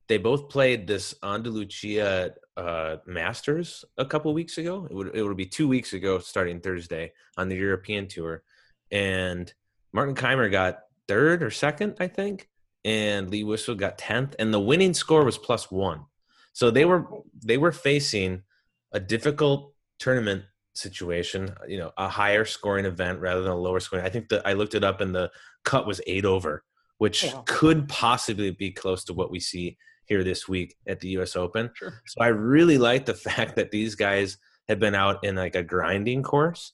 they 0.06 0.18
both 0.18 0.48
played 0.48 0.86
this 0.86 1.12
Andalucia 1.24 2.34
uh, 2.56 2.96
Masters 3.04 3.84
a 3.98 4.04
couple 4.04 4.32
weeks 4.32 4.58
ago. 4.58 4.86
It 4.88 4.94
would 4.94 5.16
it 5.16 5.22
would 5.24 5.36
be 5.36 5.46
two 5.46 5.66
weeks 5.66 5.92
ago, 5.92 6.20
starting 6.20 6.60
Thursday 6.60 7.12
on 7.36 7.48
the 7.48 7.56
European 7.56 8.06
tour, 8.06 8.44
and 8.92 9.52
Martin 9.92 10.14
Kaymer 10.14 10.48
got 10.48 10.82
third 11.08 11.42
or 11.42 11.50
second, 11.50 11.96
I 11.98 12.06
think, 12.06 12.48
and 12.84 13.28
Lee 13.28 13.42
Westwood 13.42 13.80
got 13.80 13.98
tenth, 13.98 14.36
and 14.38 14.54
the 14.54 14.60
winning 14.60 14.94
score 14.94 15.24
was 15.24 15.36
plus 15.36 15.68
one. 15.68 16.04
So 16.52 16.70
they 16.70 16.84
were 16.84 17.08
they 17.44 17.58
were 17.58 17.72
facing 17.72 18.44
a 18.92 19.00
difficult 19.00 19.72
tournament 19.98 20.44
situation, 20.76 21.54
you 21.66 21.78
know, 21.78 21.92
a 21.96 22.08
higher 22.08 22.44
scoring 22.44 22.84
event 22.84 23.20
rather 23.20 23.42
than 23.42 23.52
a 23.52 23.56
lower 23.56 23.80
scoring. 23.80 24.04
I 24.04 24.10
think 24.10 24.28
that 24.28 24.46
I 24.46 24.52
looked 24.52 24.74
it 24.74 24.84
up 24.84 25.00
and 25.00 25.14
the 25.14 25.30
cut 25.64 25.86
was 25.86 26.00
eight 26.06 26.24
over, 26.24 26.64
which 26.98 27.24
yeah. 27.24 27.40
could 27.46 27.88
possibly 27.88 28.50
be 28.50 28.70
close 28.70 29.04
to 29.04 29.14
what 29.14 29.30
we 29.30 29.40
see 29.40 29.76
here 30.06 30.22
this 30.22 30.48
week 30.48 30.76
at 30.86 31.00
the 31.00 31.08
US 31.18 31.36
Open. 31.36 31.70
Sure. 31.74 32.00
So 32.06 32.20
I 32.20 32.28
really 32.28 32.78
like 32.78 33.06
the 33.06 33.14
fact 33.28 33.56
that 33.56 33.70
these 33.70 33.94
guys 33.94 34.38
have 34.68 34.78
been 34.78 34.94
out 34.94 35.24
in 35.24 35.36
like 35.36 35.56
a 35.56 35.62
grinding 35.62 36.22
course. 36.22 36.72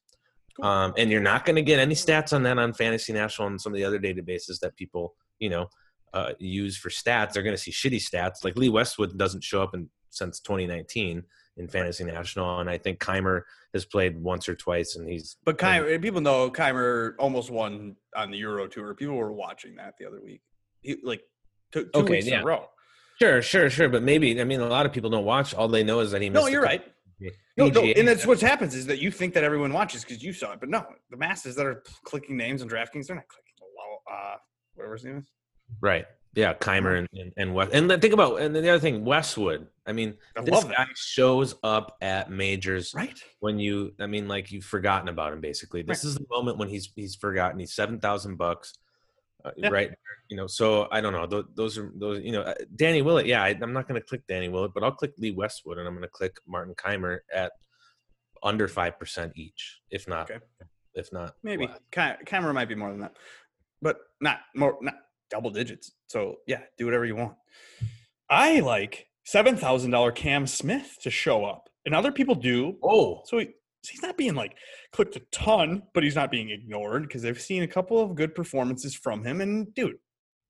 Cool. 0.57 0.67
Um, 0.67 0.95
and 0.99 1.11
you're 1.11 1.21
not 1.21 1.45
going 1.45 1.57
to 1.57 1.63
get 1.63 1.79
any 1.79 1.95
stats 1.95 2.33
on 2.33 2.43
that 2.43 2.59
on 2.59 2.75
Fantasy 2.75 3.13
National 3.13 3.49
and 3.49 3.61
some 3.61 3.73
of 3.73 3.77
the 3.77 3.85
other 3.85 3.99
databases 3.99 4.59
that 4.61 4.77
people, 4.77 5.15
you 5.39 5.49
know, 5.49 5.69
uh, 6.13 6.33
use 6.39 6.77
for 6.77 6.91
stats. 6.91 7.33
They're 7.33 7.43
going 7.43 7.57
to 7.57 7.63
see 7.63 7.71
shitty 7.71 8.03
stats. 8.03 8.45
Like 8.45 8.57
Lee 8.57 8.69
Westwood 8.69 9.17
doesn't 9.17 9.45
show 9.45 9.63
up 9.63 9.75
in 9.75 9.89
since 10.11 10.41
2019 10.41 11.23
in 11.57 11.69
Fantasy 11.69 12.05
National, 12.05 12.61
and 12.61 12.71
I 12.71 12.79
think 12.79 12.99
Kaymer 12.99 13.43
has 13.73 13.85
played 13.85 14.21
once 14.21 14.49
or 14.49 14.55
twice, 14.55 14.97
and 14.97 15.09
he's. 15.09 15.37
But 15.45 15.59
Kaymer, 15.59 16.01
people 16.01 16.21
know 16.21 16.51
Kaymer 16.51 17.15
almost 17.19 17.51
won 17.51 17.97
on 18.17 18.31
the 18.31 18.39
Euro 18.39 18.67
Tour. 18.67 18.95
People 18.95 19.17
were 19.17 19.33
watching 19.33 19.77
that 19.77 19.95
the 19.99 20.07
other 20.07 20.21
week. 20.23 20.41
He 20.81 20.97
like 21.03 21.23
two, 21.73 21.85
two 21.85 21.91
okay, 22.01 22.13
weeks 22.13 22.27
yeah. 22.27 22.37
in 22.37 22.43
a 22.43 22.47
row. 22.47 22.67
Sure, 23.21 23.43
sure, 23.43 23.71
sure. 23.71 23.89
But 23.89 24.03
maybe 24.03 24.41
I 24.41 24.45
mean 24.45 24.61
a 24.61 24.69
lot 24.69 24.87
of 24.87 24.93
people 24.93 25.11
don't 25.11 25.25
watch. 25.25 25.55
All 25.55 25.69
they 25.69 25.85
know 25.85 26.01
is 26.01 26.11
that 26.13 26.23
he. 26.23 26.31
Missed. 26.31 26.45
No, 26.45 26.49
you're 26.49 26.63
right. 26.63 26.85
No, 27.57 27.69
no, 27.69 27.83
and 27.83 28.09
that's 28.09 28.27
what 28.27 28.41
happens 28.41 28.75
is 28.75 28.87
that 28.87 28.99
you 28.99 29.11
think 29.11 29.35
that 29.35 29.45
everyone 29.45 29.75
watches 29.75 30.03
because 30.03 30.23
you 30.23 30.33
saw 30.33 30.53
it, 30.53 30.61
but 30.61 30.71
no, 30.71 30.87
the 31.11 31.19
masses 31.19 31.55
that 31.57 31.67
are 31.67 31.83
clicking 32.03 32.35
names 32.37 32.63
on 32.63 32.69
DraftKings, 32.69 33.07
they're 33.07 33.17
not 33.17 33.29
clicking. 33.29 33.53
Uh, 34.11 34.37
whatever 34.75 34.95
his 34.95 35.05
name 35.05 35.19
is. 35.19 35.31
Right. 35.81 36.07
Yeah, 36.35 36.55
Kaymer 36.55 36.99
and, 36.99 37.09
and, 37.15 37.33
and 37.37 37.55
West. 37.55 37.73
And 37.73 37.91
then 37.91 38.01
think 38.01 38.15
about 38.15 38.41
and 38.41 38.55
the 38.55 38.69
other 38.69 38.79
thing, 38.79 39.05
Westwood. 39.05 39.67
I 39.87 39.93
mean, 39.93 40.15
I 40.37 40.43
this 40.43 40.65
guy 40.65 40.87
shows 40.95 41.57
up 41.65 41.97
at 42.01 42.31
majors 42.31 42.95
right 42.95 43.19
when 43.41 43.59
you. 43.59 43.93
I 43.99 44.07
mean, 44.07 44.29
like 44.29 44.53
you've 44.53 44.65
forgotten 44.65 45.09
about 45.09 45.33
him. 45.33 45.41
Basically, 45.41 45.83
this 45.83 46.05
right. 46.05 46.09
is 46.09 46.15
the 46.15 46.27
moment 46.31 46.59
when 46.59 46.69
he's 46.69 46.93
he's 46.95 47.17
forgotten. 47.17 47.59
He's 47.59 47.75
seven 47.75 47.99
thousand 47.99 48.37
bucks, 48.37 48.75
uh, 49.45 49.51
yeah. 49.57 49.69
right? 49.71 49.91
You 50.29 50.37
know, 50.37 50.47
so 50.47 50.87
I 50.93 51.01
don't 51.01 51.13
know. 51.13 51.27
Those, 51.27 51.45
those 51.57 51.79
are 51.79 51.93
those. 51.97 52.23
You 52.23 52.33
know, 52.33 52.43
uh, 52.43 52.55
Danny 52.77 53.03
Willett. 53.03 53.27
Yeah, 53.27 53.43
I, 53.43 53.51
am 53.61 53.73
not 53.73 53.89
going 53.89 54.01
to 54.01 54.07
click 54.07 54.23
Danny 54.29 54.49
Willett, 54.49 54.73
but 54.73 54.85
I'll 54.85 54.93
click 54.93 55.13
Lee 55.19 55.33
Westwood, 55.33 55.79
and 55.79 55.89
I'm 55.89 55.95
going 55.95 56.03
to 56.03 56.09
click 56.09 56.37
Martin 56.47 56.75
Kaymer 56.75 57.19
at 57.35 57.53
under 58.43 58.69
five 58.69 59.01
percent 59.01 59.33
each, 59.35 59.81
if 59.91 60.07
not, 60.07 60.31
okay. 60.31 60.41
if 60.95 61.13
not 61.13 61.35
maybe. 61.43 61.69
Kaymer 61.93 62.55
might 62.55 62.69
be 62.69 62.77
more 62.77 62.91
than 62.93 63.01
that, 63.01 63.17
but 63.81 63.99
not 64.21 64.41
more. 64.55 64.79
Not 64.81 64.95
double 65.29 65.51
digits. 65.51 65.91
So 66.07 66.37
yeah, 66.47 66.61
do 66.79 66.85
whatever 66.85 67.05
you 67.05 67.17
want. 67.17 67.35
I 68.31 68.61
like 68.61 69.09
seven 69.25 69.57
thousand 69.57 69.91
dollar 69.91 70.13
Cam 70.13 70.47
Smith 70.47 70.97
to 71.03 71.11
show 71.11 71.45
up, 71.45 71.69
and 71.87 71.95
other 71.95 72.13
people 72.13 72.35
do. 72.35 72.77
Oh, 72.83 73.23
so 73.25 73.39
he, 73.39 73.49
he's 73.89 74.03
not 74.03 74.17
being 74.17 74.35
like 74.35 74.57
clicked 74.93 75.17
a 75.17 75.23
ton, 75.33 75.83
but 75.95 76.03
he's 76.03 76.17
not 76.17 76.31
being 76.31 76.51
ignored 76.51 77.03
because 77.05 77.25
I've 77.25 77.41
seen 77.41 77.63
a 77.63 77.69
couple 77.69 78.01
of 78.01 78.15
good 78.15 78.35
performances 78.35 78.95
from 78.95 79.25
him. 79.25 79.41
And 79.41 79.75
dude, 79.75 79.97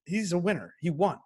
he's 0.07 0.33
a 0.33 0.39
winner. 0.39 0.75
He 0.81 0.91
won. 0.91 1.19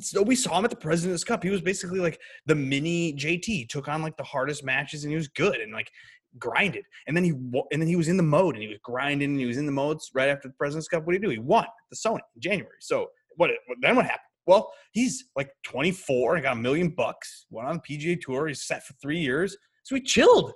So 0.00 0.22
we 0.22 0.34
saw 0.34 0.58
him 0.58 0.64
at 0.64 0.70
the 0.70 0.76
President's 0.76 1.22
Cup. 1.22 1.44
He 1.44 1.50
was 1.50 1.60
basically 1.60 2.00
like 2.00 2.18
the 2.46 2.54
mini 2.56 3.12
JT. 3.12 3.68
Took 3.68 3.86
on 3.86 4.02
like 4.02 4.16
the 4.16 4.24
hardest 4.24 4.64
matches, 4.64 5.04
and 5.04 5.12
he 5.12 5.16
was 5.16 5.28
good. 5.28 5.60
And 5.60 5.72
like 5.72 5.90
grinded. 6.38 6.84
And 7.06 7.16
then 7.16 7.24
he 7.24 7.30
and 7.30 7.80
then 7.80 7.86
he 7.86 7.96
was 7.96 8.08
in 8.08 8.16
the 8.16 8.22
mode 8.22 8.54
and 8.54 8.62
he 8.62 8.68
was 8.68 8.78
grinding 8.82 9.30
and 9.30 9.40
he 9.40 9.46
was 9.46 9.56
in 9.56 9.66
the 9.66 9.72
modes 9.72 10.10
right 10.14 10.28
after 10.28 10.48
the 10.48 10.54
President's 10.54 10.88
Cup. 10.88 11.06
What 11.06 11.12
did 11.12 11.22
he 11.22 11.26
do? 11.26 11.30
He 11.30 11.38
won 11.38 11.66
the 11.90 11.96
Sony 11.96 12.20
in 12.34 12.40
January. 12.40 12.76
So 12.80 13.08
what? 13.36 13.50
Then 13.80 13.96
what 13.96 14.04
happened? 14.04 14.20
Well, 14.46 14.72
he's 14.92 15.24
like 15.34 15.50
24 15.64 16.36
and 16.36 16.44
got 16.44 16.56
a 16.56 16.60
million 16.60 16.90
bucks. 16.90 17.46
Went 17.50 17.68
on 17.68 17.80
the 17.86 17.98
PGA 17.98 18.20
Tour. 18.20 18.46
He's 18.48 18.66
set 18.66 18.84
for 18.84 18.94
three 19.02 19.18
years. 19.18 19.56
So 19.82 19.94
he 19.94 20.00
chilled. 20.00 20.52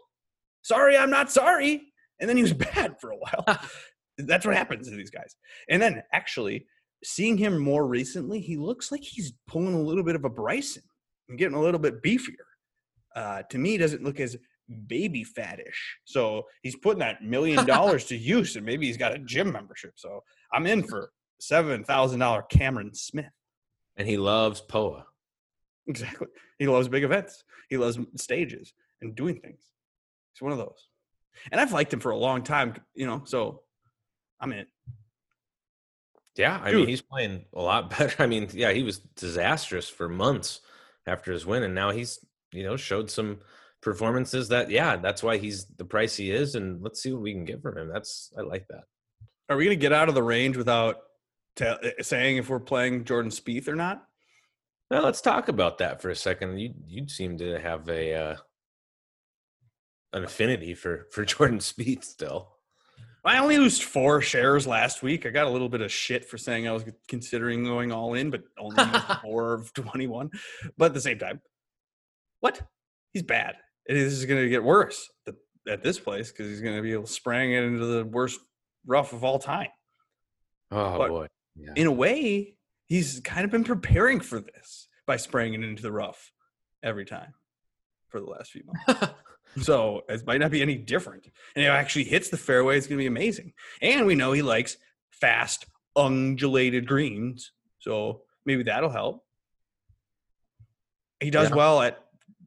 Sorry, 0.63 0.97
I'm 0.97 1.11
not 1.11 1.31
sorry. 1.31 1.83
And 2.21 2.29
then 2.29 2.37
he 2.37 2.43
was 2.43 2.53
bad 2.75 2.97
for 3.01 3.11
a 3.11 3.17
while. 3.17 3.45
That's 4.19 4.45
what 4.45 4.57
happens 4.57 4.89
to 4.89 4.97
these 4.97 5.11
guys. 5.11 5.35
And 5.69 5.81
then 5.81 6.03
actually, 6.13 6.67
seeing 7.03 7.37
him 7.37 7.59
more 7.59 7.87
recently, 7.87 8.41
he 8.41 8.57
looks 8.57 8.93
like 8.93 9.03
he's 9.03 9.33
pulling 9.47 9.75
a 9.75 9.81
little 9.81 10.05
bit 10.05 10.17
of 10.17 10.25
a 10.25 10.31
Bryson 10.31 10.83
and 11.29 11.39
getting 11.39 11.57
a 11.57 11.61
little 11.61 11.81
bit 11.81 12.03
beefier. 12.03 12.35
Uh, 13.17 13.43
to 13.51 13.59
me, 13.59 13.79
doesn't 13.79 14.05
look 14.05 14.21
as 14.21 14.37
baby 14.87 15.25
fattish. 15.25 15.97
So 16.05 16.45
he's 16.63 16.77
putting 16.77 17.01
that 17.01 17.23
million 17.23 17.65
dollars 17.67 18.05
to 18.07 18.17
use, 18.17 18.57
and 18.57 18.65
maybe 18.65 18.87
he's 18.87 18.97
got 18.97 19.15
a 19.15 19.19
gym 19.19 19.51
membership. 19.53 19.93
So 19.97 20.23
I'm 20.53 20.67
in 20.67 20.83
for 20.83 21.11
seven 21.41 21.85
thousand 21.85 22.21
dollar 22.21 22.43
Cameron 22.51 22.95
Smith. 22.95 23.33
And 24.01 24.09
he 24.09 24.17
loves 24.17 24.63
POA. 24.63 25.05
Exactly. 25.87 26.29
He 26.59 26.67
loves 26.67 26.89
big 26.89 27.05
events. 27.05 27.45
He 27.69 27.77
loves 27.77 27.99
stages 28.17 28.73
and 29.03 29.15
doing 29.15 29.41
things. 29.41 29.61
He's 30.33 30.41
one 30.41 30.53
of 30.53 30.59
those. 30.59 30.89
And 31.53 31.61
I've 31.61 31.73
liked 31.73 31.93
him 31.93 32.01
for 32.01 32.11
a 32.11 32.17
long 32.17 32.43
time, 32.43 32.77
you 32.95 33.07
know, 33.07 33.21
so 33.27 33.61
I'm 34.41 34.53
in. 34.53 34.65
Yeah, 36.35 36.59
I 36.63 36.71
Dude. 36.71 36.81
mean 36.81 36.89
he's 36.89 37.03
playing 37.03 37.45
a 37.53 37.61
lot 37.61 37.91
better. 37.99 38.23
I 38.23 38.27
mean, 38.27 38.49
yeah, 38.55 38.73
he 38.73 38.83
was 38.83 39.01
disastrous 39.17 39.91
for 39.91 40.09
months 40.09 40.63
after 41.07 41.31
his 41.31 41.45
win, 41.45 41.63
and 41.63 41.75
now 41.75 41.91
he's 41.91 42.25
you 42.53 42.63
know 42.63 42.77
showed 42.79 43.11
some 43.11 43.41
performances 43.83 44.49
that 44.49 44.71
yeah, 44.71 44.97
that's 44.97 45.23
why 45.23 45.37
he's 45.37 45.67
the 45.67 45.85
price 45.85 46.17
he 46.17 46.31
is, 46.31 46.55
and 46.55 46.83
let's 46.83 47.03
see 47.03 47.13
what 47.13 47.21
we 47.21 47.35
can 47.35 47.45
get 47.45 47.61
from 47.61 47.77
him. 47.77 47.89
That's 47.89 48.33
I 48.39 48.41
like 48.41 48.67
that. 48.69 48.85
Are 49.51 49.57
we 49.57 49.65
going 49.65 49.77
to 49.77 49.81
get 49.83 49.93
out 49.93 50.09
of 50.09 50.15
the 50.15 50.23
range 50.23 50.57
without 50.57 50.97
te- 51.61 52.03
saying 52.03 52.39
if 52.39 52.49
we're 52.49 52.61
playing 52.61 53.05
Jordan 53.05 53.31
Spieth 53.31 53.69
or 53.69 53.77
not? 53.77 54.05
Now 54.91 55.03
let's 55.05 55.21
talk 55.21 55.49
about 55.49 55.79
that 55.79 56.01
for 56.03 56.11
a 56.11 56.17
second. 56.17 56.59
You 56.59 56.75
you 56.87 57.09
seem 57.09 57.39
to 57.39 57.59
have 57.61 57.89
a 57.89 58.15
uh, 58.15 58.37
an 60.13 60.25
affinity 60.25 60.75
for 60.75 61.07
for 61.13 61.25
Jordan 61.33 61.59
Spieth 61.59 62.05
still. 62.05 62.49
I 63.23 63.37
only 63.39 63.57
used 63.57 63.83
four 63.83 64.23
shares 64.23 64.67
last 64.67 65.03
week. 65.03 65.27
I 65.27 65.31
got 65.31 65.47
a 65.47 65.51
little 65.51 65.69
bit 65.69 65.83
of 65.83 65.93
shit 65.93 66.25
for 66.25 66.39
saying 66.39 66.67
I 66.67 66.73
was 66.73 66.85
considering 67.07 67.65
going 67.65 67.93
all 67.93 68.15
in, 68.15 68.31
but 68.31 68.45
only 68.59 68.83
four 69.23 69.53
of 69.53 69.75
21. 69.75 70.31
But 70.79 70.87
at 70.87 70.95
the 70.95 71.03
same 71.03 71.19
time, 71.19 71.43
what? 72.41 72.63
He's 73.13 73.23
bad. 73.23 73.57
It 73.87 73.99
is 73.99 74.25
going 74.25 74.43
to 74.43 74.49
get 74.49 74.65
worse 74.65 75.09
at 75.29 75.35
at 75.69 75.83
this 75.83 75.99
place 76.01 76.33
because 76.33 76.49
he's 76.49 76.63
going 76.63 76.77
to 76.77 76.83
be 76.83 77.07
spraying 77.07 77.53
it 77.53 77.63
into 77.63 77.85
the 77.85 78.05
worst 78.07 78.41
rough 78.87 79.13
of 79.13 79.23
all 79.23 79.39
time. 79.39 79.69
Oh 80.71 80.97
But- 80.99 81.09
boy, 81.09 81.27
yeah. 81.57 81.73
In 81.77 81.87
a 81.87 81.93
way, 81.93 82.57
he's 82.87 83.21
kind 83.21 83.45
of 83.45 83.51
been 83.51 83.65
preparing 83.65 84.21
for 84.21 84.41
this 84.41 84.89
by 85.07 85.17
spraying 85.17 85.55
it 85.55 85.63
into 85.63 85.83
the 85.83 85.93
rough 85.93 86.33
every 86.83 87.05
time 87.05 87.35
for 88.09 88.21
the 88.21 88.27
last 88.27 88.51
few 88.51 88.63
months. 88.67 89.13
So 89.63 90.03
it 90.09 90.25
might 90.29 90.39
not 90.39 90.53
be 90.53 90.63
any 90.63 90.77
different. 90.77 91.25
And 91.57 91.65
if 91.65 91.69
it 91.69 91.73
actually 91.73 92.05
hits 92.05 92.29
the 92.29 92.37
fairway, 92.37 92.79
it's 92.79 92.87
going 92.87 92.99
to 92.99 93.03
be 93.03 93.07
amazing. 93.09 93.53
And 93.83 94.07
we 94.07 94.15
know 94.15 94.31
he 94.31 94.43
likes 94.43 94.77
fast, 95.11 95.67
undulated 95.97 96.87
greens. 96.87 97.51
So 97.81 98.23
maybe 98.47 98.63
that'll 98.63 98.91
help. 98.91 99.25
He 101.19 101.31
does 101.31 101.51
Yeah. 101.51 101.57
well 101.57 101.83
at 101.83 101.99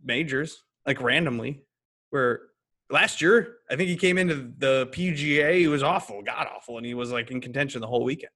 majors, 0.01 0.63
like 0.85 1.01
randomly, 1.01 1.65
where 2.09 2.43
last 2.89 3.21
year, 3.21 3.57
I 3.69 3.75
think 3.75 3.89
he 3.89 3.97
came 3.97 4.17
into 4.17 4.53
the 4.57 4.87
PGA, 4.93 5.59
he 5.59 5.67
was 5.67 5.83
awful, 5.83 6.21
god 6.23 6.47
awful, 6.55 6.77
and 6.77 6.85
he 6.85 6.93
was 6.93 7.11
like 7.11 7.31
in 7.31 7.41
contention 7.41 7.81
the 7.81 7.87
whole 7.87 8.05
weekend. 8.05 8.31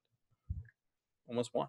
Almost 1.28 1.53
won. 1.53 1.67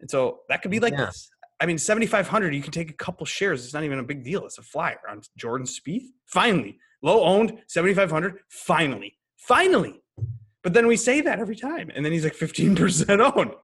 And 0.00 0.10
so 0.10 0.40
that 0.48 0.62
could 0.62 0.70
be 0.70 0.80
like 0.80 0.92
Yeah. 0.94 1.06
this. 1.06 1.30
I 1.60 1.66
mean, 1.66 1.78
7,500, 1.78 2.54
you 2.54 2.62
can 2.62 2.70
take 2.70 2.90
a 2.90 2.94
couple 2.94 3.26
shares. 3.26 3.64
It's 3.64 3.74
not 3.74 3.82
even 3.82 3.98
a 3.98 4.04
big 4.04 4.22
deal. 4.24 4.44
It's 4.46 4.58
a 4.58 4.62
flyer 4.62 5.00
on 5.08 5.22
Jordan 5.36 5.66
Spieth. 5.66 6.06
Finally, 6.26 6.78
low 7.02 7.24
owned, 7.24 7.62
7,500. 7.66 8.38
Finally, 8.48 9.18
finally. 9.36 10.00
But 10.62 10.72
then 10.72 10.86
we 10.86 10.96
say 10.96 11.20
that 11.20 11.40
every 11.40 11.56
time. 11.56 11.90
And 11.94 12.04
then 12.04 12.12
he's 12.12 12.24
like 12.24 12.36
15% 12.36 13.36
owned. 13.36 13.54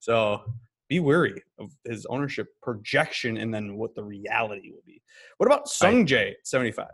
So 0.00 0.42
be 0.88 1.00
wary 1.00 1.42
of 1.58 1.70
his 1.84 2.06
ownership 2.06 2.48
projection 2.62 3.36
and 3.38 3.52
then 3.52 3.76
what 3.76 3.94
the 3.94 4.04
reality 4.04 4.70
will 4.70 4.82
be. 4.86 5.02
What 5.38 5.46
about 5.46 5.68
Sung 5.68 6.06
Jae 6.06 6.34
75? 6.44 6.88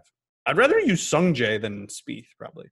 I'd 0.47 0.57
rather 0.57 0.79
use 0.79 1.03
Sung 1.07 1.35
Jae 1.35 1.61
than 1.61 1.87
Spieth, 1.89 2.29
probably. 2.39 2.68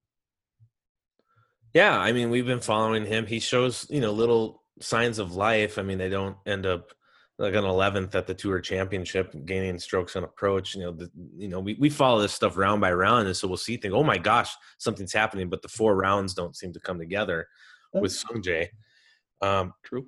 Yeah, 1.74 1.99
I 1.99 2.12
mean, 2.12 2.30
we've 2.30 2.46
been 2.46 2.61
following 2.61 3.05
him. 3.05 3.26
He 3.26 3.40
shows, 3.40 3.86
you 3.90 4.01
know, 4.01 4.11
little 4.11 4.62
signs 4.81 5.18
of 5.18 5.35
life. 5.35 5.79
I 5.79 5.83
mean, 5.83 5.99
they 5.99 6.09
don't 6.09 6.37
end 6.47 6.66
up 6.66 6.93
like 7.39 7.55
an 7.55 7.64
11th 7.64 8.14
at 8.14 8.26
the 8.26 8.35
Tour 8.35 8.61
Championship, 8.61 9.33
gaining 9.45 9.79
strokes 9.79 10.16
on 10.16 10.24
approach. 10.24 10.74
You 10.74 10.83
know, 10.83 10.93
the, 10.93 11.11
you 11.37 11.49
know, 11.49 11.61
we, 11.61 11.74
we 11.74 11.89
follow 11.89 12.20
this 12.20 12.33
stuff 12.33 12.57
round 12.57 12.81
by 12.81 12.93
round, 12.93 13.26
and 13.26 13.37
so 13.37 13.47
we'll 13.47 13.57
see 13.57 13.76
things. 13.76 13.95
Oh 13.95 14.03
my 14.03 14.18
gosh, 14.18 14.53
something's 14.79 15.12
happening, 15.12 15.49
but 15.49 15.62
the 15.62 15.68
four 15.68 15.97
rounds 15.97 16.35
don't 16.35 16.57
seem 16.57 16.72
to 16.72 16.81
come 16.81 16.99
together 16.99 17.47
with 17.93 18.12
Sungjae. 18.12 18.68
Um, 19.41 19.72
True. 19.85 20.07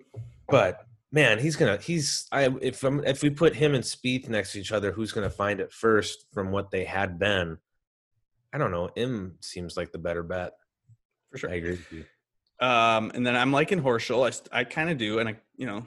but 0.48 0.84
man, 1.12 1.38
he's 1.38 1.56
gonna 1.56 1.76
he's 1.76 2.26
I 2.32 2.48
if 2.60 2.82
I'm 2.82 3.04
if 3.04 3.22
we 3.22 3.30
put 3.30 3.54
him 3.54 3.74
and 3.74 3.84
Spieth 3.84 4.28
next 4.28 4.52
to 4.52 4.60
each 4.60 4.72
other, 4.72 4.90
who's 4.90 5.12
gonna 5.12 5.30
find 5.30 5.60
it 5.60 5.72
first 5.72 6.26
from 6.32 6.50
what 6.50 6.70
they 6.70 6.84
had 6.84 7.18
been? 7.18 7.58
I 8.52 8.58
don't 8.58 8.72
know. 8.72 8.90
M 8.96 9.36
seems 9.40 9.76
like 9.76 9.92
the 9.92 9.98
better 9.98 10.24
bet. 10.24 10.54
For 11.30 11.38
sure. 11.38 11.50
I 11.50 11.54
agree 11.54 11.70
with 11.70 11.92
you. 11.92 12.04
Um, 12.60 13.10
and 13.14 13.26
then 13.26 13.36
I'm 13.36 13.52
liking 13.52 13.82
Horschel. 13.82 14.30
I, 14.52 14.60
I 14.60 14.64
kind 14.64 14.90
of 14.90 14.98
do, 14.98 15.18
and 15.18 15.28
I, 15.28 15.36
you 15.56 15.66
know, 15.66 15.86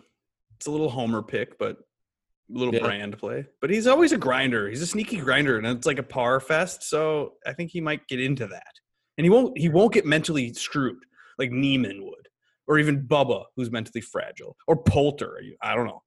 it's 0.57 0.65
a 0.65 0.71
little 0.71 0.89
homer 0.89 1.21
pick, 1.21 1.57
but 1.59 1.77
a 1.77 2.57
little 2.57 2.73
Yeah. 2.73 2.81
brand 2.81 3.17
play. 3.17 3.45
But 3.61 3.69
he's 3.69 3.85
always 3.87 4.11
a 4.11 4.17
grinder. 4.17 4.69
He's 4.69 4.81
a 4.81 4.87
sneaky 4.87 5.17
grinder, 5.17 5.57
and 5.57 5.67
it's 5.67 5.85
like 5.85 5.99
a 5.99 6.03
par 6.03 6.39
fest. 6.39 6.83
So 6.83 7.33
I 7.45 7.53
think 7.53 7.71
he 7.71 7.79
might 7.81 8.07
get 8.07 8.19
into 8.19 8.47
that, 8.47 8.73
and 9.17 9.25
he 9.25 9.29
won't. 9.29 9.57
He 9.57 9.69
won't 9.69 9.93
get 9.93 10.05
mentally 10.05 10.53
screwed 10.53 10.97
like 11.37 11.51
Niemann 11.51 12.03
would, 12.03 12.27
or 12.67 12.79
even 12.79 13.07
Bubba, 13.07 13.45
who's 13.55 13.69
mentally 13.71 14.01
fragile, 14.01 14.55
or 14.67 14.75
Poulter. 14.81 15.39
I 15.61 15.75
don't 15.75 15.85
know. 15.85 16.01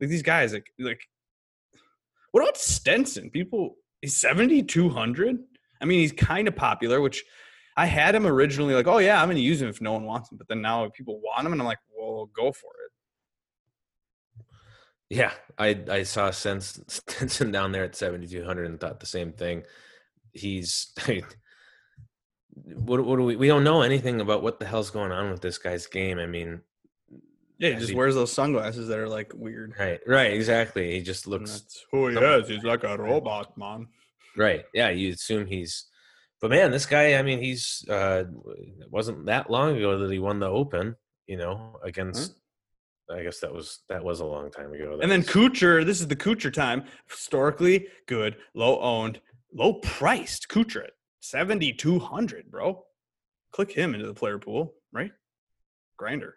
Like 0.00 0.10
these 0.10 0.22
guys, 0.22 0.52
like 0.52 0.66
like. 0.80 1.00
What 2.32 2.42
about 2.42 2.58
Stenson? 2.58 3.30
People, 3.30 3.76
he's 4.02 4.20
seventy 4.20 4.62
two 4.62 4.88
hundred. 4.90 5.38
I 5.80 5.84
mean, 5.84 6.00
he's 6.00 6.12
kind 6.12 6.48
of 6.48 6.56
popular, 6.56 7.00
which 7.00 7.24
I 7.78 7.86
had 7.86 8.14
him 8.14 8.26
originally 8.26 8.74
like, 8.74 8.88
oh 8.88 8.98
yeah, 8.98 9.22
I'm 9.22 9.28
gonna 9.28 9.38
use 9.38 9.62
him 9.62 9.68
if 9.68 9.80
no 9.80 9.92
one 9.92 10.04
wants 10.04 10.30
him. 10.32 10.36
But 10.38 10.48
then 10.48 10.60
now 10.60 10.88
people 10.90 11.20
want 11.20 11.46
him, 11.46 11.52
and 11.52 11.60
I'm 11.62 11.66
like, 11.66 11.78
well, 11.96 12.28
go 12.34 12.50
for 12.52 12.70
it. 14.40 14.44
Yeah, 15.10 15.32
I 15.56 15.78
I 15.90 16.02
saw 16.02 16.30
Stenson 16.30 17.50
down 17.52 17.72
there 17.72 17.84
at 17.84 17.96
7200 17.96 18.66
and 18.66 18.78
thought 18.80 19.00
the 19.00 19.06
same 19.06 19.32
thing. 19.32 19.62
He's 20.32 20.92
what 22.54 23.04
what 23.04 23.16
do 23.16 23.22
we 23.24 23.36
we 23.36 23.46
don't 23.48 23.64
know 23.64 23.82
anything 23.82 24.20
about 24.20 24.42
what 24.42 24.58
the 24.58 24.66
hell's 24.66 24.90
going 24.90 25.12
on 25.12 25.30
with 25.30 25.40
this 25.40 25.56
guy's 25.56 25.86
game. 25.86 26.18
I 26.18 26.26
mean, 26.26 26.60
Yeah, 27.58 27.70
he 27.70 27.76
just 27.76 27.90
he- 27.90 27.96
wears 27.96 28.14
those 28.16 28.32
sunglasses 28.32 28.88
that 28.88 28.98
are 28.98 29.08
like 29.08 29.32
weird. 29.34 29.74
right, 29.78 30.00
right, 30.06 30.32
exactly. 30.32 30.92
He 30.92 31.00
just 31.00 31.26
looks 31.26 31.84
who 31.90 32.08
he 32.08 32.16
is. 32.16 32.48
He's 32.48 32.64
like 32.64 32.84
a 32.84 32.96
robot, 32.98 33.56
man. 33.56 33.88
right. 34.36 34.64
Yeah, 34.74 34.90
you 34.90 35.12
assume 35.12 35.46
he's 35.46 35.84
but 36.40 36.50
man, 36.50 36.70
this 36.70 36.86
guy, 36.86 37.14
I 37.14 37.22
mean, 37.22 37.40
he's 37.42 37.84
uh 37.88 38.24
it 38.80 38.90
wasn't 38.90 39.26
that 39.26 39.50
long 39.50 39.76
ago 39.76 39.98
that 39.98 40.10
he 40.12 40.18
won 40.18 40.38
the 40.40 40.48
Open, 40.48 40.96
you 41.26 41.36
know, 41.36 41.78
against 41.84 42.34
I 43.10 43.22
guess 43.22 43.40
that 43.40 43.52
was 43.52 43.80
that 43.88 44.04
was 44.04 44.20
a 44.20 44.24
long 44.26 44.50
time 44.50 44.72
ago. 44.72 44.96
That 44.96 45.02
And 45.02 45.10
then 45.10 45.20
was- 45.20 45.28
Kuchar, 45.28 45.84
this 45.86 46.00
is 46.00 46.08
the 46.08 46.16
Kuchar 46.16 46.52
time. 46.52 46.84
Historically 47.08 47.88
good, 48.06 48.36
low 48.54 48.78
owned, 48.80 49.20
low 49.54 49.74
priced 49.74 50.48
Kuchar 50.48 50.84
at 50.84 50.90
7,200, 51.20 52.50
bro. 52.50 52.84
Click 53.52 53.72
him 53.72 53.94
into 53.94 54.06
the 54.06 54.14
player 54.14 54.38
pool, 54.38 54.74
right? 54.92 55.10
Grinder. 55.96 56.36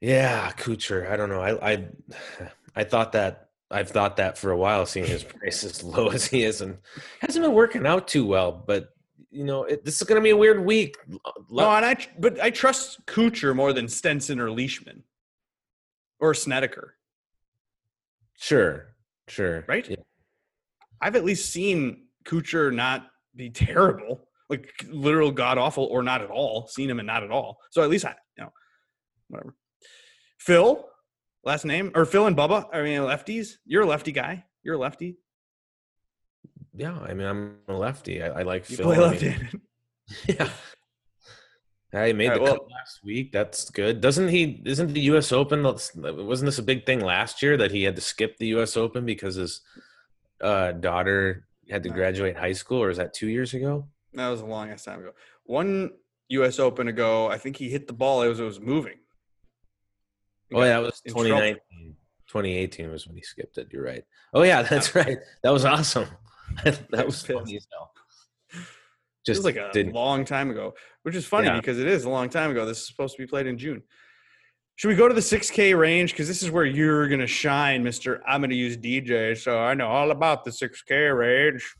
Yeah, 0.00 0.50
Kuchar. 0.52 1.10
I 1.10 1.16
don't 1.16 1.28
know. 1.28 1.40
I 1.40 1.72
I 1.72 1.88
I 2.76 2.84
thought 2.84 3.12
that 3.12 3.47
I've 3.70 3.90
thought 3.90 4.16
that 4.16 4.38
for 4.38 4.50
a 4.50 4.56
while, 4.56 4.86
seeing 4.86 5.06
his 5.06 5.24
price 5.24 5.62
as 5.64 5.82
low 5.84 6.08
as 6.08 6.26
he 6.26 6.44
is, 6.44 6.60
and 6.60 6.78
hasn't 7.20 7.44
been 7.44 7.54
working 7.54 7.86
out 7.86 8.08
too 8.08 8.26
well. 8.26 8.52
But 8.66 8.90
you 9.30 9.44
know, 9.44 9.64
it, 9.64 9.84
this 9.84 10.00
is 10.00 10.06
going 10.06 10.20
to 10.20 10.24
be 10.24 10.30
a 10.30 10.36
weird 10.36 10.64
week. 10.64 10.96
No, 11.50 11.70
and 11.70 11.84
I 11.84 11.96
but 12.18 12.40
I 12.40 12.50
trust 12.50 13.04
Kuchar 13.06 13.54
more 13.54 13.72
than 13.72 13.88
Stenson 13.88 14.40
or 14.40 14.50
Leishman 14.50 15.02
or 16.18 16.34
Snedeker. 16.34 16.94
Sure, 18.38 18.94
sure. 19.26 19.64
Right? 19.68 19.88
Yeah. 19.88 19.96
I've 21.00 21.16
at 21.16 21.24
least 21.24 21.52
seen 21.52 22.06
Kuchar 22.24 22.74
not 22.74 23.08
be 23.34 23.50
terrible, 23.54 24.28
like 24.48 24.72
literal 24.90 25.30
god 25.30 25.58
awful, 25.58 25.84
or 25.84 26.02
not 26.02 26.22
at 26.22 26.30
all. 26.30 26.66
Seen 26.68 26.88
him 26.88 27.00
and 27.00 27.06
not 27.06 27.22
at 27.22 27.30
all. 27.30 27.58
So 27.70 27.82
at 27.82 27.90
least 27.90 28.06
I, 28.06 28.14
you 28.36 28.44
know, 28.44 28.52
whatever. 29.28 29.54
Phil, 30.38 30.84
last 31.48 31.64
name 31.64 31.90
or 31.94 32.04
Phil 32.04 32.26
and 32.26 32.36
Bubba. 32.36 32.66
I 32.72 32.82
mean, 32.82 33.00
lefties. 33.00 33.54
You're 33.64 33.82
a 33.82 33.86
lefty 33.86 34.12
guy. 34.12 34.44
You're 34.62 34.76
a 34.76 34.78
lefty. 34.78 35.16
Yeah, 36.74 36.96
I 36.98 37.14
mean, 37.14 37.26
I'm 37.26 37.56
a 37.66 37.72
lefty. 37.74 38.22
I, 38.22 38.40
I 38.40 38.42
like 38.42 38.70
You 38.70 38.76
Phil. 38.76 38.86
play 38.94 39.04
I 39.04 39.18
mean, 39.18 39.62
yeah. 40.28 40.50
I 41.92 42.12
made 42.12 42.28
All 42.30 42.34
the 42.34 42.40
right, 42.42 42.50
cut 42.50 42.70
last 42.70 43.00
week. 43.02 43.32
That's 43.32 43.70
good. 43.70 44.02
Doesn't 44.02 44.28
he? 44.28 44.62
Isn't 44.66 44.92
the 44.92 45.00
U.S. 45.12 45.32
Open? 45.32 45.62
Wasn't 45.62 46.46
this 46.46 46.58
a 46.58 46.62
big 46.62 46.84
thing 46.84 47.00
last 47.00 47.42
year 47.42 47.56
that 47.56 47.70
he 47.70 47.82
had 47.82 47.96
to 47.96 48.02
skip 48.02 48.36
the 48.36 48.48
U.S. 48.48 48.76
Open 48.76 49.06
because 49.06 49.36
his 49.36 49.62
uh, 50.42 50.72
daughter 50.72 51.48
had 51.70 51.82
to 51.84 51.88
graduate 51.88 52.36
high 52.36 52.52
school, 52.52 52.82
or 52.82 52.90
is 52.90 52.98
that 52.98 53.14
two 53.14 53.28
years 53.28 53.54
ago? 53.54 53.86
That 54.12 54.28
was 54.28 54.42
a 54.42 54.46
long 54.46 54.70
ass 54.70 54.84
time 54.84 55.00
ago. 55.00 55.12
One 55.44 55.92
U.S. 56.28 56.58
Open 56.58 56.88
ago, 56.88 57.28
I 57.28 57.38
think 57.38 57.56
he 57.56 57.70
hit 57.70 57.86
the 57.86 57.94
ball 57.94 58.20
as 58.20 58.38
it 58.38 58.44
was 58.44 58.60
moving. 58.60 58.98
Oh, 60.54 60.62
yeah, 60.62 60.78
it 60.78 60.82
was 60.82 61.02
in 61.04 61.12
trouble. 61.12 61.28
2019. 61.30 61.96
2018 62.28 62.90
was 62.90 63.06
when 63.06 63.16
he 63.16 63.22
skipped 63.22 63.56
it. 63.58 63.68
You're 63.72 63.84
right. 63.84 64.04
Oh 64.34 64.42
yeah, 64.42 64.62
that's 64.62 64.94
right. 64.94 65.18
That 65.42 65.50
was 65.50 65.64
awesome. 65.64 66.08
that 66.64 67.04
was 67.06 67.22
funny 67.24 67.56
as 67.56 67.66
hell. 67.72 67.90
Just 69.26 69.42
Just 69.42 69.44
like 69.44 69.56
a 69.56 69.70
didn't. 69.72 69.92
long 69.94 70.24
time 70.24 70.50
ago, 70.50 70.74
which 71.02 71.14
is 71.14 71.26
funny 71.26 71.46
Yeah. 71.48 71.56
because 71.56 71.78
it 71.78 71.86
is 71.86 72.04
a 72.04 72.10
long 72.10 72.28
time 72.28 72.50
ago. 72.50 72.64
This 72.66 72.78
is 72.80 72.86
supposed 72.86 73.16
to 73.16 73.22
be 73.22 73.26
played 73.26 73.46
in 73.46 73.56
June. 73.58 73.82
Should 74.76 74.88
we 74.88 74.94
go 74.94 75.08
to 75.08 75.14
the 75.14 75.20
6K 75.22 75.76
range? 75.78 76.12
Because 76.12 76.28
this 76.28 76.42
is 76.42 76.50
where 76.50 76.64
you're 76.64 77.08
going 77.08 77.20
to 77.20 77.26
shine, 77.26 77.82
Mister. 77.82 78.22
I'm 78.28 78.40
going 78.40 78.50
to 78.50 78.56
use 78.56 78.76
DJ, 78.76 79.36
so 79.36 79.58
I 79.58 79.74
know 79.74 79.88
all 79.88 80.10
about 80.12 80.44
the 80.44 80.50
6K 80.50 81.16
range. 81.18 81.74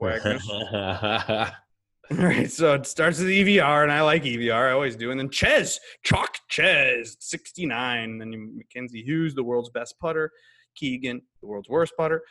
Quackness. 0.00 1.52
all 2.10 2.16
right, 2.18 2.50
so 2.50 2.74
it 2.74 2.86
starts 2.86 3.18
with 3.18 3.28
EVR, 3.28 3.82
and 3.82 3.90
I 3.90 4.02
like 4.02 4.22
EVR. 4.22 4.68
I 4.68 4.72
always 4.72 4.96
do. 4.96 5.10
And 5.10 5.18
then 5.18 5.30
Chez, 5.30 5.80
Chalk 6.04 6.38
Chez, 6.48 7.16
69. 7.20 8.18
Then 8.18 8.32
you, 8.32 8.52
Mackenzie 8.56 9.02
Hughes, 9.02 9.34
the 9.34 9.42
world's 9.42 9.70
best 9.70 9.98
putter. 10.00 10.30
Keegan, 10.76 11.22
the 11.40 11.48
world's 11.48 11.68
worst 11.68 11.94
putter. 11.96 12.22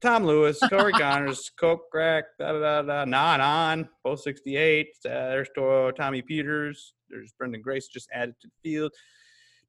Tom 0.00 0.24
Lewis, 0.24 0.58
Corey 0.70 0.92
Conners, 0.92 1.50
Coke 1.58 1.90
Crack, 1.90 2.24
da 2.38 2.52
da 2.52 2.58
da 2.58 2.82
da, 2.82 3.04
non 3.04 3.40
on, 3.40 3.88
both 4.04 4.20
68. 4.20 4.86
Uh, 5.04 5.08
there's 5.10 5.48
Tommy 5.56 6.22
Pieters. 6.22 6.92
There's 7.10 7.32
Branden 7.40 7.60
Grace 7.60 7.88
just 7.88 8.08
added 8.14 8.34
to 8.40 8.48
the 8.48 8.70
field. 8.70 8.92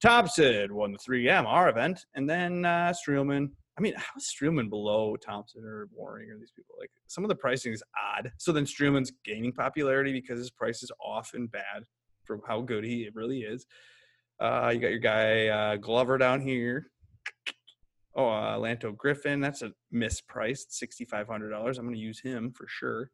Thompson 0.01 0.73
won 0.73 0.93
the 0.93 0.97
3M, 0.97 1.45
our 1.45 1.69
event. 1.69 2.05
And 2.15 2.29
then 2.29 2.65
uh, 2.65 2.93
Streelman. 2.93 3.49
I 3.77 3.81
mean, 3.81 3.93
how 3.95 4.13
is 4.17 4.31
Streelman 4.31 4.69
below 4.69 5.15
Thompson 5.15 5.63
or 5.63 5.87
Waring 5.93 6.29
or 6.29 6.37
these 6.37 6.51
people? 6.51 6.75
Like 6.79 6.91
some 7.07 7.23
of 7.23 7.29
the 7.29 7.35
pricing 7.35 7.73
is 7.73 7.83
odd. 8.15 8.31
So 8.37 8.51
then 8.51 8.65
Streelman's 8.65 9.11
gaining 9.23 9.53
popularity 9.53 10.11
because 10.11 10.39
his 10.39 10.51
price 10.51 10.83
is 10.83 10.91
off 11.03 11.31
and 11.33 11.51
bad 11.51 11.83
for 12.25 12.39
how 12.47 12.61
good 12.61 12.83
he 12.83 13.09
really 13.13 13.39
is. 13.39 13.65
Uh, 14.39 14.71
you 14.73 14.79
got 14.79 14.91
your 14.91 14.99
guy 14.99 15.47
uh, 15.47 15.75
Glover 15.77 16.17
down 16.17 16.41
here. 16.41 16.87
Oh, 18.15 18.27
uh, 18.27 18.57
Lanto 18.57 18.95
Griffin. 18.95 19.39
That's 19.39 19.61
a 19.61 19.71
mispriced 19.93 20.81
$6,500. 20.83 21.77
I'm 21.77 21.85
going 21.85 21.93
to 21.93 21.99
use 21.99 22.19
him 22.19 22.51
for 22.51 22.65
sure. 22.67 23.09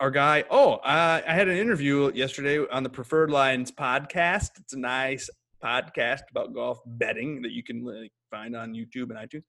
Our 0.00 0.10
guy. 0.10 0.44
Oh, 0.50 0.74
uh, 0.74 1.20
I 1.26 1.32
had 1.32 1.48
an 1.48 1.56
interview 1.56 2.10
yesterday 2.14 2.58
on 2.72 2.82
the 2.82 2.90
Preferred 2.90 3.30
Lines 3.30 3.70
podcast. 3.70 4.50
It's 4.58 4.72
a 4.72 4.78
nice 4.78 5.30
podcast 5.62 6.22
about 6.30 6.52
golf 6.52 6.80
betting 6.84 7.42
that 7.42 7.52
you 7.52 7.62
can 7.62 7.84
like, 7.84 8.10
find 8.34 8.56
on 8.56 8.74
YouTube 8.74 9.10
and 9.10 9.18
iTunes. 9.18 9.44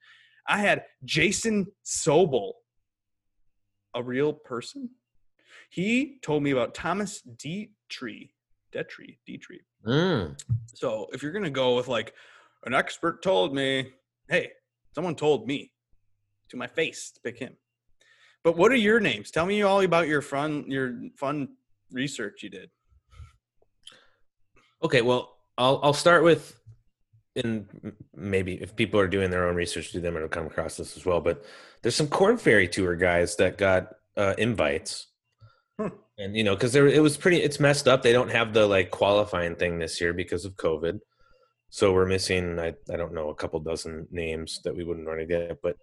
I 0.48 0.60
had 0.60 0.84
Jason 1.04 1.68
Sobel, 1.84 2.54
a 3.96 4.04
real 4.04 4.34
person. 4.34 4.90
He 5.70 6.20
told 6.22 6.44
me 6.44 6.52
about 6.52 6.74
Thomas 6.74 7.22
Dietrich. 7.22 8.32
Detry, 8.74 9.18
Dietrich. 9.26 9.64
Mm. 9.88 10.38
So 10.74 11.08
if 11.14 11.24
you're 11.24 11.32
gonna 11.32 11.50
go 11.50 11.76
with 11.76 11.88
like 11.88 12.14
an 12.66 12.74
expert 12.74 13.24
told 13.24 13.56
me, 13.56 13.94
hey, 14.30 14.52
someone 14.94 15.16
told 15.16 15.48
me 15.48 15.72
to 16.50 16.58
my 16.58 16.68
face 16.68 17.12
to 17.12 17.22
pick 17.22 17.40
him. 17.40 17.56
But 18.44 18.58
what 18.58 18.72
are 18.72 18.76
your 18.76 19.00
names? 19.00 19.32
Tell 19.32 19.46
me 19.46 19.62
all 19.62 19.82
about 19.82 20.08
your 20.08 20.22
fun 20.22 20.66
your 20.68 21.00
fun 21.18 21.50
research 21.92 22.44
you 22.44 22.50
did. 22.50 22.70
Okay, 24.84 25.02
well, 25.02 25.38
I'll 25.58 25.80
I'll 25.82 25.94
start 25.94 26.24
with, 26.24 26.60
and 27.36 27.68
maybe 28.16 28.54
if 28.62 28.76
people 28.76 29.00
are 29.00 29.08
doing 29.08 29.30
their 29.30 29.48
own 29.48 29.56
research, 29.56 29.92
do 29.92 30.00
them, 30.00 30.16
it'll 30.16 30.30
come 30.30 30.48
across 30.48 30.78
this 30.78 30.96
as 30.98 31.06
well. 31.06 31.22
But 31.22 31.44
there's 31.82 31.96
some 31.96 32.08
Corn 32.08 32.38
Ferry 32.38 32.68
Tour 32.68 32.96
guys 32.96 33.36
that 33.38 33.58
got 33.58 33.96
uh, 34.18 34.34
invites, 34.38 35.08
Hmm. 35.80 35.90
and 36.18 36.38
you 36.38 36.44
know, 36.46 36.56
because 36.56 36.72
there 36.72 36.88
it 36.88 37.02
was 37.04 37.18
pretty, 37.18 37.42
it's 37.42 37.60
messed 37.60 37.88
up. 37.88 38.02
They 38.02 38.14
don't 38.14 38.32
have 38.32 38.54
the 38.54 38.66
like 38.66 38.92
qualifying 38.92 39.56
thing 39.56 39.78
this 39.80 40.00
year 40.00 40.14
because 40.14 40.46
of 40.46 40.56
COVID, 40.56 41.00
so 41.70 41.92
we're 41.94 42.06
missing. 42.06 42.58
I 42.60 42.74
I 42.92 42.96
don't 42.96 43.14
know 43.14 43.30
a 43.30 43.36
couple 43.36 43.60
dozen 43.60 44.08
names 44.12 44.62
that 44.64 44.76
we 44.76 44.84
wouldn't 44.86 45.06
normally 45.06 45.26
get, 45.28 45.62
but 45.62 45.76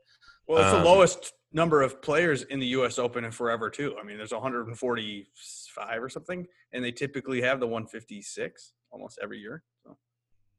Well, 0.47 0.63
it's 0.63 0.73
Um, 0.75 0.83
the 0.83 0.89
lowest 0.89 1.35
number 1.53 1.83
of 1.83 2.01
players 2.01 2.43
in 2.45 2.59
the 2.61 2.69
US 2.69 2.99
Open 2.99 3.25
in 3.25 3.31
forever 3.31 3.69
too. 3.69 3.95
I 4.01 4.03
mean, 4.03 4.17
there's 4.17 4.33
145 4.33 6.03
or 6.03 6.09
something, 6.09 6.47
and 6.73 6.83
they 6.85 6.93
typically 6.93 7.43
have 7.43 7.61
the 7.61 7.67
156 7.67 8.73
almost 8.91 9.19
every 9.23 9.39
year. 9.39 9.63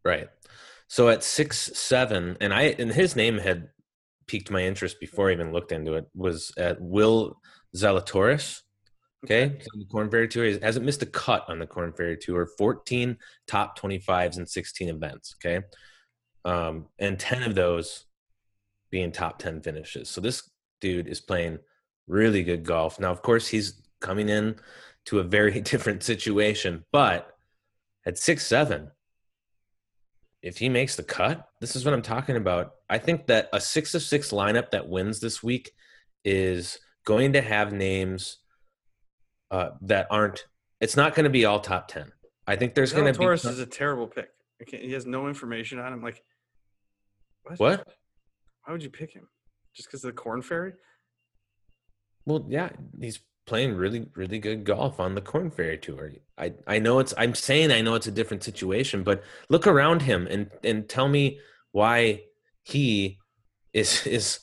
Right. 0.04 0.30
So 0.88 1.10
at 1.10 1.24
six 1.24 1.72
seven, 1.74 2.38
and 2.40 2.54
I 2.54 2.76
and 2.78 2.92
his 2.92 3.16
name 3.16 3.38
had 3.38 3.70
piqued 4.28 4.52
my 4.52 4.62
interest 4.62 5.00
before 5.00 5.30
I 5.30 5.34
even 5.34 5.52
looked 5.52 5.72
into 5.72 5.94
it. 5.94 6.06
Was 6.16 6.52
at 6.58 6.82
Will 6.82 7.40
Zalatoris. 7.76 8.62
Okay, 9.26 9.58
so 9.62 9.70
the 9.80 9.86
Corn 9.86 10.12
Ferry 10.12 10.28
Tour 10.28 10.46
he 10.46 10.60
hasn't 10.60 10.86
missed 10.86 11.02
a 11.02 11.06
cut 11.06 11.46
on 11.48 11.58
the 11.58 11.66
Corn 11.66 11.94
Ferry 11.94 12.18
Tour. 12.18 12.46
Fourteen 12.58 13.18
top 13.48 13.78
twenty 13.78 14.00
fives 14.00 14.38
and 14.38 14.48
sixteen 14.48 14.90
events. 14.90 15.36
Okay, 15.38 15.66
um, 16.46 16.88
and 17.00 17.18
ten 17.18 17.44
of 17.44 17.56
those 17.56 18.06
being 18.92 19.12
top 19.12 19.40
ten 19.40 19.62
finishes. 19.62 20.10
So 20.10 20.20
this 20.20 20.50
dude 20.82 21.08
is 21.08 21.22
playing 21.22 21.60
really 22.08 22.44
good 22.44 22.64
golf. 22.64 23.00
Now, 23.00 23.12
of 23.12 23.22
course, 23.22 23.48
he's 23.48 23.82
coming 24.02 24.28
in 24.28 24.58
to 25.06 25.20
a 25.20 25.24
very 25.24 25.62
different 25.72 26.04
situation, 26.04 26.84
but 26.92 27.32
at 28.06 28.18
six 28.18 28.46
seven, 28.46 28.92
if 30.44 30.58
he 30.58 30.68
makes 30.68 30.98
the 30.98 31.04
cut, 31.04 31.48
this 31.62 31.76
is 31.76 31.86
what 31.86 31.94
I'm 31.94 32.02
talking 32.02 32.36
about. 32.36 32.74
I 32.90 32.98
think 32.98 33.28
that 33.28 33.50
a 33.54 33.62
six 33.62 33.96
of 33.96 34.02
six 34.02 34.32
lineup 34.32 34.72
that 34.72 34.90
wins 34.90 35.22
this 35.22 35.42
week 35.42 35.72
is 36.26 36.80
going 37.06 37.34
to 37.34 37.42
have 37.42 37.72
names 37.72 38.38
uh, 39.50 39.70
that 39.82 40.08
aren't. 40.12 40.46
It's 40.82 40.98
not 40.98 41.16
going 41.16 41.24
to 41.24 41.30
be 41.30 41.46
all 41.46 41.62
top 41.62 41.88
ten. 41.88 42.12
I 42.46 42.58
think 42.58 42.76
there's 42.76 42.92
going 42.92 43.12
to 43.12 43.18
be 43.18 43.26
Zalatoris 43.26 43.50
is 43.50 43.60
a 43.60 43.66
terrible 43.66 44.06
pick. 44.06 44.30
He 44.68 44.92
has 44.92 45.06
no 45.06 45.28
information 45.30 45.80
on 45.80 45.94
him. 45.94 46.04
Like, 46.04 46.22
what? 47.44 47.60
what? 47.60 47.88
Why 48.66 48.74
would 48.74 48.84
you 48.84 48.90
pick 48.90 49.14
him? 49.14 49.30
Just 49.74 49.88
because 49.88 50.04
of 50.04 50.10
the 50.10 50.22
Corn 50.22 50.42
Ferry? 50.42 50.74
Well, 52.26 52.46
yeah, 52.50 52.70
he's 53.00 53.20
playing 53.46 53.76
really, 53.76 54.08
really 54.16 54.40
good 54.40 54.64
golf 54.64 55.00
on 55.00 55.16
the 55.16 55.22
Corn 55.22 55.52
Ferry 55.52 55.78
Tour. 55.78 56.12
I, 56.38 56.54
I 56.68 56.80
know 56.80 57.00
it's. 57.00 57.14
I'm 57.18 57.36
saying 57.36 57.72
I 57.72 57.82
know 57.82 57.96
it's 57.96 58.08
a 58.08 58.12
different 58.12 58.44
situation, 58.44 59.04
but 59.04 59.24
look 59.50 59.68
around 59.68 60.02
him 60.04 60.28
and 60.30 60.50
and 60.64 60.88
tell 60.88 61.08
me 61.08 61.40
why 61.72 62.24
he 62.64 63.20
is 63.74 64.06
is 64.08 64.40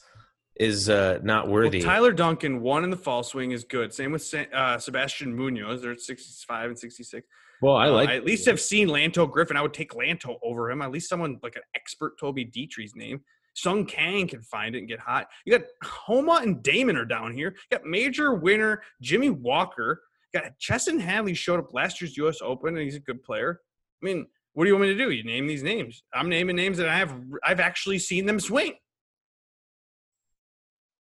is 0.56 0.90
uh, 0.90 1.18
not 1.22 1.44
Well, 1.46 1.54
worthy. 1.54 1.80
Tyler 1.80 2.12
Duncan 2.12 2.60
won 2.60 2.84
in 2.84 2.90
the 2.90 2.96
fall 2.96 3.22
swing 3.22 3.52
is 3.52 3.64
good. 3.64 3.94
Same 3.94 4.12
with 4.12 4.34
uh, 4.52 4.76
Sebastian 4.78 5.34
Munoz. 5.34 5.80
They're 5.80 5.92
at 5.92 6.00
65 6.00 6.68
and 6.70 6.78
66. 6.78 7.26
well, 7.62 7.76
I 7.76 7.88
Uh, 7.88 7.92
like. 7.92 8.08
I 8.10 8.16
at 8.16 8.26
least 8.26 8.44
have 8.46 8.60
seen 8.60 8.88
Lanto 8.88 9.30
Griffin. 9.30 9.56
I 9.56 9.62
would 9.62 9.72
take 9.72 9.92
Lanto 9.92 10.36
over 10.42 10.70
him. 10.70 10.82
At 10.82 10.90
least 10.90 11.08
someone 11.08 11.38
like 11.42 11.56
an 11.56 11.62
expert 11.74 12.18
me 12.20 12.44
Dietrich's 12.44 12.94
name. 12.94 13.22
Sung 13.60 13.84
Kang 13.84 14.26
can 14.26 14.42
find 14.42 14.74
it 14.74 14.78
and 14.78 14.88
get 14.88 15.00
hot. 15.00 15.28
You 15.44 15.58
got 15.58 15.66
Homa 15.82 16.40
and 16.42 16.62
Dahmen 16.62 16.96
are 16.96 17.04
down 17.04 17.32
here. 17.32 17.54
You 17.70 17.78
got 17.78 17.86
major 17.86 18.34
winner 18.34 18.82
Jimmy 19.00 19.30
Walker. 19.30 20.02
You 20.32 20.40
got 20.40 20.58
Chesson 20.58 20.98
Hadley 20.98 21.34
showed 21.34 21.58
up 21.58 21.74
last 21.74 22.00
year's 22.00 22.16
U.S. 22.16 22.38
Open 22.42 22.76
and 22.76 22.84
he's 22.84 22.96
a 22.96 23.00
good 23.00 23.22
player. 23.22 23.60
I 24.02 24.06
mean, 24.06 24.26
what 24.52 24.64
do 24.64 24.70
you 24.70 24.74
want 24.74 24.88
me 24.88 24.96
to 24.96 25.04
do? 25.04 25.10
You 25.10 25.24
name 25.24 25.46
these 25.46 25.62
names. 25.62 26.02
I'm 26.12 26.28
naming 26.28 26.56
names 26.56 26.78
that 26.78 26.88
I 26.88 26.96
have. 26.96 27.14
I've 27.44 27.60
actually 27.60 27.98
seen 27.98 28.26
them 28.26 28.40
swing. 28.40 28.74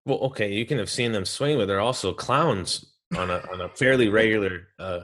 Well, 0.07 0.19
okay, 0.19 0.53
you 0.53 0.67
can 0.67 0.79
have 0.79 0.91
seen 0.91 1.13
them 1.13 1.25
swing, 1.25 1.59
but 1.59 1.67
they're 1.67 1.81
also 1.81 2.13
clowns 2.13 2.87
on 3.17 3.31
a 3.31 3.43
on 3.53 3.61
a 3.61 3.69
fairly 3.69 4.09
regular 4.09 4.69
uh, 4.79 5.01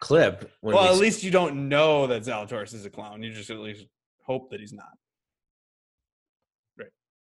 clip. 0.00 0.50
Well, 0.62 0.82
we 0.82 0.88
at 0.88 0.96
least 0.96 1.22
you 1.22 1.30
don't 1.30 1.68
know 1.68 2.06
that 2.08 2.22
Zalatoris 2.22 2.74
is 2.74 2.84
a 2.84 2.90
clown. 2.90 3.22
You 3.22 3.32
just 3.32 3.50
at 3.50 3.58
least 3.58 3.86
hope 4.26 4.50
that 4.50 4.60
he's 4.60 4.72
not. 4.72 4.92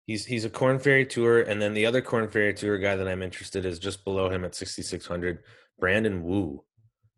He's 0.05 0.25
he's 0.25 0.45
a 0.45 0.49
Corn 0.49 0.79
Ferry 0.79 1.05
Tour, 1.05 1.41
and 1.41 1.61
then 1.61 1.73
the 1.73 1.85
other 1.85 2.01
Corn 2.01 2.27
Ferry 2.29 2.53
Tour 2.53 2.77
guy 2.77 2.95
that 2.95 3.07
I'm 3.07 3.21
interested 3.23 3.65
is 3.65 3.79
just 3.79 4.03
below 4.03 4.29
him 4.29 4.43
at 4.45 4.55
6600, 4.55 5.39
Brandon 5.79 6.23
Wu. 6.23 6.63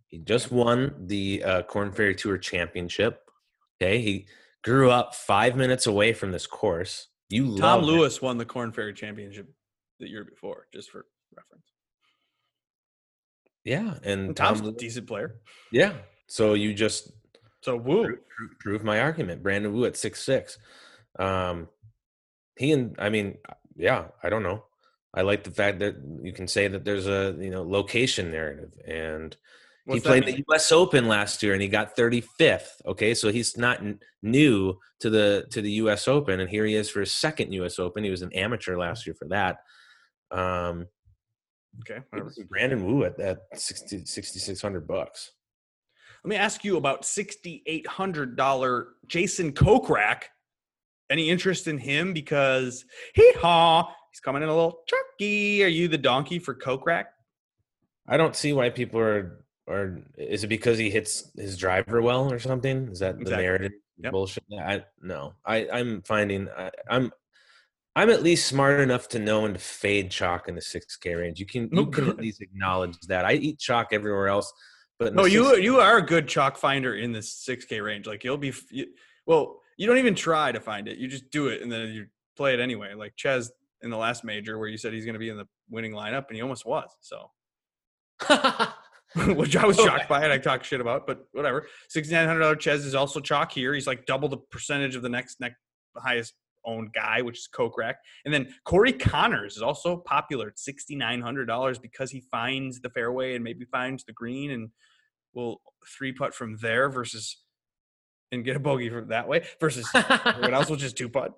He 0.08 0.20
just 0.20 0.52
won 0.52 0.96
the 1.08 1.44
uh, 1.44 1.62
Corn 1.64 1.92
Ferry 1.92 2.16
Tour 2.16 2.38
Championship. 2.38 3.22
Okay, 3.82 4.02
he 4.02 4.28
grew 4.64 4.90
up 4.90 5.14
five 5.16 5.56
minutes 5.56 5.86
away 5.88 6.14
from 6.14 6.32
this 6.32 6.48
course. 6.48 7.08
You 7.30 7.58
Tom 7.58 7.84
it. 7.84 7.88
Lewis 7.88 8.22
won 8.22 8.38
the 8.38 8.46
Corn 8.46 8.72
Ferry 8.72 8.94
Championship 8.94 9.48
the 10.00 10.08
year 10.10 10.24
before, 10.24 10.68
just 10.74 10.90
for 10.92 11.06
reference. 11.36 11.66
yeah, 13.64 13.96
and 14.04 14.28
And 14.28 14.36
Tom, 14.36 14.56
Tom's 14.56 14.68
a 14.68 14.72
decent 14.72 15.08
player. 15.08 15.36
yeah. 15.72 15.94
So 16.30 16.54
you 16.56 16.74
just 16.74 17.12
So 17.62 17.76
woo. 17.78 18.04
prove, 18.04 18.20
prove 18.60 18.84
my 18.84 19.00
argument. 19.02 19.44
Brandon 19.44 19.74
Wu 19.74 19.86
at 19.86 19.98
six 19.98 20.24
six. 20.24 20.58
Um, 21.20 21.68
he 22.58 22.72
and 22.72 22.96
I 23.00 23.10
mean, 23.10 23.38
yeah, 23.76 24.06
I 24.24 24.30
don't 24.30 24.44
know. 24.44 24.64
I 25.14 25.22
like 25.22 25.44
the 25.44 25.52
fact 25.52 25.80
that 25.80 25.96
you 26.22 26.32
can 26.32 26.48
say 26.48 26.68
that 26.68 26.86
there's 26.86 27.08
a 27.08 27.36
you 27.40 27.50
know 27.50 27.64
location 27.64 28.32
narrative, 28.32 28.74
and 28.86 29.36
What's 29.86 30.04
he 30.04 30.08
played 30.08 30.26
the 30.26 30.44
U.S. 30.50 30.72
Open 30.72 31.08
last 31.08 31.42
year 31.42 31.54
and 31.54 31.62
he 31.62 31.70
got 31.70 31.96
35th. 31.96 32.68
Okay, 32.86 33.14
so 33.14 33.32
he's 33.32 33.58
not 33.58 33.82
new 34.22 34.78
to 35.00 35.10
the 35.10 35.48
to 35.52 35.62
the 35.62 35.72
U.S. 35.72 36.08
Open, 36.08 36.40
and 36.40 36.50
here 36.50 36.66
he 36.66 36.76
is 36.76 36.90
for 36.90 37.00
his 37.00 37.14
second 37.14 37.54
U.S. 37.54 37.80
Open. 37.80 38.04
He 38.04 38.10
was 38.10 38.22
an 38.22 38.34
amateur 38.34 38.78
last 38.78 39.06
year 39.08 39.16
for 39.16 39.28
that. 39.30 39.60
Um, 40.30 40.88
Okay. 41.82 42.02
Brandon 42.50 42.86
Wu 42.86 43.04
at 43.04 43.18
that 43.18 43.40
60, 43.54 44.06
6,600 44.06 44.88
bucks. 44.88 45.32
Let 46.24 46.30
me 46.30 46.36
ask 46.36 46.64
you 46.66 46.78
about 46.78 47.04
$6,800 47.04 48.86
Jason 49.08 49.52
Kokrak. 49.52 50.24
Any 51.10 51.30
interest 51.30 51.68
in 51.68 51.78
him? 51.78 52.14
Because 52.14 52.86
hee 53.16 53.34
haw, 53.38 53.94
he's 54.12 54.20
coming 54.20 54.44
in 54.44 54.50
a 54.50 54.56
little 54.56 54.82
chunky. 54.88 55.64
Are 55.64 55.68
you 55.68 55.88
the 55.88 55.98
donkey 55.98 56.40
for 56.40 56.54
Kokrak? 56.54 57.06
I 58.08 58.18
don't 58.18 58.36
see 58.36 58.54
why 58.54 58.70
people 58.70 59.00
are 59.00 59.44
or 59.68 60.00
is 60.18 60.46
it 60.46 60.48
because 60.48 60.78
he 60.78 60.90
hits 60.90 61.30
his 61.36 61.58
driver 61.58 62.02
well 62.02 62.32
or 62.32 62.40
something? 62.40 62.88
Is 62.90 63.00
that 63.00 63.20
the 63.24 63.32
narrative 63.32 63.74
Yep. 64.00 64.12
bullshit? 64.12 64.44
I 64.62 64.86
no. 65.02 65.34
I 65.44 65.68
I'm 65.74 66.04
finding 66.04 66.48
I, 66.56 66.70
I'm 66.88 67.12
I'm 67.96 68.12
at 68.12 68.22
least 68.22 68.48
smart 68.48 68.80
enough 68.80 69.08
to 69.10 69.20
know 69.20 69.42
when 69.42 69.54
to 69.54 69.60
fade 69.60 70.12
chalk 70.12 70.48
in 70.48 70.54
the 70.54 70.62
six 70.62 70.96
K 70.98 71.16
range. 71.16 71.40
You 71.40 71.48
can 71.48 71.68
oh, 71.74 71.78
you 71.78 71.82
Oh, 71.82 71.86
can 71.88 72.10
at 72.10 72.18
least 72.18 72.42
acknowledge 72.42 72.96
that. 73.08 73.26
I 73.26 73.34
eat 73.34 73.58
chalk 73.58 73.88
everywhere 73.92 74.28
else, 74.28 74.54
but 75.00 75.16
No, 75.16 75.24
oh, 75.24 75.26
you 75.26 75.44
6K 75.46 75.64
you 75.64 75.80
are 75.80 75.98
a 75.98 76.02
good 76.06 76.28
chalk 76.28 76.58
finder 76.58 76.96
in 76.96 77.12
the 77.12 77.20
6K 77.20 77.84
range. 77.84 78.06
Like 78.06 78.24
you'll 78.24 78.38
be, 78.38 78.54
you, 78.70 78.86
well, 79.26 79.62
you 79.78 79.88
don't 79.88 79.98
even 79.98 80.16
try 80.16 80.52
to 80.52 80.60
find 80.60 80.88
it. 80.88 80.98
You 80.98 81.08
just 81.08 81.30
do 81.30 81.48
it 81.48 81.62
and 81.62 81.72
then 81.72 81.90
you 81.90 82.08
play 82.36 82.54
it 82.54 82.60
anyway. 82.60 82.94
Like 82.94 83.14
Chez 83.16 83.52
in 83.82 83.90
the 83.90 83.98
last 83.98 84.24
major 84.24 84.58
where 84.58 84.68
you 84.68 84.78
said 84.78 84.92
he's 84.92 85.06
going 85.06 85.14
to 85.14 85.20
be 85.20 85.30
in 85.30 85.38
the 85.38 85.48
winning 85.70 85.94
lineup 85.94 86.28
and 86.28 86.36
he 86.36 86.42
almost 86.42 86.66
was. 86.66 86.90
So, 87.00 87.30
which 89.36 89.56
I 89.56 89.66
was 89.66 89.78
shocked 89.78 90.10
by 90.10 90.26
it. 90.26 90.32
I 90.32 90.40
talked 90.40 90.66
shit 90.66 90.82
about, 90.82 91.06
but 91.06 91.28
whatever. 91.32 91.68
$6,900 91.96 92.60
Chez 92.60 92.86
is 92.86 92.96
also 92.96 93.20
chalk 93.20 93.52
here. 93.52 93.74
He's 93.74 93.88
like 93.88 94.06
double 94.06 94.28
the 94.28 94.38
percentage 94.38 94.96
of 94.96 95.04
the 95.04 95.10
next 95.10 95.40
next 95.40 95.58
highest 95.96 96.34
owned 96.66 96.92
guy, 96.94 97.22
which 97.22 97.38
is 97.38 97.50
Kokrak. 97.54 97.96
And 98.26 98.34
then 98.34 98.54
Corey 98.66 98.94
Conners 98.94 99.56
is 99.56 99.62
also 99.62 99.98
popular 99.98 100.48
at 100.50 100.58
$6,900 100.58 101.82
because 101.82 102.12
he 102.12 102.22
finds 102.30 102.82
the 102.82 102.90
fairway 102.90 103.36
and 103.36 103.44
maybe 103.44 103.66
finds 103.66 104.04
the 104.04 104.14
green 104.14 104.52
and 104.52 104.70
will 105.34 105.62
three 105.98 106.12
putt 106.12 106.34
from 106.34 106.58
there 106.58 106.90
versus 106.90 107.38
and 108.32 108.44
get 108.44 108.56
a 108.56 108.60
bogey 108.60 108.90
from 108.90 109.08
that 109.10 109.28
way 109.28 109.46
versus 109.60 109.88
what 109.94 110.54
else 110.54 110.70
will 110.70 110.76
just 110.78 110.98
two 110.98 111.10
putt 111.10 111.34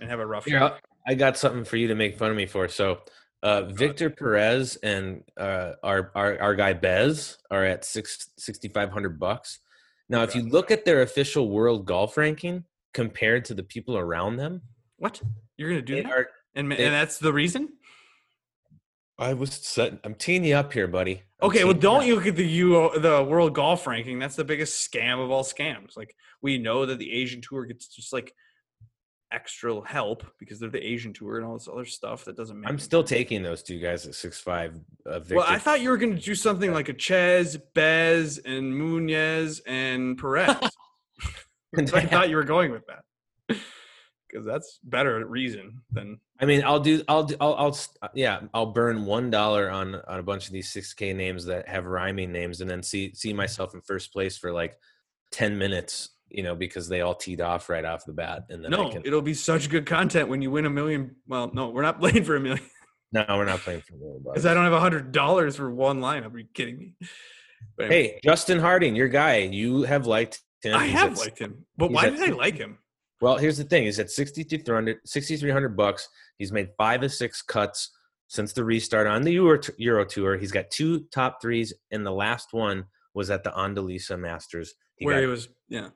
and 0.00 0.10
have 0.10 0.20
a 0.20 0.26
rough 0.26 0.44
Here, 0.44 0.58
shot. 0.58 0.72
I'll- 1.08 1.16
got 1.16 1.36
something 1.38 1.64
for 1.64 1.76
you 1.76 1.88
to 1.88 1.94
make 1.94 2.18
fun 2.18 2.30
of 2.30 2.36
me 2.36 2.46
for. 2.46 2.66
So, 2.68 2.98
uh, 3.42 3.62
Victor 3.62 4.10
Perez 4.10 4.76
and 4.82 5.22
uh, 5.36 5.72
our, 5.82 6.10
our 6.16 6.40
our 6.40 6.54
guy 6.56 6.72
Bez 6.72 7.38
are 7.50 7.64
at 7.64 7.84
six 7.84 8.28
sixty 8.38 8.66
five 8.68 8.90
hundred 8.90 9.20
bucks. 9.20 9.60
Now, 10.08 10.22
if 10.22 10.34
you 10.34 10.42
look 10.42 10.70
at 10.70 10.84
their 10.84 11.02
official 11.02 11.48
world 11.50 11.84
golf 11.86 12.16
ranking 12.16 12.64
compared 12.92 13.44
to 13.46 13.54
the 13.54 13.62
people 13.62 13.96
around 13.96 14.36
them, 14.36 14.62
What? 14.98 15.20
You're 15.56 15.68
gonna 15.70 15.82
do 15.82 16.02
are. 16.06 16.28
and, 16.54 16.70
they- 16.72 16.84
and 16.84 16.92
that's 16.94 17.18
the 17.18 17.32
reason? 17.32 17.68
I 19.18 19.32
was 19.32 19.52
set. 19.52 19.98
I'm 20.04 20.14
teeing 20.14 20.44
you 20.44 20.54
up 20.56 20.72
here, 20.72 20.86
buddy. 20.86 21.22
I'm 21.40 21.48
Okay, 21.48 21.64
well, 21.64 21.74
don't 21.74 22.06
you 22.06 22.14
look 22.14 22.26
at 22.26 22.36
the 22.36 22.46
U 22.46 22.90
the 22.98 23.22
world 23.22 23.54
golf 23.54 23.86
ranking? 23.86 24.18
That's 24.18 24.36
the 24.36 24.44
biggest 24.44 24.90
scam 24.90 25.22
of 25.22 25.30
all 25.30 25.42
scams. 25.42 25.96
Like 25.96 26.14
we 26.42 26.58
know 26.58 26.86
that 26.86 26.98
the 26.98 27.12
Asian 27.12 27.40
tour 27.40 27.64
gets 27.64 27.88
just 27.88 28.12
like 28.12 28.34
extra 29.32 29.80
help 29.86 30.24
because 30.38 30.60
they're 30.60 30.70
the 30.70 30.84
Asian 30.84 31.12
tour 31.12 31.36
and 31.36 31.46
all 31.46 31.54
this 31.54 31.68
other 31.68 31.84
stuff 31.84 32.24
that 32.24 32.36
doesn't 32.36 32.60
make. 32.60 32.68
I'm 32.68 32.78
still 32.78 33.04
taking 33.04 33.42
those 33.42 33.62
two 33.62 33.78
guys 33.78 34.06
at 34.06 34.14
six 34.14 34.38
five. 34.40 34.78
Uh, 35.04 35.18
Victor. 35.18 35.36
Well, 35.36 35.46
I 35.48 35.58
thought 35.58 35.80
you 35.80 35.90
were 35.90 35.96
going 35.96 36.14
to 36.14 36.22
do 36.22 36.34
something 36.34 36.72
like 36.72 36.88
a 36.88 36.94
Chez, 36.94 37.58
Bez, 37.74 38.38
and 38.38 38.72
Munez 38.72 39.60
and 39.66 40.18
Perez. 40.18 40.56
I 41.94 42.06
thought 42.06 42.30
you 42.30 42.36
were 42.36 42.44
going 42.44 42.70
with 42.70 42.84
that 42.86 43.58
because 44.28 44.46
that's 44.46 44.78
better 44.82 45.24
reason 45.26 45.82
than 45.90 46.18
I 46.40 46.44
mean, 46.44 46.62
I'll 46.64 46.80
do. 46.80 47.02
I'll. 47.08 47.24
do 47.24 47.34
I'll. 47.40 47.54
I'll. 47.54 47.68
s- 47.68 47.88
uh, 48.02 48.08
Yeah, 48.14 48.40
I'll 48.52 48.66
burn 48.72 49.06
one 49.06 49.30
dollar 49.30 49.70
on 49.70 49.94
on 49.94 50.18
a 50.18 50.22
bunch 50.22 50.46
of 50.46 50.52
these 50.52 50.70
six 50.70 50.92
K 50.94 51.12
names 51.12 51.44
that 51.46 51.68
have 51.68 51.86
rhyming 51.86 52.32
names, 52.32 52.60
and 52.60 52.68
then 52.70 52.82
see 52.82 53.14
see 53.14 53.32
myself 53.32 53.74
in 53.74 53.80
first 53.80 54.12
place 54.12 54.36
for 54.36 54.52
like 54.52 54.76
ten 55.30 55.56
minutes. 55.58 56.10
You 56.28 56.42
know, 56.42 56.56
because 56.56 56.88
they 56.88 57.02
all 57.02 57.14
teed 57.14 57.40
off 57.40 57.68
right 57.68 57.84
off 57.84 58.04
the 58.04 58.12
bat, 58.12 58.46
and 58.50 58.62
then 58.64 58.74
I 58.74 58.76
no. 58.78 58.90
can. 58.90 59.02
It'll 59.06 59.22
be 59.22 59.32
such 59.32 59.70
good 59.70 59.86
content 59.86 60.28
when 60.28 60.42
you 60.42 60.50
win 60.50 60.66
a 60.66 60.70
million. 60.70 61.14
Well, 61.28 61.50
no, 61.54 61.68
we're 61.70 61.82
not 61.82 62.00
playing 62.00 62.24
for 62.24 62.34
a 62.36 62.40
million 62.40 62.64
No, 63.12 63.24
we're 63.30 63.44
not 63.44 63.60
playing 63.60 63.82
for 63.82 63.94
a 63.94 63.98
million 63.98 64.22
bucks. 64.24 64.34
because 64.34 64.46
I 64.46 64.52
don't 64.52 64.64
have 64.64 64.72
a 64.72 64.80
hundred 64.80 65.12
dollars 65.12 65.54
for 65.56 65.70
one 65.70 66.00
lineup. 66.00 66.34
Are 66.34 66.38
you 66.38 66.46
kidding 66.52 66.78
me? 66.78 66.94
Anyway, 67.80 67.94
Hey, 67.94 68.20
Justin 68.24 68.58
Harding, 68.58 68.96
your 68.96 69.08
guy. 69.08 69.36
You 69.38 69.84
have 69.84 70.06
liked 70.06 70.40
him. 70.62 70.74
I 70.74 70.86
He's 70.86 70.92
have 70.94 71.12
at- 71.12 71.18
liked 71.18 71.38
him, 71.38 71.64
but 71.76 71.92
why 71.92 72.10
did 72.10 72.20
I 72.20 72.32
like 72.34 72.56
him? 72.58 72.78
Well, 73.20 73.36
here's 73.38 73.56
the 73.58 73.64
thing: 73.64 73.84
he's 73.84 73.98
at 73.98 74.10
6,300 74.10 74.98
6,300 75.04 75.76
bucks. 75.76 76.08
He's 76.38 76.52
made 76.52 76.70
five 76.76 77.02
of 77.02 77.12
six 77.12 77.40
cuts 77.42 77.90
since 78.28 78.52
the 78.52 78.64
restart 78.64 79.06
on 79.06 79.22
the 79.22 79.32
Euro, 79.32 79.60
Euro 79.78 80.04
Tour. 80.04 80.36
He's 80.36 80.52
got 80.52 80.70
two 80.70 81.00
top 81.12 81.40
threes, 81.40 81.72
and 81.90 82.04
the 82.04 82.10
last 82.10 82.52
one 82.52 82.84
was 83.14 83.30
at 83.30 83.42
the 83.44 83.50
Andalucia 83.58 84.18
Masters. 84.18 84.74
He 84.96 85.06
Where 85.06 85.14
got- 85.16 85.20
he 85.20 85.26
was, 85.26 85.48
yeah, 85.68 85.88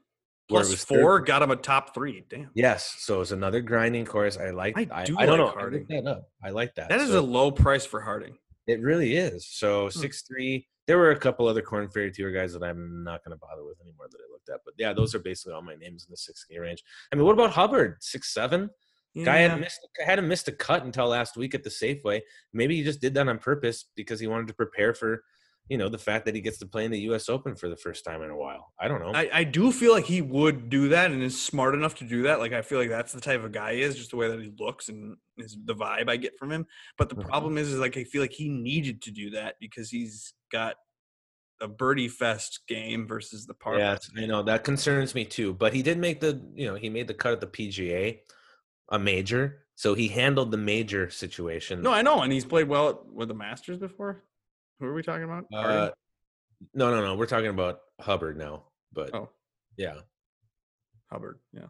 plus 0.48 0.70
was 0.70 0.82
four 0.84 1.18
third- 1.18 1.26
got 1.26 1.42
him 1.42 1.50
a 1.50 1.56
top 1.56 1.92
three. 1.94 2.24
Damn, 2.30 2.50
Yes, 2.54 2.94
so 3.00 3.20
it's 3.20 3.32
another 3.32 3.60
grinding 3.60 4.06
course. 4.06 4.38
I 4.38 4.50
like. 4.50 4.78
I 4.78 4.86
I, 4.90 5.04
do 5.04 5.18
I, 5.18 5.26
don't 5.26 5.38
like 5.38 5.46
know. 5.46 5.48
I 5.48 5.60
Harding. 5.60 5.80
looked 5.80 5.90
that 6.04 6.06
up. 6.10 6.30
I 6.42 6.50
like 6.50 6.74
that. 6.76 6.88
that 6.88 7.00
is 7.00 7.10
So 7.10 7.18
a 7.18 7.20
low 7.20 7.50
price 7.50 7.84
for 7.84 8.00
Harding. 8.00 8.36
It 8.66 8.80
really 8.80 9.16
is. 9.16 9.46
So 9.46 9.84
Hmm. 9.90 9.98
six 10.00 10.22
three. 10.22 10.66
There 10.90 10.98
were 10.98 11.12
a 11.12 11.16
couple 11.16 11.46
other 11.46 11.62
Corn 11.62 11.88
Ferry 11.88 12.10
Tour 12.10 12.32
guys 12.32 12.52
that 12.52 12.64
I'm 12.64 13.04
not 13.04 13.24
going 13.24 13.30
to 13.30 13.38
bother 13.38 13.64
with 13.64 13.80
anymore 13.80 14.08
that 14.10 14.18
I 14.18 14.26
looked 14.32 14.48
at. 14.48 14.58
But 14.64 14.74
yeah, 14.76 14.92
those 14.92 15.14
are 15.14 15.20
basically 15.20 15.52
all 15.52 15.62
my 15.62 15.76
names 15.76 16.04
in 16.04 16.10
the 16.10 16.16
six 16.16 16.42
K 16.42 16.58
range. 16.58 16.82
I 17.12 17.14
mean, 17.14 17.24
what 17.24 17.34
about 17.34 17.52
Hubbard? 17.52 17.98
Six 18.00 18.34
seven. 18.34 18.70
Guy 19.14 19.42
Yeah. 19.42 19.48
had 19.50 19.60
missed 19.60 19.86
hadn't 20.04 20.26
missed 20.26 20.48
a 20.48 20.52
cut 20.52 20.82
until 20.84 21.06
last 21.06 21.36
week 21.36 21.54
at 21.54 21.62
the 21.62 21.70
Safeway. 21.70 22.22
Maybe 22.52 22.74
he 22.74 22.82
just 22.82 23.00
did 23.00 23.14
that 23.14 23.28
on 23.28 23.38
purpose 23.38 23.84
because 23.94 24.18
he 24.18 24.26
wanted 24.26 24.48
to 24.48 24.54
prepare 24.54 24.92
for, 24.92 25.22
you 25.70 25.78
know, 25.78 25.88
the 25.88 25.96
fact 25.98 26.26
that 26.26 26.34
he 26.34 26.40
gets 26.40 26.58
to 26.58 26.66
play 26.66 26.84
in 26.84 26.90
the 26.90 27.00
U.S. 27.02 27.28
Open 27.28 27.54
for 27.54 27.68
the 27.68 27.76
first 27.76 28.04
time 28.04 28.22
in 28.22 28.30
a 28.30 28.36
while. 28.36 28.74
I 28.78 28.88
don't 28.88 29.00
know. 29.00 29.12
I, 29.14 29.30
I 29.32 29.44
do 29.44 29.70
feel 29.72 29.92
like 29.92 30.04
he 30.04 30.20
would 30.20 30.68
do 30.68 30.88
that 30.88 31.10
and 31.12 31.22
is 31.22 31.40
smart 31.40 31.74
enough 31.74 31.94
to 31.96 32.04
do 32.04 32.22
that. 32.24 32.40
Like 32.40 32.52
I 32.52 32.60
feel 32.62 32.78
like 32.78 32.88
that's 32.90 33.12
the 33.12 33.20
type 33.20 33.42
of 33.44 33.52
guy 33.52 33.74
he 33.76 33.82
is, 33.82 33.96
just 33.96 34.10
the 34.10 34.16
way 34.16 34.28
that 34.28 34.40
he 34.40 34.52
looks 34.58 34.88
and 34.88 35.16
is 35.38 35.56
the 35.64 35.74
vibe 35.74 36.10
I 36.10 36.16
get 36.16 36.36
from 36.38 36.50
him. 36.50 36.66
But 36.98 37.08
the 37.08 37.14
Mhm. 37.14 37.28
problem 37.28 37.56
is, 37.56 37.68
is 37.72 37.78
like 37.78 37.96
I 37.96 38.04
feel 38.04 38.20
like 38.20 38.32
he 38.32 38.48
needed 38.48 39.00
to 39.02 39.10
do 39.12 39.30
that 39.30 39.54
because 39.60 39.90
he's 39.90 40.34
got 40.50 40.76
a 41.60 41.68
birdie 41.68 42.08
fest 42.08 42.60
game 42.66 43.06
versus 43.06 43.46
the 43.46 43.54
par. 43.54 43.78
yes, 43.78 44.10
I 44.16 44.26
know 44.26 44.42
that 44.42 44.64
concerns 44.64 45.14
me 45.14 45.24
too. 45.24 45.52
But 45.54 45.72
he 45.74 45.82
did 45.82 45.98
make 45.98 46.20
the, 46.20 46.40
you 46.54 46.66
know, 46.66 46.74
he 46.74 46.88
made 46.88 47.06
the 47.06 47.14
cut 47.14 47.32
at 47.32 47.40
the 47.40 47.46
PGA, 47.46 48.20
a 48.90 48.98
major. 48.98 49.66
So 49.76 49.94
he 49.94 50.08
handled 50.08 50.50
the 50.50 50.58
major 50.58 51.10
situation. 51.10 51.80
No, 51.82 51.92
I 51.92 52.02
know, 52.02 52.22
and 52.22 52.32
he's 52.32 52.44
played 52.44 52.68
well 52.68 53.06
with 53.10 53.28
the 53.28 53.34
Masters 53.34 53.78
before. 53.78 54.24
Who 54.80 54.86
are 54.86 54.94
we 54.94 55.02
talking 55.02 55.24
about? 55.24 55.44
Uh, 55.54 55.90
no, 56.74 56.90
no, 56.90 57.02
no. 57.02 57.14
We're 57.14 57.26
talking 57.26 57.48
about 57.50 57.80
Hubbard 58.00 58.38
now. 58.38 58.64
But 58.92 59.14
oh, 59.14 59.28
yeah, 59.76 59.96
Hubbard. 61.12 61.38
Yeah, 61.52 61.66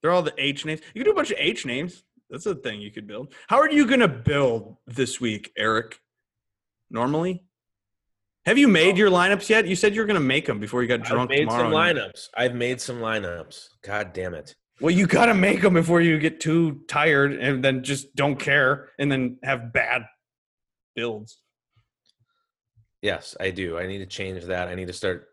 they're 0.00 0.10
all 0.10 0.22
the 0.22 0.34
H 0.38 0.64
names. 0.66 0.80
You 0.94 1.02
can 1.02 1.06
do 1.06 1.12
a 1.12 1.14
bunch 1.14 1.30
of 1.30 1.38
H 1.40 1.64
names. 1.64 2.04
That's 2.28 2.46
a 2.46 2.54
thing 2.54 2.80
you 2.80 2.92
could 2.92 3.06
build. 3.06 3.34
How 3.48 3.58
are 3.58 3.70
you 3.70 3.86
gonna 3.86 4.06
build 4.06 4.76
this 4.86 5.20
week, 5.20 5.50
Eric? 5.56 5.98
Normally, 6.90 7.42
have 8.44 8.58
you 8.58 8.68
made 8.68 8.98
your 8.98 9.10
lineups 9.10 9.48
yet? 9.48 9.66
You 9.66 9.74
said 9.74 9.94
you 9.94 10.02
were 10.02 10.06
gonna 10.06 10.20
make 10.20 10.46
them 10.46 10.60
before 10.60 10.82
you 10.82 10.88
got 10.88 11.00
I've 11.00 11.06
drunk 11.06 11.30
made 11.30 11.40
tomorrow. 11.40 11.64
some 11.64 11.72
lineups. 11.72 12.28
I've 12.36 12.54
made 12.54 12.80
some 12.80 12.98
lineups. 12.98 13.68
God 13.82 14.12
damn 14.12 14.34
it. 14.34 14.54
Well, 14.80 14.90
you 14.90 15.06
gotta 15.06 15.34
make 15.34 15.62
them 15.62 15.74
before 15.74 16.00
you 16.00 16.18
get 16.18 16.40
too 16.40 16.82
tired 16.86 17.32
and 17.32 17.64
then 17.64 17.82
just 17.82 18.14
don't 18.14 18.38
care 18.38 18.90
and 18.98 19.10
then 19.10 19.38
have 19.42 19.72
bad 19.72 20.04
builds. 20.94 21.38
Yes, 23.02 23.36
I 23.40 23.50
do. 23.50 23.78
I 23.78 23.86
need 23.86 23.98
to 23.98 24.06
change 24.06 24.44
that. 24.44 24.68
I 24.68 24.74
need 24.74 24.88
to 24.88 24.92
start 24.92 25.28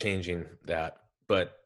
changing 0.00 0.46
that. 0.66 0.98
But 1.28 1.56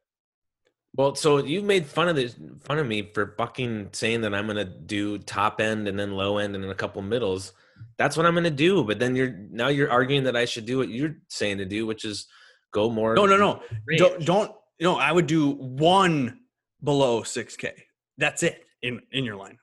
well, 0.97 1.15
so 1.15 1.39
you 1.39 1.63
made 1.63 1.87
fun 1.87 2.09
of 2.09 2.17
this 2.17 2.37
fun 2.63 2.79
of 2.79 2.87
me 2.87 3.11
for 3.15 3.35
fucking 3.39 3.91
saying 3.93 4.23
that 4.23 4.35
I'm 4.35 4.47
gonna 4.47 4.65
do 4.65 5.19
top 5.19 5.61
end 5.61 5.87
and 5.89 5.99
then 5.99 6.13
low 6.13 6.39
end 6.39 6.55
and 6.55 6.65
then 6.65 6.71
a 6.71 6.77
couple 6.77 7.03
middles. 7.03 7.53
That's 7.97 8.17
what 8.17 8.27
I'm 8.27 8.35
gonna 8.35 8.51
do. 8.51 8.85
But 8.85 8.99
then 8.99 9.15
you're 9.15 9.37
now 9.51 9.69
you're 9.69 9.91
arguing 9.91 10.25
that 10.25 10.37
I 10.37 10.45
should 10.45 10.67
do 10.67 10.79
what 10.79 10.89
you're 10.89 11.17
saying 11.29 11.59
to 11.59 11.65
do, 11.65 11.87
which 11.87 12.05
is 12.05 12.27
go 12.73 12.91
more. 12.91 13.15
No, 13.15 13.27
no, 13.27 13.37
no. 13.37 13.63
range. 13.87 14.01
Don't 14.01 14.25
don't 14.25 14.53
no, 14.81 14.97
I 14.97 15.13
would 15.13 15.27
do 15.27 15.51
one 15.53 16.41
below 16.83 17.23
6k. 17.23 17.71
That's 18.19 18.43
it 18.43 18.65
in 18.83 19.01
in 19.13 19.25
your 19.25 19.37
line. 19.37 19.59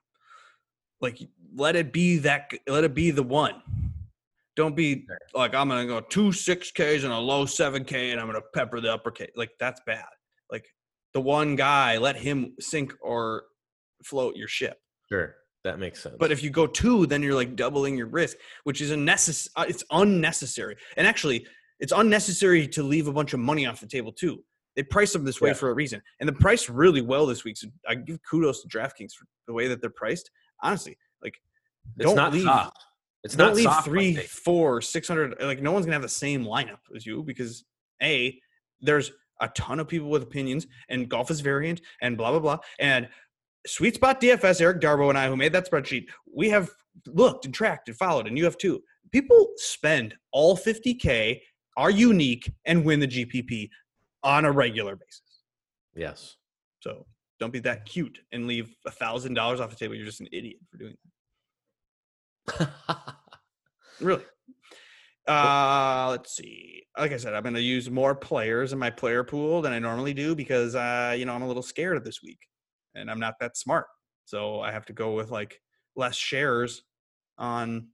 Like 1.01 1.19
let 1.55 1.75
it 1.75 1.91
be 1.91 2.19
that 2.19 2.51
let 2.67 2.83
it 2.83 2.93
be 2.93 3.11
the 3.11 3.23
one. 3.23 3.61
Don't 4.57 4.75
be 4.75 5.05
like 5.35 5.53
I'm 5.55 5.69
gonna 5.69 5.85
go 5.85 6.01
two 6.01 6.31
six 6.33 6.71
Ks 6.71 7.03
and 7.03 7.13
a 7.13 7.17
low 7.17 7.45
seven 7.45 7.85
K 7.85 8.11
and 8.11 8.19
I'm 8.19 8.25
gonna 8.27 8.41
pepper 8.53 8.81
the 8.81 8.91
upper 8.91 9.11
K. 9.11 9.29
Like 9.35 9.51
that's 9.59 9.79
bad. 9.85 10.03
Like 10.51 10.65
the 11.13 11.21
one 11.21 11.55
guy, 11.55 11.97
let 11.97 12.17
him 12.17 12.53
sink 12.59 12.93
or 13.01 13.43
float 14.03 14.35
your 14.35 14.47
ship. 14.47 14.77
Sure. 15.09 15.35
that 15.63 15.77
makes 15.79 16.01
sense. 16.01 16.15
But 16.19 16.31
if 16.31 16.41
you 16.43 16.49
go 16.49 16.65
two, 16.65 17.05
then 17.05 17.21
you're 17.21 17.35
like 17.35 17.55
doubling 17.55 17.97
your 17.97 18.07
risk, 18.07 18.37
which 18.63 18.81
is 18.81 18.89
a 18.89 18.95
unnecessary. 18.95 19.53
Uh, 19.55 19.65
it's 19.69 19.83
unnecessary, 19.91 20.75
and 20.97 21.05
actually, 21.05 21.45
it's 21.79 21.93
unnecessary 21.95 22.67
to 22.69 22.81
leave 22.83 23.07
a 23.07 23.13
bunch 23.13 23.33
of 23.33 23.39
money 23.39 23.65
off 23.67 23.79
the 23.79 23.87
table 23.87 24.11
too. 24.11 24.43
They 24.75 24.83
price 24.83 25.13
them 25.13 25.23
this 25.23 25.39
way 25.39 25.49
Yeah. 25.49 25.53
for 25.55 25.69
a 25.69 25.73
reason, 25.73 26.01
and 26.19 26.27
they 26.27 26.33
priced 26.33 26.67
really 26.69 27.01
well 27.01 27.25
this 27.27 27.43
week. 27.43 27.57
So 27.57 27.67
I 27.87 27.95
give 27.95 28.19
kudos 28.29 28.63
to 28.63 28.67
DraftKings 28.69 29.13
for 29.13 29.25
the 29.45 29.53
way 29.53 29.67
that 29.67 29.81
they're 29.81 29.89
priced. 29.91 30.31
Honestly, 30.63 30.97
like 31.21 31.35
it's 31.97 32.05
don't 32.05 32.15
not 32.15 32.33
leave-. 32.33 32.45
It's 33.23 33.35
don't 33.35 33.47
not 33.47 33.55
leave 33.55 33.63
soft 33.65 33.87
like 33.87 33.93
three, 33.93 34.13
they- 34.15 34.21
four, 34.23 34.81
six 34.81 35.07
hundred. 35.07 35.35
Like 35.41 35.61
no 35.61 35.71
one's 35.71 35.85
gonna 35.85 35.95
have 35.95 36.01
the 36.01 36.09
same 36.09 36.43
lineup 36.45 36.79
as 36.95 37.05
you 37.05 37.23
because 37.23 37.65
a 38.01 38.39
there's 38.81 39.11
a 39.41 39.47
ton 39.49 39.79
of 39.79 39.87
people 39.87 40.09
with 40.09 40.23
opinions, 40.23 40.67
and 40.89 41.09
golf 41.09 41.29
is 41.31 41.41
variant, 41.41 41.81
and 42.01 42.17
blah 42.17 42.31
blah 42.31 42.39
blah. 42.39 42.57
And 42.79 43.07
Sweet 43.65 43.95
Spot 43.95 44.19
DFS, 44.21 44.61
Eric 44.61 44.79
Darbo 44.81 45.09
and 45.09 45.17
I, 45.17 45.27
who 45.27 45.35
made 45.35 45.51
that 45.53 45.69
spreadsheet, 45.69 46.05
we 46.33 46.49
have 46.49 46.69
looked 47.05 47.45
and 47.45 47.53
tracked 47.53 47.89
and 47.89 47.97
followed, 47.97 48.27
and 48.27 48.37
you 48.37 48.45
have 48.45 48.57
too. 48.57 48.81
People 49.11 49.47
spend 49.57 50.15
all 50.31 50.55
50k, 50.57 51.41
are 51.75 51.89
unique, 51.91 52.51
and 52.65 52.83
win 52.85 52.99
the 52.99 53.07
GPP 53.07 53.69
on 54.23 54.45
a 54.45 54.51
regular 54.51 54.95
basis. 54.95 55.21
yes. 55.95 56.35
So 56.81 57.05
don't 57.39 57.51
be 57.51 57.59
that 57.59 57.85
cute 57.85 58.19
and 58.31 58.47
leave 58.47 58.73
a 58.85 58.91
thousand 58.91 59.33
dollars 59.33 59.59
off 59.59 59.69
the 59.69 59.75
table. 59.75 59.95
You're 59.95 60.05
just 60.05 60.21
an 60.21 60.27
idiot 60.31 60.57
for 60.71 60.77
doing 60.77 60.91
that. 60.91 61.11
Really. 63.99 64.23
Uh, 65.27 66.07
let's 66.11 66.35
see. 66.35 66.83
Like 66.97 67.11
I 67.11 67.17
said, 67.17 67.33
I'm 67.33 67.43
going 67.43 67.55
to 67.55 67.61
use 67.61 67.89
more 67.89 68.15
players 68.15 68.73
in 68.73 68.79
my 68.79 68.89
player 68.89 69.23
pool 69.23 69.61
than 69.61 69.73
I 69.73 69.79
normally 69.79 70.13
do 70.13 70.35
because, 70.35 70.75
uh, 70.75 71.15
you 71.17 71.25
know, 71.25 71.33
I'm 71.33 71.41
a 71.41 71.47
little 71.47 71.63
scared 71.63 71.97
of 71.97 72.03
this 72.05 72.21
week, 72.23 72.39
and 72.95 73.11
I'm 73.11 73.19
not 73.19 73.35
that 73.39 73.57
smart. 73.57 73.87
So 74.25 74.61
I 74.61 74.71
have 74.71 74.85
to 74.85 74.93
go 74.93 75.13
with 75.15 75.31
like 75.31 75.59
less 75.95 76.15
shares 76.15 76.83
on 77.37 77.87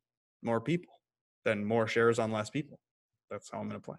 more 0.43 0.61
people 0.61 0.93
than 1.45 1.65
more 1.65 1.87
shares 1.87 2.19
on 2.19 2.31
less 2.31 2.49
people. 2.49 2.79
That's 3.31 3.49
how 3.51 3.59
I'm 3.59 3.67
going 3.69 3.79
to 3.79 3.85
play. 3.85 3.97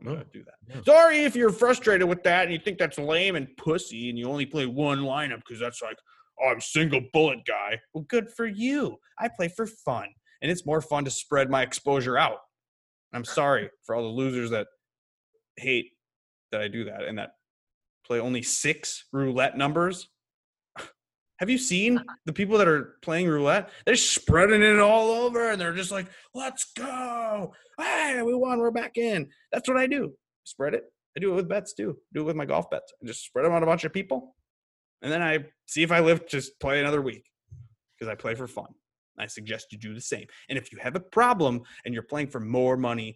I'm 0.00 0.06
going 0.06 0.18
Oh, 0.18 0.22
to 0.22 0.38
do 0.38 0.44
that. 0.44 0.84
Sorry 0.84 1.18
if 1.24 1.36
you're 1.36 1.52
frustrated 1.52 2.08
with 2.08 2.22
that 2.24 2.44
and 2.44 2.52
you 2.52 2.58
think 2.58 2.78
that's 2.78 2.98
lame 2.98 3.36
and 3.36 3.48
pussy 3.56 4.08
and 4.08 4.18
you 4.18 4.28
only 4.28 4.46
play 4.46 4.66
one 4.66 5.00
lineup 5.00 5.38
because 5.46 5.60
that's 5.60 5.80
like, 5.82 5.98
oh, 6.42 6.48
I'm 6.48 6.60
single 6.60 7.00
bullet 7.12 7.40
guy. 7.46 7.80
Well, 7.92 8.04
good 8.08 8.30
for 8.36 8.46
you. 8.46 8.96
I 9.18 9.28
play 9.28 9.48
for 9.48 9.66
fun 9.66 10.08
and 10.42 10.50
it's 10.50 10.66
more 10.66 10.80
fun 10.80 11.04
to 11.04 11.10
spread 11.10 11.50
my 11.50 11.62
exposure 11.62 12.18
out. 12.18 12.38
I'm 13.12 13.24
sorry 13.24 13.70
for 13.84 13.94
all 13.94 14.02
the 14.02 14.08
losers 14.08 14.50
that 14.50 14.66
hate 15.56 15.92
that 16.52 16.60
I 16.60 16.68
do 16.68 16.84
that 16.84 17.04
and 17.04 17.18
that 17.18 17.30
play 18.06 18.20
only 18.20 18.42
six 18.42 19.04
roulette 19.12 19.56
numbers. 19.56 20.08
Have 21.38 21.48
you 21.48 21.58
seen 21.58 22.00
the 22.26 22.32
people 22.32 22.58
that 22.58 22.68
are 22.68 22.96
playing 23.02 23.28
roulette? 23.28 23.70
They're 23.86 23.96
spreading 23.96 24.62
it 24.62 24.78
all 24.80 25.10
over 25.10 25.50
and 25.50 25.60
they're 25.60 25.72
just 25.72 25.90
like, 25.90 26.08
let's 26.34 26.72
go. 26.76 27.52
Hey, 27.78 28.20
we 28.22 28.34
won. 28.34 28.58
We're 28.58 28.70
back 28.70 28.98
in. 28.98 29.28
That's 29.52 29.68
what 29.68 29.78
I 29.78 29.86
do. 29.86 30.12
Spread 30.44 30.74
it. 30.74 30.84
I 31.16 31.20
do 31.20 31.32
it 31.32 31.36
with 31.36 31.48
bets 31.48 31.74
too. 31.74 31.96
do 32.12 32.20
it 32.20 32.24
with 32.24 32.36
my 32.36 32.44
golf 32.44 32.68
bets. 32.70 32.92
I 33.02 33.06
just 33.06 33.24
spread 33.24 33.46
them 33.46 33.52
on 33.52 33.62
a 33.62 33.66
bunch 33.66 33.84
of 33.84 33.92
people. 33.92 34.34
And 35.04 35.12
then 35.12 35.22
I 35.22 35.44
see 35.66 35.82
if 35.82 35.92
I 35.92 36.00
live, 36.00 36.26
just 36.26 36.58
play 36.58 36.80
another 36.80 37.02
week 37.02 37.30
because 37.96 38.10
I 38.10 38.14
play 38.14 38.34
for 38.34 38.48
fun. 38.48 38.68
I 39.18 39.26
suggest 39.26 39.70
you 39.70 39.78
do 39.78 39.94
the 39.94 40.00
same. 40.00 40.26
And 40.48 40.58
if 40.58 40.72
you 40.72 40.78
have 40.80 40.96
a 40.96 41.00
problem 41.00 41.60
and 41.84 41.92
you're 41.92 42.02
playing 42.02 42.28
for 42.28 42.40
more 42.40 42.78
money 42.78 43.14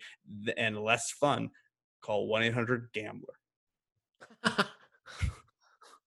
and 0.56 0.78
less 0.78 1.10
fun, 1.10 1.48
call 2.02 2.28
1 2.28 2.42
800 2.42 2.90
Gambler. 2.92 3.34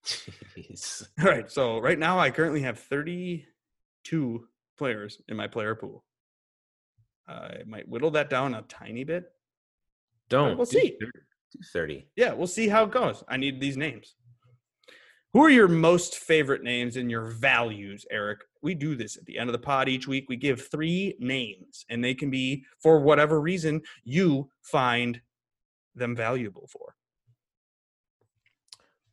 Jeez. 0.06 1.08
All 1.20 1.26
right. 1.26 1.52
So 1.52 1.80
right 1.80 2.00
now 2.00 2.20
I 2.20 2.30
currently 2.30 2.62
have 2.62 2.78
32 2.78 4.48
players 4.78 5.20
in 5.28 5.36
my 5.36 5.48
player 5.48 5.74
pool. 5.74 6.06
I 7.28 7.64
might 7.66 7.90
whittle 7.90 8.12
that 8.12 8.30
down 8.30 8.54
a 8.54 8.62
tiny 8.64 9.04
bit. 9.04 9.26
Don't. 10.30 10.58
we'll 10.58 10.68
see. 10.68 10.96
thir- 11.02 11.26
30. 11.74 12.08
Yeah, 12.16 12.34
we'll 12.34 12.48
see 12.48 12.68
how 12.68 12.84
it 12.84 12.92
goes. 12.92 13.24
I 13.28 13.38
need 13.38 13.60
these 13.60 13.78
names. 13.78 14.16
Who 15.34 15.44
are 15.46 15.50
your 15.50 15.70
most 15.70 16.18
favorite 16.18 16.62
names 16.62 16.98
and 16.98 17.10
your 17.10 17.28
values, 17.28 18.06
Eric? 18.12 18.40
We 18.62 18.76
do 18.76 18.96
this 18.96 19.16
at 19.16 19.26
the 19.26 19.38
end 19.38 19.50
of 19.50 19.54
the 19.54 19.60
pod 19.60 19.88
each 19.88 20.06
week. 20.06 20.26
We 20.28 20.36
give 20.36 20.68
three 20.68 21.16
names, 21.20 21.86
and 21.90 22.04
they 22.04 22.14
can 22.14 22.30
be 22.30 22.66
for 22.80 23.00
whatever 23.00 23.40
reason 23.40 23.82
you 24.04 24.50
find 24.62 25.22
them 25.96 26.16
valuable 26.16 26.68
for. 26.68 26.96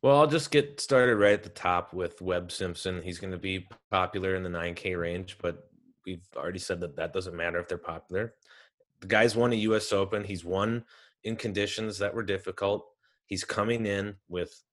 Well, 0.01 0.17
I'll 0.17 0.27
just 0.27 0.51
get 0.51 0.79
started 0.79 1.15
right 1.15 1.33
at 1.33 1.43
the 1.43 1.49
top 1.49 1.93
with 1.93 2.21
Webb 2.21 2.51
Simpson. 2.51 3.01
He's 3.01 3.19
going 3.19 3.31
to 3.31 3.37
be 3.37 3.67
popular 3.89 4.35
in 4.35 4.43
the 4.43 4.49
9K 4.49 4.99
range, 4.99 5.37
but 5.41 5.69
we've 6.05 6.27
already 6.35 6.59
said 6.59 6.81
that 6.81 6.95
that 6.97 7.13
doesn't 7.13 7.35
matter 7.35 7.59
if 7.59 7.67
they're 7.67 7.77
popular. 7.77 8.33
The 8.99 9.07
guy's 9.07 9.35
won 9.35 9.53
a 9.53 9.57
U.S. 9.57 9.93
Open. 9.93 10.23
He's 10.23 10.43
won 10.43 10.83
in 11.23 11.35
conditions 11.37 11.97
that 11.99 12.13
were 12.13 12.23
difficult. 12.23 12.85
He's 13.25 13.43
coming 13.43 13.85
in 13.85 14.15
with 14.27 14.63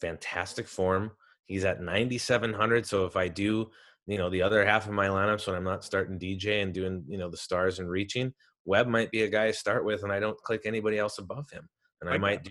fantastic 0.00 0.66
form. 0.66 1.10
He's 1.46 1.64
at 1.64 1.80
9,700. 1.82 2.86
So 2.86 3.04
if 3.06 3.16
I 3.16 3.28
do, 3.28 3.70
you 4.06 4.18
know, 4.18 4.30
the 4.30 4.42
other 4.42 4.64
half 4.64 4.86
of 4.86 4.92
my 4.92 5.08
lineups 5.08 5.46
when 5.46 5.56
I'm 5.56 5.64
not 5.64 5.84
starting 5.84 6.18
DJ 6.18 6.62
and 6.62 6.72
doing, 6.72 7.04
you 7.08 7.18
know, 7.18 7.30
the 7.30 7.36
stars 7.36 7.78
and 7.78 7.88
reaching, 7.88 8.32
Webb 8.64 8.88
might 8.88 9.10
be 9.10 9.22
a 9.22 9.28
guy 9.28 9.46
I 9.46 9.50
start 9.52 9.84
with 9.84 10.02
and 10.02 10.12
I 10.12 10.20
don't 10.20 10.38
click 10.38 10.62
anybody 10.64 10.98
else 10.98 11.18
above 11.18 11.50
him. 11.50 11.68
And 12.00 12.10
I 12.10 12.14
Like 12.14 12.20
might 12.20 12.44
do 12.44 12.50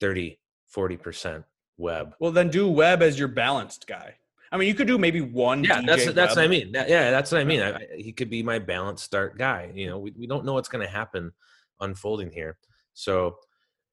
30, 0.00 0.38
40% 0.74 1.44
Webb. 1.78 2.14
Well, 2.20 2.32
then 2.32 2.48
do 2.50 2.68
Webb 2.68 3.02
as 3.02 3.18
your 3.18 3.28
balanced 3.28 3.86
guy. 3.86 4.14
I 4.50 4.58
mean, 4.58 4.68
you 4.68 4.74
could 4.74 4.86
do 4.86 4.98
maybe 4.98 5.20
one. 5.22 5.64
Yeah, 5.64 5.80
DJ 5.80 5.86
that's 5.86 6.04
that's 6.12 6.36
what 6.36 6.44
I 6.44 6.48
mean. 6.48 6.72
That- 6.72 6.88
yeah, 6.88 7.10
that's 7.10 7.32
what 7.32 7.40
I 7.40 7.44
mean. 7.44 7.62
I, 7.62 7.70
I- 7.72 7.86
he 7.96 8.12
could 8.12 8.28
be 8.28 8.42
my 8.42 8.58
balanced 8.58 9.02
start 9.04 9.38
guy. 9.38 9.72
You 9.74 9.86
know, 9.86 9.98
we, 9.98 10.12
we 10.16 10.26
don't 10.26 10.44
know 10.44 10.52
what's 10.52 10.68
going 10.68 10.84
to 10.86 10.92
happen 10.92 11.32
unfolding 11.80 12.30
here. 12.30 12.58
So, 12.92 13.36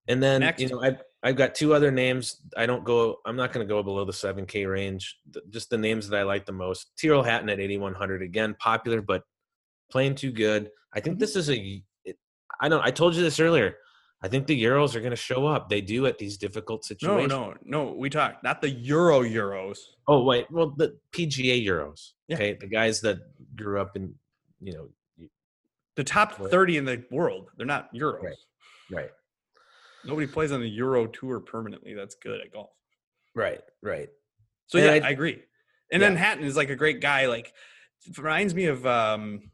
and 0.09 0.21
then 0.21 0.41
Next. 0.41 0.61
you 0.61 0.67
know, 0.67 0.81
I've 0.81 1.01
I've 1.23 1.35
got 1.37 1.55
two 1.55 1.73
other 1.73 1.91
names. 1.91 2.41
I 2.57 2.65
don't 2.65 2.83
go. 2.83 3.17
I'm 3.25 3.35
not 3.37 3.53
going 3.53 3.65
to 3.65 3.71
go 3.73 3.81
below 3.83 4.03
the 4.05 4.13
seven 4.13 4.45
K 4.45 4.65
range. 4.65 5.17
Just 5.49 5.69
the 5.69 5.77
names 5.77 6.09
that 6.09 6.19
I 6.19 6.23
like 6.23 6.45
the 6.45 6.51
most. 6.51 6.91
Tyrrell 6.99 7.23
Hatton 7.23 7.49
at 7.49 7.59
8100 7.59 8.21
again, 8.21 8.55
popular 8.59 9.01
but 9.01 9.23
playing 9.91 10.15
too 10.15 10.31
good. 10.31 10.69
I 10.93 10.99
think 10.99 11.15
Mhm. 11.17 11.19
this 11.19 11.35
is 11.35 11.49
a. 11.49 11.83
It, 12.05 12.17
I 12.61 12.67
don't. 12.69 12.83
I 12.85 12.91
told 12.91 13.15
you 13.15 13.21
this 13.21 13.39
earlier. 13.39 13.75
I 14.21 14.27
think 14.27 14.47
the 14.47 14.61
Euros 14.63 14.95
are 14.95 14.99
going 14.99 15.11
to 15.11 15.15
show 15.15 15.45
up. 15.47 15.69
They 15.69 15.79
do 15.79 16.05
at 16.05 16.17
these 16.17 16.37
difficult 16.37 16.83
situations. 16.83 17.29
no, 17.31 17.51
no. 17.63 17.85
No. 17.85 17.93
We 17.93 18.09
talked 18.09 18.43
not 18.43 18.59
the 18.61 18.69
Euro 18.69 19.21
Euros. 19.21 19.77
Oh 20.09 20.23
wait, 20.25 20.49
well 20.51 20.73
the 20.75 20.97
PGA 21.13 21.65
Euros. 21.65 22.11
Yeah. 22.27 22.35
Okay, 22.35 22.57
the 22.59 22.67
guys 22.67 22.99
that 23.01 23.17
grew 23.55 23.79
up 23.79 23.95
in, 23.95 24.13
you 24.61 24.73
know, 24.73 24.89
The 25.95 26.03
top 26.03 26.33
30 26.33 26.77
in 26.77 26.85
the 26.85 27.03
world. 27.11 27.49
They're 27.57 27.65
not 27.65 27.93
Euros. 27.93 28.23
Right. 28.23 28.35
right, 28.91 29.09
Nobody 30.05 30.27
plays 30.27 30.51
on 30.51 30.61
the 30.61 30.69
Euro 30.69 31.07
tour 31.07 31.39
permanently. 31.39 31.93
That's 31.93 32.15
good 32.15 32.39
at 32.41 32.51
golf. 32.53 32.69
right, 33.35 33.61
right. 33.81 34.09
So 34.67 34.77
And 34.79 34.85
yeah, 34.87 35.05
I- 35.05 35.09
I, 35.09 35.11
agree. 35.11 35.41
And 35.91 36.01
then 36.01 36.15
Hatton 36.15 36.43
is 36.43 36.55
like 36.55 36.69
a 36.69 36.75
great 36.75 37.01
guy. 37.01 37.25
Like 37.27 37.51
reminds 38.17 38.53
me 38.55 38.65
of 38.65 38.85
um 38.85 39.49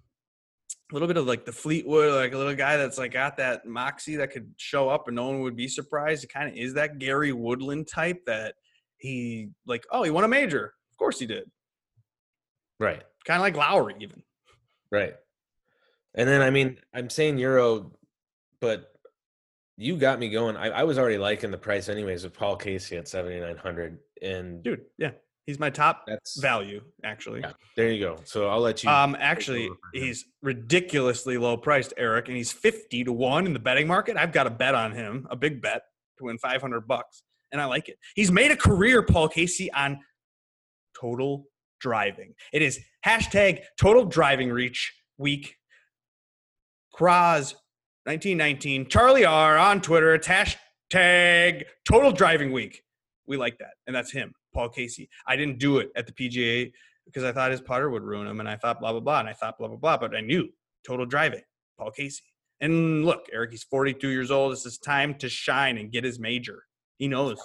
a 0.91 0.93
little 0.93 1.07
bit 1.07 1.17
of 1.17 1.25
like 1.25 1.45
the 1.45 1.51
Fleetwood, 1.51 2.13
like 2.13 2.33
a 2.33 2.37
little 2.37 2.53
guy 2.55 2.77
that's 2.77 2.97
like 2.97 3.11
got 3.13 3.37
that 3.37 3.65
moxie 3.65 4.17
that 4.17 4.31
could 4.31 4.51
show 4.57 4.87
up 4.89 5.07
and 5.07 5.15
no 5.15 5.27
one 5.27 5.39
would 5.41 5.55
be 5.55 5.67
surprised. 5.67 6.23
It 6.23 6.31
kind 6.33 6.49
of 6.49 6.55
is 6.55 6.73
that 6.75 6.99
Gary 6.99 7.31
Woodland 7.31 7.87
type 7.87 8.25
that 8.27 8.55
he 8.97 9.49
like, 9.65 9.85
oh, 9.91 10.03
he 10.03 10.11
won 10.11 10.23
a 10.25 10.27
major. 10.27 10.73
Of 10.91 10.97
course 10.97 11.17
he 11.19 11.25
did. 11.25 11.49
Right, 12.79 13.01
Kind 13.25 13.37
of 13.37 13.41
like 13.41 13.55
Lowry, 13.55 13.95
even. 14.01 14.21
right. 14.91 15.15
And 16.13 16.27
then 16.29 16.41
I 16.41 16.49
mean, 16.49 16.77
I'm 16.93 17.09
saying 17.09 17.37
Euro, 17.39 17.91
but 18.59 18.93
you 19.77 19.97
got 19.97 20.19
me 20.19 20.29
going. 20.29 20.55
I, 20.55 20.69
I 20.69 20.83
was 20.83 20.97
already 20.97 21.17
liking 21.17 21.51
the 21.51 21.57
price 21.57 21.89
anyways 21.89 22.23
with 22.23 22.33
Paul 22.33 22.55
Casey 22.55 22.97
at 22.97 23.07
7,900, 23.07 23.99
and 24.21 24.63
Dude, 24.63 24.81
yeah. 24.97 25.11
He's 25.45 25.59
my 25.59 25.69
top 25.69 26.05
that's 26.07 26.39
value, 26.41 26.81
actually. 27.03 27.41
yeah. 27.41 27.51
There 27.77 27.91
you 27.91 28.03
go. 28.03 28.17
So 28.23 28.47
I'll 28.49 28.61
let 28.61 28.83
you. 28.83 28.89
Um, 28.89 29.15
actually, 29.19 29.65
over 29.65 29.75
for 29.75 29.97
him. 29.97 30.03
he's 30.05 30.25
ridiculously 30.41 31.37
low 31.37 31.55
priced, 31.55 31.93
Eric, 31.97 32.29
and 32.29 32.35
he's 32.35 32.51
fifty 32.51 33.03
to 33.03 33.13
one 33.13 33.45
in 33.45 33.53
the 33.53 33.59
betting 33.59 33.85
market. 33.85 34.17
I've 34.17 34.31
got 34.31 34.47
a 34.47 34.49
bet 34.49 34.73
on 34.73 34.91
him, 34.91 35.27
a 35.29 35.35
big 35.35 35.61
bet 35.61 35.83
to 36.17 36.23
win 36.23 36.39
five 36.39 36.61
hundred 36.61 36.87
bucks, 36.87 37.21
and 37.51 37.61
I 37.61 37.65
like 37.65 37.89
it. 37.89 37.99
He's 38.15 38.31
made 38.31 38.49
a 38.49 38.55
career, 38.57 39.03
Paul 39.03 39.27
Casey, 39.27 39.71
on 39.71 39.99
total 40.99 41.45
driving. 41.79 42.33
It 42.51 42.63
is 42.63 42.79
hashtag 43.05 43.59
total 43.79 44.05
driving 44.05 44.49
reach 44.49 44.95
week. 45.19 45.57
Kraz, 46.97 47.53
nineteen 48.05 48.37
nineteen, 48.37 48.87
Charlie 48.87 49.25
R 49.25 49.57
on 49.57 49.81
Twitter. 49.81 50.13
It's 50.13 50.27
hashtag 50.27 51.63
total 51.87 52.11
driving 52.11 52.51
week. 52.51 52.83
We 53.27 53.37
like 53.37 53.57
that, 53.59 53.71
and 53.87 53.95
that's 53.95 54.11
him, 54.11 54.33
Paul 54.53 54.69
Casey. 54.69 55.09
I 55.27 55.35
didn't 55.35 55.59
do 55.59 55.79
it 55.79 55.89
at 55.95 56.05
the 56.07 56.13
PGA 56.13 56.71
because 57.05 57.23
I 57.23 57.31
thought 57.31 57.51
his 57.51 57.61
putter 57.61 57.89
would 57.89 58.03
ruin 58.03 58.27
him, 58.27 58.39
and 58.39 58.49
I 58.49 58.55
thought 58.55 58.79
blah 58.79 58.91
blah 58.91 59.01
blah, 59.01 59.19
and 59.19 59.29
I 59.29 59.33
thought 59.33 59.57
blah 59.57 59.67
blah 59.67 59.77
blah, 59.77 59.97
but 59.97 60.15
I 60.15 60.21
knew 60.21 60.49
total 60.85 61.05
driving, 61.05 61.41
Paul 61.77 61.91
Casey. 61.91 62.23
And 62.61 63.05
look, 63.05 63.25
Eric, 63.33 63.51
he's 63.51 63.63
42 63.63 64.07
years 64.09 64.31
old. 64.31 64.53
This 64.53 64.65
is 64.65 64.77
time 64.77 65.15
to 65.15 65.27
shine 65.27 65.77
and 65.77 65.91
get 65.91 66.03
his 66.03 66.19
major. 66.19 66.63
He 66.97 67.07
knows 67.07 67.37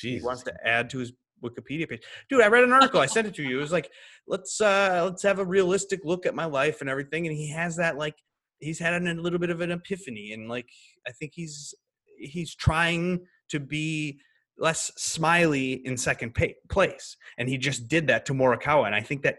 he 0.00 0.20
wants 0.22 0.42
to 0.42 0.54
add 0.66 0.90
to 0.90 0.98
his 0.98 1.12
Wikipedia 1.42 1.88
page. 1.88 2.02
Dude, 2.28 2.42
I 2.42 2.48
read 2.48 2.64
an 2.64 2.72
article. 2.72 3.00
I 3.00 3.06
sent 3.06 3.26
it 3.26 3.34
to 3.34 3.42
you. 3.42 3.58
It 3.58 3.60
was 3.60 3.72
like, 3.72 3.90
let's 4.26 4.60
uh 4.60 5.02
let's 5.04 5.22
have 5.22 5.38
a 5.38 5.44
realistic 5.44 6.00
look 6.04 6.26
at 6.26 6.34
my 6.34 6.44
life 6.44 6.80
and 6.80 6.90
everything. 6.90 7.26
And 7.26 7.36
he 7.36 7.50
has 7.50 7.76
that 7.76 7.96
like 7.96 8.16
he's 8.64 8.78
had 8.78 8.94
a 8.94 9.14
little 9.14 9.38
bit 9.38 9.50
of 9.50 9.60
an 9.60 9.70
epiphany, 9.70 10.32
and 10.32 10.48
like 10.48 10.68
I 11.06 11.12
think 11.12 11.32
he's 11.34 11.74
he's 12.18 12.54
trying 12.54 13.26
to 13.50 13.60
be 13.60 14.20
less 14.58 14.92
smiley 14.96 15.74
in 15.84 15.96
second 15.96 16.34
pay, 16.34 16.56
place, 16.68 17.16
and 17.38 17.48
he 17.48 17.58
just 17.58 17.88
did 17.88 18.06
that 18.08 18.26
to 18.26 18.34
Morikawa, 18.34 18.86
and 18.86 18.94
I 18.94 19.00
think 19.00 19.22
that 19.22 19.38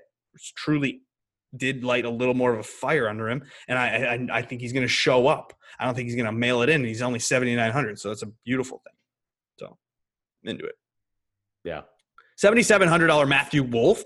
truly 0.56 1.02
did 1.56 1.84
light 1.84 2.06
a 2.06 2.10
little 2.10 2.34
more 2.34 2.54
of 2.54 2.60
a 2.60 2.64
fire 2.64 3.08
under 3.08 3.30
him, 3.30 3.44
and 3.68 3.78
I 3.78 3.88
I, 3.88 4.40
I 4.40 4.42
think 4.42 4.62
he's 4.62 4.74
going 4.74 4.86
to 4.86 4.88
show 4.88 5.28
up. 5.28 5.54
I 5.80 5.86
don't 5.86 5.96
think 5.96 6.08
he's 6.08 6.16
going 6.16 6.26
to 6.26 6.32
mail 6.32 6.62
it 6.62 6.70
in. 6.70 6.84
He's 6.84 7.02
only 7.02 7.20
seventy 7.20 7.56
nine 7.56 7.72
hundred, 7.72 8.00
so 8.00 8.10
that's 8.10 8.24
a 8.24 8.32
beautiful 8.46 8.82
thing. 8.84 8.94
So 9.60 9.78
into 10.44 10.66
it. 10.66 10.76
Yeah. 11.64 11.82
Seventy 12.38 12.64
seven 12.64 12.88
hundred 12.88 13.08
dollar 13.08 13.26
Matthew 13.26 13.64
Wolff, 13.64 14.04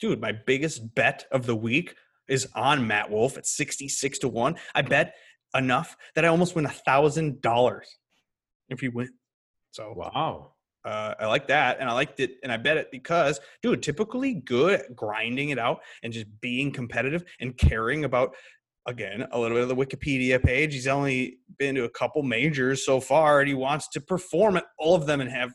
dude. 0.00 0.20
My 0.20 0.32
biggest 0.32 0.94
bet 0.94 1.26
of 1.32 1.46
the 1.46 1.56
week 1.56 1.94
is 2.30 2.48
on 2.54 2.86
Matt 2.86 3.10
Wolff 3.10 3.36
at 3.36 3.46
sixty 3.46 3.88
six 3.88 4.18
to 4.20 4.28
one. 4.28 4.56
I 4.74 4.82
bet 4.82 5.14
enough 5.54 5.96
that 6.14 6.24
I 6.24 6.28
almost 6.28 6.54
win 6.54 6.64
a 6.64 6.70
thousand 6.70 7.42
dollars 7.42 7.88
if 8.68 8.80
he 8.80 8.88
wins. 8.88 9.10
So 9.72 9.92
wow. 9.94 10.52
Uh, 10.82 11.14
I 11.20 11.26
like 11.26 11.46
that, 11.48 11.76
and 11.78 11.90
I 11.90 11.92
liked 11.92 12.20
it, 12.20 12.36
and 12.42 12.50
I 12.50 12.56
bet 12.56 12.78
it 12.78 12.90
because, 12.90 13.38
dude, 13.62 13.82
typically 13.82 14.32
good 14.32 14.80
at 14.80 14.96
grinding 14.96 15.50
it 15.50 15.58
out 15.58 15.82
and 16.02 16.10
just 16.10 16.24
being 16.40 16.72
competitive 16.72 17.22
and 17.38 17.54
caring 17.54 18.06
about, 18.06 18.34
again, 18.86 19.28
a 19.30 19.38
little 19.38 19.58
bit 19.58 19.62
of 19.64 19.68
the 19.68 19.76
Wikipedia 19.76 20.42
page. 20.42 20.72
He's 20.72 20.86
only 20.86 21.36
been 21.58 21.74
to 21.74 21.84
a 21.84 21.90
couple 21.90 22.22
majors 22.22 22.86
so 22.86 22.98
far, 22.98 23.40
and 23.40 23.48
he 23.48 23.54
wants 23.54 23.88
to 23.88 24.00
perform 24.00 24.56
at 24.56 24.64
all 24.78 24.94
of 24.94 25.04
them 25.04 25.20
and 25.20 25.30
have 25.30 25.52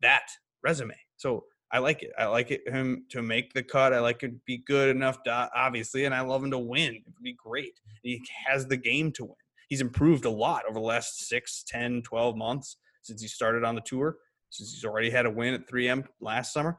that 0.00 0.22
resume. 0.62 0.94
So 1.16 1.42
I 1.70 1.78
like 1.78 2.02
it. 2.02 2.12
I 2.18 2.26
like 2.26 2.50
it 2.50 2.68
him 2.68 3.04
to 3.10 3.22
make 3.22 3.52
the 3.52 3.62
cut. 3.62 3.92
I 3.92 4.00
like 4.00 4.22
it 4.22 4.28
to 4.28 4.40
be 4.46 4.58
good 4.58 4.88
enough 4.88 5.22
to 5.24 5.50
obviously, 5.54 6.06
and 6.06 6.14
I 6.14 6.22
love 6.22 6.42
him 6.42 6.50
to 6.52 6.58
win. 6.58 6.94
It 6.94 7.02
would 7.04 7.22
be 7.22 7.34
great. 7.34 7.72
He 8.02 8.22
has 8.46 8.66
the 8.66 8.76
game 8.76 9.12
to 9.12 9.24
win. 9.24 9.34
He's 9.68 9.82
improved 9.82 10.24
a 10.24 10.30
lot 10.30 10.64
over 10.64 10.78
the 10.78 10.86
last 10.86 11.28
6, 11.28 11.64
10, 11.66 12.02
12 12.02 12.36
months 12.36 12.78
since 13.02 13.20
he 13.20 13.28
started 13.28 13.64
on 13.64 13.74
the 13.74 13.82
tour 13.82 14.16
since 14.50 14.72
he's 14.72 14.84
already 14.84 15.10
had 15.10 15.26
a 15.26 15.30
win 15.30 15.54
at 15.54 15.68
3M 15.68 16.04
last 16.20 16.52
summer. 16.52 16.76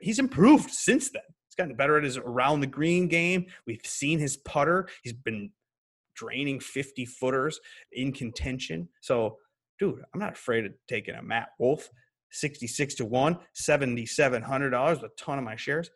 He's 0.00 0.18
improved 0.18 0.70
since 0.70 1.10
then. 1.10 1.22
He's 1.48 1.54
gotten 1.56 1.76
better 1.76 1.96
at 1.96 2.04
his 2.04 2.16
around 2.16 2.60
the 2.60 2.66
green 2.66 3.08
game. 3.08 3.46
We've 3.66 3.80
seen 3.84 4.18
his 4.18 4.36
putter. 4.38 4.88
He's 5.02 5.12
been 5.12 5.50
draining 6.16 6.60
50 6.60 7.04
footers 7.06 7.60
in 7.92 8.12
contention. 8.12 8.88
So, 9.00 9.38
dude, 9.78 10.02
I'm 10.12 10.20
not 10.20 10.32
afraid 10.32 10.66
of 10.66 10.72
taking 10.88 11.14
a 11.14 11.22
Matt 11.22 11.50
Wolff, 11.58 11.88
66 12.34 12.94
to 12.96 13.04
1, 13.04 13.38
$7,700, 13.60 15.02
a 15.02 15.08
ton 15.18 15.38
of 15.38 15.44
my 15.44 15.56
shares. 15.56 15.90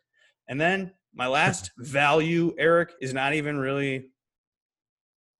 And 0.47 0.59
then 0.59 0.93
my 1.13 1.27
last 1.27 1.71
value, 1.77 2.53
Eric, 2.57 2.93
is 3.01 3.13
not 3.13 3.33
even 3.33 3.57
really 3.57 4.07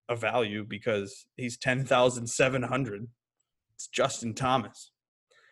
a 0.09 0.15
value 0.15 0.65
because 0.67 1.25
he's 1.35 1.57
10,700. 1.57 3.07
It's 3.75 3.87
Justin 3.87 4.33
Thomas 4.33 4.91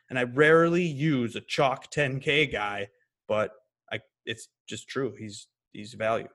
and 0.09 0.17
I 0.17 0.23
rarely 0.23 0.83
use 0.83 1.35
a 1.35 1.41
chalk 1.41 1.91
10k 1.91 2.51
guy, 2.51 2.87
but 3.27 3.51
I 3.91 3.99
it's 4.25 4.47
just 4.67 4.87
true. 4.87 5.13
He's 5.17 5.47
he's 5.73 5.93
value 5.93 6.27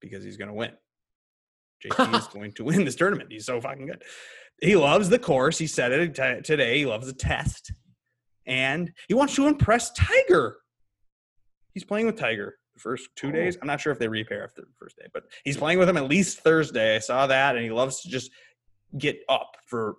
because 0.00 0.24
he's 0.24 0.36
going 0.36 0.48
to 0.48 0.54
win. 0.54 0.72
JT 1.84 2.14
is 2.18 2.26
going 2.26 2.52
to 2.52 2.64
win 2.64 2.84
this 2.84 2.96
tournament. 2.96 3.30
He's 3.30 3.46
so 3.46 3.60
fucking 3.60 3.86
good. 3.86 4.02
He 4.60 4.76
loves 4.76 5.08
the 5.08 5.18
course. 5.18 5.58
He 5.58 5.66
said 5.66 5.92
it 5.92 6.14
t- 6.14 6.42
today. 6.42 6.78
He 6.78 6.86
loves 6.86 7.06
the 7.06 7.14
test, 7.14 7.72
and 8.46 8.92
he 9.08 9.14
wants 9.14 9.34
to 9.36 9.46
impress 9.46 9.90
Tiger. 9.92 10.56
He's 11.72 11.84
playing 11.84 12.06
with 12.06 12.16
Tiger 12.16 12.56
the 12.74 12.80
first 12.80 13.08
two 13.16 13.28
oh. 13.28 13.32
days. 13.32 13.56
I'm 13.60 13.68
not 13.68 13.80
sure 13.80 13.92
if 13.92 13.98
they 13.98 14.08
repair 14.08 14.44
after 14.44 14.62
the 14.62 14.68
first 14.78 14.96
day, 14.96 15.06
but 15.12 15.24
he's 15.44 15.56
playing 15.56 15.78
with 15.78 15.88
him 15.88 15.96
at 15.96 16.08
least 16.08 16.40
Thursday. 16.40 16.96
I 16.96 16.98
saw 16.98 17.26
that, 17.26 17.56
and 17.56 17.64
he 17.64 17.70
loves 17.70 18.00
to 18.02 18.08
just 18.08 18.30
get 18.98 19.18
up 19.28 19.56
for 19.66 19.96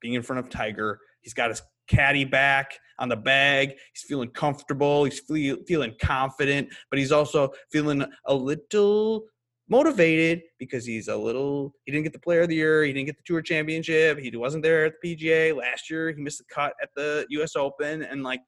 being 0.00 0.14
in 0.14 0.22
front 0.22 0.40
of 0.40 0.48
Tiger. 0.48 1.00
He's 1.22 1.34
got 1.34 1.50
his 1.50 1.62
caddy 1.88 2.24
back 2.24 2.78
on 2.98 3.08
the 3.08 3.16
bag. 3.16 3.70
He's 3.92 4.04
feeling 4.06 4.30
comfortable. 4.30 5.04
He's 5.04 5.20
feel, 5.20 5.56
feeling 5.66 5.94
confident, 6.00 6.68
but 6.90 6.98
he's 6.98 7.12
also 7.12 7.50
feeling 7.70 8.04
a 8.26 8.34
little 8.34 9.24
motivated 9.72 10.42
because 10.58 10.84
he's 10.84 11.08
a 11.08 11.16
little 11.16 11.74
he 11.84 11.92
didn't 11.92 12.04
get 12.04 12.12
the 12.12 12.18
player 12.18 12.42
of 12.42 12.48
the 12.48 12.54
year 12.54 12.84
he 12.84 12.92
didn't 12.92 13.06
get 13.06 13.16
the 13.16 13.22
tour 13.24 13.40
championship 13.40 14.18
he 14.18 14.34
wasn't 14.36 14.62
there 14.62 14.84
at 14.84 14.92
the 15.00 15.16
pga 15.16 15.56
last 15.56 15.90
year 15.90 16.10
he 16.10 16.20
missed 16.20 16.38
the 16.38 16.54
cut 16.54 16.74
at 16.82 16.90
the 16.96 17.24
us 17.30 17.56
open 17.56 18.02
and 18.02 18.22
like 18.22 18.40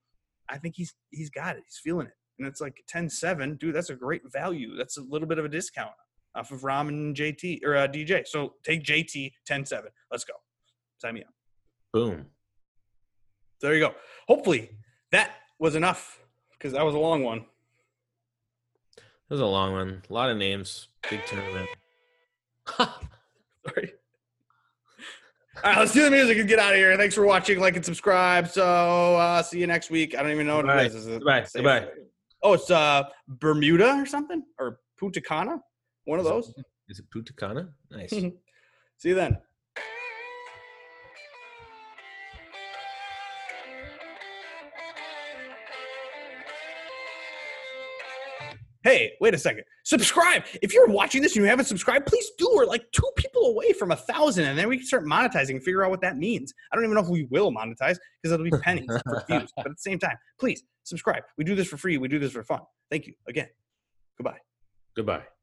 i 0.48 0.58
think 0.58 0.74
he's 0.76 0.94
he's 1.10 1.30
got 1.30 1.56
it 1.56 1.62
he's 1.66 1.80
feeling 1.82 2.06
it 2.06 2.12
and 2.38 2.46
it's 2.46 2.60
like 2.60 2.76
10-7 2.94 3.58
dude 3.58 3.74
that's 3.74 3.90
a 3.90 3.94
great 3.94 4.22
value 4.32 4.76
that's 4.76 4.98
a 4.98 5.02
little 5.02 5.26
bit 5.26 5.38
of 5.38 5.44
a 5.44 5.48
discount 5.48 5.90
off 6.36 6.50
of 6.50 6.60
Rahm 6.62 6.88
and 6.88 7.16
jt 7.16 7.60
or 7.64 7.76
uh, 7.76 7.88
dj 7.88 8.26
so 8.26 8.54
take 8.64 8.82
jt 8.82 9.32
10-7 9.48 9.84
let's 10.10 10.24
go 10.24 10.34
sign 10.98 11.14
me 11.14 11.22
up 11.22 11.32
boom 11.92 12.26
there 13.64 13.72
you 13.72 13.80
go. 13.80 13.94
Hopefully 14.28 14.68
that 15.10 15.30
was 15.58 15.74
enough 15.74 16.20
because 16.52 16.74
that 16.74 16.84
was 16.84 16.94
a 16.94 16.98
long 16.98 17.22
one. 17.22 17.46
It 18.98 19.30
was 19.30 19.40
a 19.40 19.46
long 19.46 19.72
one. 19.72 20.02
A 20.08 20.12
lot 20.12 20.28
of 20.28 20.36
names. 20.36 20.88
Big 21.10 21.24
tournament. 21.26 21.68
Sorry. 22.76 23.92
All 25.62 25.70
right, 25.70 25.78
let's 25.78 25.92
do 25.92 26.02
the 26.02 26.10
music 26.10 26.38
and 26.38 26.48
get 26.48 26.58
out 26.58 26.72
of 26.72 26.78
here. 26.78 26.96
Thanks 26.96 27.14
for 27.14 27.24
watching, 27.24 27.60
like 27.60 27.76
and 27.76 27.84
subscribe. 27.84 28.48
So 28.48 29.16
uh 29.16 29.42
see 29.42 29.60
you 29.60 29.66
next 29.66 29.90
week. 29.90 30.16
I 30.16 30.22
don't 30.22 30.32
even 30.32 30.46
know 30.46 30.56
what 30.56 30.66
Bye. 30.66 30.82
it 30.84 30.94
is. 30.94 31.06
is 31.06 31.18
Bye. 31.24 31.46
Bye. 31.62 31.88
Oh, 32.42 32.54
it's 32.54 32.70
uh 32.70 33.04
Bermuda 33.28 33.94
or 33.94 34.06
something 34.06 34.42
or 34.58 34.80
Punta 34.98 35.20
Cana. 35.20 35.58
One 36.04 36.18
of 36.18 36.24
those. 36.24 36.52
Is 36.88 36.98
it 36.98 37.10
Punta 37.10 37.32
Cana? 37.34 37.68
Nice. 37.90 38.10
see 38.10 38.32
you 39.04 39.14
then. 39.14 39.38
Hey, 48.84 49.12
wait 49.20 49.34
a 49.34 49.38
second, 49.38 49.64
subscribe. 49.84 50.44
If 50.62 50.72
you're 50.72 50.86
watching 50.86 51.22
this 51.22 51.34
and 51.34 51.42
you 51.42 51.48
haven't 51.48 51.64
subscribed, 51.64 52.06
please 52.06 52.30
do. 52.38 52.48
We're 52.54 52.66
like 52.66 52.84
two 52.92 53.10
people 53.16 53.46
away 53.46 53.72
from 53.72 53.90
a 53.90 53.96
thousand, 53.96 54.44
and 54.44 54.58
then 54.58 54.68
we 54.68 54.76
can 54.76 54.86
start 54.86 55.04
monetizing 55.04 55.50
and 55.50 55.62
figure 55.62 55.84
out 55.84 55.90
what 55.90 56.02
that 56.02 56.16
means. 56.16 56.52
I 56.72 56.76
don't 56.76 56.84
even 56.84 56.94
know 56.94 57.02
if 57.02 57.08
we 57.08 57.24
will 57.30 57.50
monetize 57.50 57.98
because 58.22 58.32
it'll 58.32 58.44
be 58.44 58.50
pennies 58.62 58.86
for 59.04 59.24
views. 59.28 59.50
But 59.56 59.66
at 59.66 59.72
the 59.72 59.76
same 59.78 59.98
time, 59.98 60.16
please 60.38 60.62
subscribe. 60.84 61.24
We 61.36 61.44
do 61.44 61.54
this 61.54 61.66
for 61.66 61.76
free. 61.76 61.98
We 61.98 62.08
do 62.08 62.18
this 62.18 62.32
for 62.32 62.44
fun. 62.44 62.60
Thank 62.90 63.06
you 63.06 63.14
again. 63.26 63.48
Goodbye. 64.18 64.38
Goodbye. 64.94 65.33